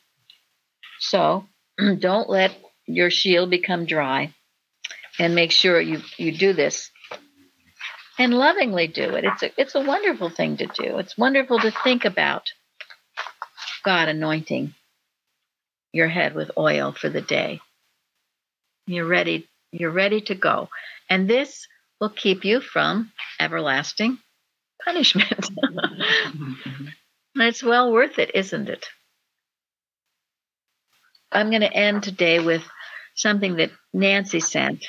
So 1.01 1.47
don't 1.99 2.29
let 2.29 2.55
your 2.87 3.11
shield 3.11 3.51
become 3.51 3.87
dry 3.87 4.35
and 5.19 5.35
make 5.35 5.53
sure 5.53 5.81
you 5.81 6.01
you 6.17 6.37
do 6.37 6.53
this 6.53 6.91
and 8.19 8.33
lovingly 8.35 8.87
do 8.87 9.15
it. 9.15 9.25
It's 9.25 9.43
a 9.43 9.61
it's 9.61 9.75
a 9.75 9.81
wonderful 9.81 10.31
thing 10.31 10.57
to 10.59 10.67
do. 10.67 10.99
It's 10.99 11.19
wonderful 11.19 11.59
to 11.61 11.71
think 11.71 12.05
about 12.05 12.53
god 13.85 14.09
anointing 14.09 14.75
your 15.93 16.09
head 16.09 16.35
with 16.35 16.51
oil 16.57 16.93
for 16.93 17.09
the 17.09 17.21
day. 17.21 17.61
You're 18.87 19.07
ready 19.07 19.49
you're 19.73 19.91
ready 19.91 20.21
to 20.23 20.35
go. 20.35 20.69
And 21.11 21.29
this 21.29 21.67
will 22.01 22.11
keep 22.11 22.45
you 22.45 22.61
from 22.61 23.13
everlasting 23.41 24.19
punishment. 24.85 25.49
It's 27.37 27.65
well 27.65 27.93
worth 27.93 28.21
it 28.21 28.31
isn't 28.33 28.69
it? 28.69 28.87
I'm 31.33 31.51
going 31.51 31.63
to 31.63 31.73
end 31.73 32.05
today 32.05 32.39
with 32.39 32.63
something 33.15 33.57
that 33.57 33.71
nancy 33.93 34.41
sent 34.41 34.87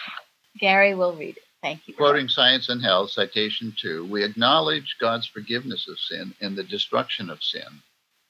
gary 0.59 0.95
will 0.95 1.15
read 1.15 1.37
it 1.37 1.43
thank 1.61 1.87
you 1.87 1.95
quoting 1.95 2.27
Science 2.27 2.69
and 2.69 2.81
Health, 2.81 3.09
citation 3.09 3.73
two, 3.75 4.05
we 4.05 4.23
acknowledge 4.23 4.97
God's 4.99 5.25
forgiveness 5.25 5.87
of 5.87 5.99
sin 5.99 6.35
and 6.39 6.55
the 6.55 6.63
destruction 6.63 7.29
of 7.31 7.41
sin, 7.41 7.81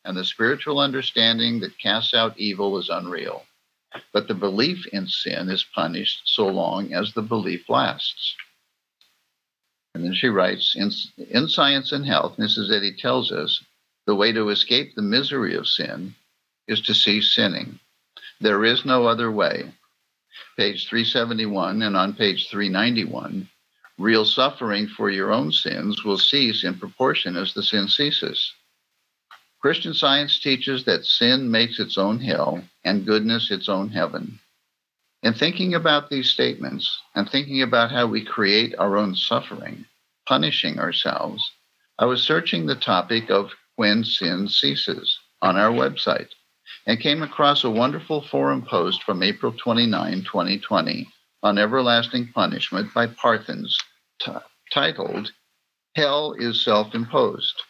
and 0.05 0.15
the 0.15 0.23
spiritual 0.23 0.79
understanding 0.79 1.59
that 1.59 1.77
casts 1.77 2.13
out 2.13 2.37
evil 2.37 2.77
is 2.77 2.87
unreal. 2.89 3.43
But 4.13 4.27
the 4.27 4.35
belief 4.35 4.85
in 4.87 5.07
sin 5.07 5.49
is 5.49 5.65
punished 5.75 6.21
so 6.25 6.47
long 6.47 6.93
as 6.93 7.13
the 7.13 7.21
belief 7.21 7.69
lasts. 7.69 8.35
And 9.93 10.03
then 10.03 10.13
she 10.13 10.27
writes 10.27 10.75
in, 10.75 10.91
in 11.29 11.47
Science 11.47 11.91
and 11.91 12.05
Health, 12.05 12.37
Mrs. 12.37 12.71
Eddy 12.71 12.93
tells 12.95 13.31
us 13.31 13.63
the 14.05 14.15
way 14.15 14.31
to 14.31 14.49
escape 14.49 14.95
the 14.95 15.01
misery 15.01 15.55
of 15.55 15.67
sin 15.67 16.15
is 16.67 16.81
to 16.81 16.93
cease 16.93 17.33
sinning. 17.33 17.79
There 18.41 18.65
is 18.65 18.85
no 18.85 19.07
other 19.07 19.31
way. 19.31 19.71
Page 20.57 20.87
371 20.87 21.81
and 21.81 21.97
on 21.97 22.13
page 22.13 22.49
391, 22.49 23.49
real 23.97 24.25
suffering 24.25 24.87
for 24.87 25.09
your 25.09 25.31
own 25.31 25.51
sins 25.51 26.03
will 26.03 26.17
cease 26.17 26.63
in 26.63 26.79
proportion 26.79 27.35
as 27.35 27.53
the 27.53 27.63
sin 27.63 27.87
ceases. 27.87 28.53
Christian 29.61 29.93
science 29.93 30.39
teaches 30.39 30.83
that 30.85 31.05
sin 31.05 31.49
makes 31.49 31.79
its 31.79 31.97
own 31.97 32.19
hell 32.19 32.63
and 32.83 33.05
goodness 33.05 33.49
its 33.51 33.67
own 33.67 33.89
heaven. 33.89 34.39
In 35.23 35.33
thinking 35.33 35.73
about 35.73 36.09
these 36.09 36.29
statements 36.29 37.01
and 37.15 37.29
thinking 37.29 37.61
about 37.61 37.91
how 37.91 38.05
we 38.05 38.23
create 38.23 38.75
our 38.77 38.95
own 38.95 39.15
suffering, 39.15 39.85
punishing 40.27 40.79
ourselves, 40.79 41.51
I 41.97 42.05
was 42.05 42.21
searching 42.21 42.65
the 42.65 42.75
topic 42.75 43.29
of 43.29 43.51
when 43.75 44.03
sin 44.03 44.47
ceases 44.47 45.17
on 45.41 45.57
our 45.57 45.71
website 45.71 46.29
and 46.85 46.99
came 46.99 47.23
across 47.23 47.63
a 47.63 47.69
wonderful 47.69 48.21
forum 48.21 48.61
post 48.61 49.03
from 49.03 49.23
April 49.23 49.51
29, 49.51 50.23
2020 50.23 51.07
on 51.43 51.57
everlasting 51.57 52.27
punishment 52.33 52.93
by 52.93 53.07
Parthens 53.07 53.77
t- 54.21 54.31
titled 54.71 55.31
Hell 55.95 56.33
is 56.33 56.63
Self 56.63 56.93
Imposed. 56.93 57.61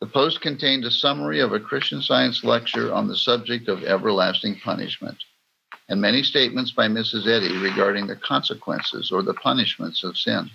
The 0.00 0.06
post 0.06 0.40
contained 0.40 0.84
a 0.84 0.90
summary 0.90 1.40
of 1.40 1.52
a 1.52 1.60
Christian 1.60 2.00
Science 2.00 2.44
lecture 2.44 2.92
on 2.94 3.08
the 3.08 3.16
subject 3.16 3.68
of 3.68 3.82
everlasting 3.82 4.60
punishment 4.60 5.18
and 5.88 6.00
many 6.00 6.22
statements 6.22 6.70
by 6.70 6.86
Mrs. 6.86 7.26
Eddy 7.26 7.56
regarding 7.56 8.06
the 8.06 8.16
consequences 8.16 9.10
or 9.10 9.22
the 9.22 9.34
punishments 9.34 10.04
of 10.04 10.16
sin. 10.16 10.50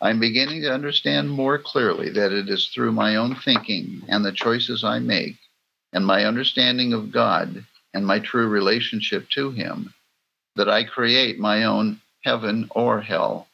I'm 0.00 0.20
beginning 0.20 0.62
to 0.62 0.72
understand 0.72 1.30
more 1.30 1.58
clearly 1.58 2.10
that 2.10 2.32
it 2.32 2.48
is 2.48 2.68
through 2.68 2.92
my 2.92 3.16
own 3.16 3.36
thinking 3.36 4.02
and 4.08 4.24
the 4.24 4.32
choices 4.32 4.84
I 4.84 4.98
make 4.98 5.36
and 5.94 6.04
my 6.04 6.24
understanding 6.24 6.92
of 6.92 7.12
God 7.12 7.64
and 7.94 8.04
my 8.04 8.18
true 8.18 8.48
relationship 8.48 9.30
to 9.30 9.52
Him 9.52 9.94
that 10.56 10.68
I 10.68 10.84
create 10.84 11.38
my 11.38 11.64
own 11.64 12.00
heaven 12.24 12.68
or 12.72 13.00
hell. 13.00 13.48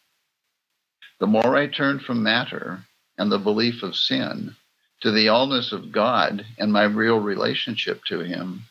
The 1.21 1.27
more 1.27 1.57
I 1.57 1.67
turn 1.67 2.01
from 2.01 2.23
matter 2.23 2.81
and 3.19 3.31
the 3.31 3.39
belief 3.39 3.83
of 3.83 3.95
sin 3.95 4.57
to 5.03 5.11
the 5.11 5.27
allness 5.27 5.73
of 5.73 5.93
God 5.93 6.45
and 6.59 6.73
my 6.73 6.85
real 6.85 7.21
relationship 7.21 8.03
to 8.09 8.21
Him, 8.21 8.65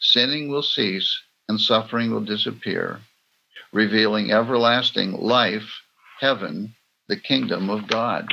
sinning 0.00 0.48
will 0.48 0.62
cease 0.62 1.18
and 1.48 1.60
suffering 1.60 2.10
will 2.10 2.24
disappear, 2.24 3.00
revealing 3.72 4.32
everlasting 4.32 5.12
life, 5.12 5.82
heaven, 6.20 6.74
the 7.08 7.16
kingdom 7.16 7.70
of 7.70 7.86
God. 7.88 8.28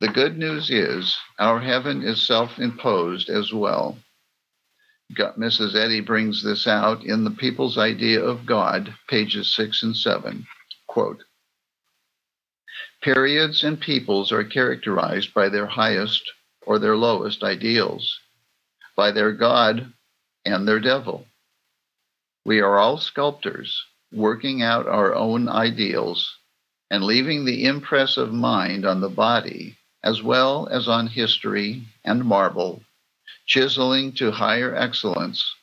The 0.00 0.08
good 0.08 0.38
news 0.38 0.70
is 0.70 1.18
our 1.38 1.60
heaven 1.60 2.02
is 2.02 2.26
self 2.26 2.58
imposed 2.58 3.28
as 3.28 3.52
well. 3.52 3.98
God, 5.14 5.34
Mrs. 5.36 5.74
Eddy 5.74 6.00
brings 6.00 6.42
this 6.42 6.66
out 6.66 7.04
in 7.04 7.22
The 7.22 7.30
People's 7.30 7.76
Idea 7.76 8.24
of 8.24 8.46
God, 8.46 8.94
pages 9.08 9.54
six 9.54 9.82
and 9.82 9.94
seven. 9.94 10.46
Quote 10.86 11.22
Periods 13.02 13.62
and 13.62 13.78
peoples 13.78 14.32
are 14.32 14.42
characterized 14.42 15.34
by 15.34 15.50
their 15.50 15.66
highest 15.66 16.22
or 16.62 16.78
their 16.78 16.96
lowest 16.96 17.42
ideals, 17.42 18.20
by 18.96 19.10
their 19.10 19.32
God 19.32 19.92
and 20.46 20.66
their 20.66 20.80
devil. 20.80 21.26
We 22.46 22.60
are 22.60 22.78
all 22.78 22.96
sculptors 22.96 23.84
working 24.10 24.62
out 24.62 24.86
our 24.86 25.14
own 25.14 25.46
ideals 25.46 26.38
and 26.90 27.04
leaving 27.04 27.44
the 27.44 27.66
impress 27.66 28.16
of 28.16 28.32
mind 28.32 28.86
on 28.86 29.02
the 29.02 29.10
body 29.10 29.76
as 30.02 30.22
well 30.22 30.68
as 30.68 30.88
on 30.88 31.06
history 31.06 31.82
and 32.04 32.24
marble, 32.24 32.82
chiseling 33.46 34.12
to 34.12 34.30
higher 34.30 34.74
excellence 34.74 35.54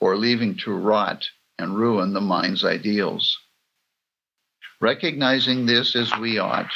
or 0.00 0.16
leaving 0.16 0.56
to 0.56 0.72
rot 0.72 1.28
and 1.58 1.76
ruin 1.76 2.12
the 2.12 2.20
mind's 2.20 2.64
ideals. 2.64 3.38
Recognizing 4.80 5.66
this 5.66 5.96
as 5.96 6.16
we 6.18 6.38
ought, 6.38 6.70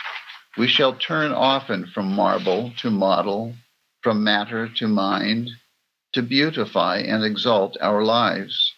we 0.57 0.67
shall 0.67 0.95
turn 0.95 1.33
often 1.33 1.87
from 1.87 2.13
marble 2.13 2.73
to 2.79 2.91
model, 2.91 3.55
from 4.03 4.25
matter 4.25 4.69
to 4.69 4.89
mind, 4.89 5.51
to 6.13 6.23
beautify 6.23 6.99
and 6.99 7.25
exalt 7.25 7.77
our 7.81 8.05
lives. 8.05 8.75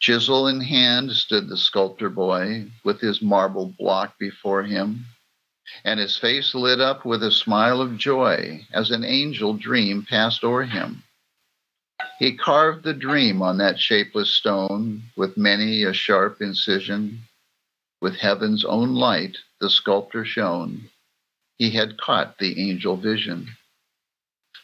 Chisel 0.00 0.48
in 0.48 0.60
hand 0.60 1.12
stood 1.12 1.48
the 1.48 1.56
sculptor 1.56 2.10
boy 2.10 2.66
with 2.82 3.00
his 3.00 3.22
marble 3.22 3.74
block 3.78 4.18
before 4.18 4.62
him, 4.62 5.06
and 5.84 6.00
his 6.00 6.16
face 6.16 6.54
lit 6.54 6.80
up 6.80 7.04
with 7.04 7.22
a 7.22 7.30
smile 7.30 7.80
of 7.80 7.98
joy 7.98 8.66
as 8.72 8.90
an 8.90 9.04
angel 9.04 9.54
dream 9.54 10.04
passed 10.08 10.44
o'er 10.44 10.64
him. 10.64 11.02
He 12.18 12.36
carved 12.36 12.84
the 12.84 12.94
dream 12.94 13.42
on 13.42 13.58
that 13.58 13.80
shapeless 13.80 14.30
stone 14.30 15.04
with 15.16 15.36
many 15.36 15.82
a 15.82 15.92
sharp 15.92 16.40
incision. 16.40 17.22
With 18.00 18.16
heaven's 18.16 18.64
own 18.64 18.94
light, 18.94 19.38
the 19.60 19.70
sculptor 19.70 20.24
shone. 20.24 20.90
He 21.56 21.70
had 21.70 21.98
caught 21.98 22.38
the 22.38 22.60
angel 22.60 22.96
vision. 22.96 23.56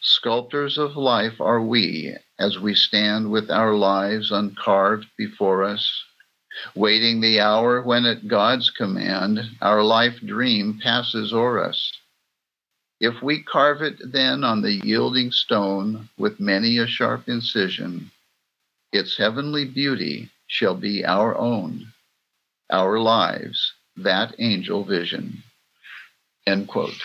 Sculptors 0.01 0.77
of 0.77 0.95
life 0.95 1.39
are 1.39 1.61
we 1.61 2.15
as 2.39 2.57
we 2.59 2.73
stand 2.73 3.31
with 3.31 3.51
our 3.51 3.75
lives 3.75 4.31
uncarved 4.31 5.07
before 5.17 5.63
us, 5.63 6.03
waiting 6.75 7.21
the 7.21 7.39
hour 7.39 7.81
when 7.81 8.05
at 8.05 8.27
God's 8.27 8.69
command 8.69 9.39
our 9.61 9.83
life 9.83 10.19
dream 10.25 10.79
passes 10.81 11.33
o'er 11.33 11.63
us. 11.63 11.93
If 12.99 13.21
we 13.23 13.41
carve 13.43 13.81
it 13.81 13.99
then 14.11 14.43
on 14.43 14.61
the 14.61 14.73
yielding 14.73 15.31
stone 15.31 16.09
with 16.17 16.39
many 16.39 16.77
a 16.77 16.87
sharp 16.87 17.27
incision, 17.27 18.11
its 18.91 19.17
heavenly 19.17 19.65
beauty 19.65 20.29
shall 20.47 20.75
be 20.75 21.03
our 21.05 21.35
own, 21.35 21.87
our 22.69 22.99
lives, 22.99 23.73
that 23.97 24.35
angel 24.37 24.83
vision. 24.83 25.43
End 26.45 26.67
quote. 26.67 27.01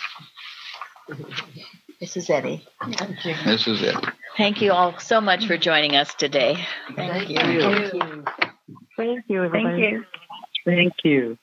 This 2.00 2.16
is 2.16 2.28
Eddy. 2.28 2.66
Thank 2.92 3.24
you. 3.24 3.34
This 3.44 3.66
is 3.66 3.82
it. 3.82 3.96
Thank 4.36 4.60
you 4.60 4.72
all 4.72 4.98
so 4.98 5.20
much 5.20 5.46
for 5.46 5.56
joining 5.56 5.96
us 5.96 6.14
today. 6.14 6.66
Thank 6.94 7.30
you. 7.30 7.36
Thank 7.38 7.94
you. 7.94 8.24
Thank 8.96 9.24
you, 9.28 9.44
everybody. 9.44 9.82
Thank 9.82 9.92
you. 9.92 10.04
Thank 10.64 10.94
you. 11.04 11.34